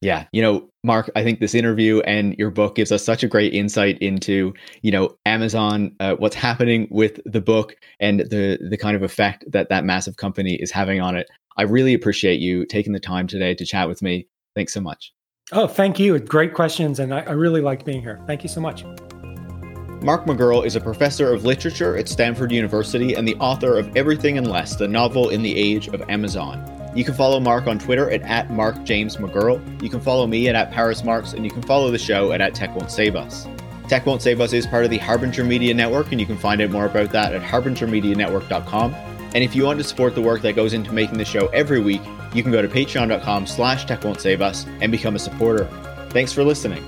Yeah, 0.00 0.26
you 0.32 0.42
know, 0.42 0.68
Mark, 0.82 1.10
I 1.16 1.22
think 1.22 1.40
this 1.40 1.54
interview 1.54 2.00
and 2.00 2.36
your 2.36 2.50
book 2.50 2.74
gives 2.74 2.92
us 2.92 3.02
such 3.02 3.22
a 3.22 3.28
great 3.28 3.54
insight 3.54 3.96
into, 3.98 4.52
you 4.82 4.90
know, 4.90 5.16
Amazon, 5.24 5.96
uh, 5.98 6.14
what's 6.16 6.34
happening 6.34 6.88
with 6.90 7.20
the 7.24 7.40
book, 7.40 7.74
and 8.00 8.20
the 8.20 8.58
the 8.68 8.76
kind 8.76 8.96
of 8.96 9.02
effect 9.02 9.44
that 9.50 9.70
that 9.70 9.84
massive 9.84 10.16
company 10.18 10.56
is 10.56 10.70
having 10.70 11.00
on 11.00 11.16
it. 11.16 11.30
I 11.56 11.62
really 11.62 11.94
appreciate 11.94 12.40
you 12.40 12.66
taking 12.66 12.92
the 12.92 13.00
time 13.00 13.26
today 13.26 13.54
to 13.54 13.64
chat 13.64 13.88
with 13.88 14.02
me. 14.02 14.26
Thanks 14.54 14.72
so 14.72 14.80
much. 14.80 15.12
Oh, 15.52 15.66
thank 15.66 15.98
you. 15.98 16.18
Great 16.18 16.54
questions. 16.54 17.00
And 17.00 17.12
I, 17.12 17.20
I 17.20 17.32
really 17.32 17.60
liked 17.60 17.84
being 17.84 18.00
here. 18.00 18.20
Thank 18.26 18.42
you 18.42 18.48
so 18.48 18.60
much. 18.60 18.84
Mark 20.02 20.26
McGurl 20.26 20.66
is 20.66 20.76
a 20.76 20.80
professor 20.80 21.32
of 21.32 21.44
literature 21.44 21.96
at 21.96 22.08
Stanford 22.08 22.52
University 22.52 23.14
and 23.14 23.26
the 23.26 23.36
author 23.36 23.78
of 23.78 23.96
Everything 23.96 24.36
and 24.36 24.46
Less, 24.46 24.76
the 24.76 24.86
novel 24.86 25.30
in 25.30 25.42
the 25.42 25.56
age 25.56 25.88
of 25.88 26.02
Amazon. 26.10 26.70
You 26.94 27.04
can 27.04 27.14
follow 27.14 27.40
Mark 27.40 27.66
on 27.66 27.78
Twitter 27.78 28.10
at, 28.10 28.22
at 28.22 28.50
Mark 28.50 28.84
James 28.84 29.16
McGurl. 29.16 29.82
You 29.82 29.88
can 29.88 30.00
follow 30.00 30.26
me 30.26 30.48
at, 30.48 30.54
at 30.54 30.70
Paris 30.70 31.02
Marks, 31.04 31.32
and 31.32 31.44
you 31.44 31.50
can 31.50 31.62
follow 31.62 31.90
the 31.90 31.98
show 31.98 32.32
at, 32.32 32.40
at 32.40 32.54
Tech 32.54 32.74
Won't 32.76 32.90
Save 32.90 33.16
Us. 33.16 33.48
Tech 33.88 34.06
Won't 34.06 34.22
Save 34.22 34.40
Us 34.40 34.52
is 34.52 34.66
part 34.66 34.84
of 34.84 34.90
the 34.90 34.98
Harbinger 34.98 35.42
Media 35.42 35.74
Network, 35.74 36.12
and 36.12 36.20
you 36.20 36.26
can 36.26 36.36
find 36.38 36.60
out 36.60 36.70
more 36.70 36.86
about 36.86 37.10
that 37.10 37.34
at 37.34 37.42
harbingermedianetwork.com. 37.42 38.94
And 39.34 39.42
if 39.42 39.54
you 39.54 39.64
want 39.64 39.78
to 39.78 39.84
support 39.84 40.14
the 40.14 40.22
work 40.22 40.42
that 40.42 40.54
goes 40.54 40.72
into 40.72 40.92
making 40.92 41.18
the 41.18 41.24
show 41.24 41.48
every 41.48 41.80
week, 41.80 42.02
you 42.32 42.42
can 42.42 42.52
go 42.52 42.62
to 42.62 42.68
patreon.com 42.68 43.46
slash 43.46 43.84
tech 43.84 44.04
won't 44.04 44.20
save 44.20 44.40
us 44.40 44.64
and 44.80 44.92
become 44.92 45.16
a 45.16 45.18
supporter. 45.18 45.66
Thanks 46.10 46.32
for 46.32 46.44
listening. 46.44 46.84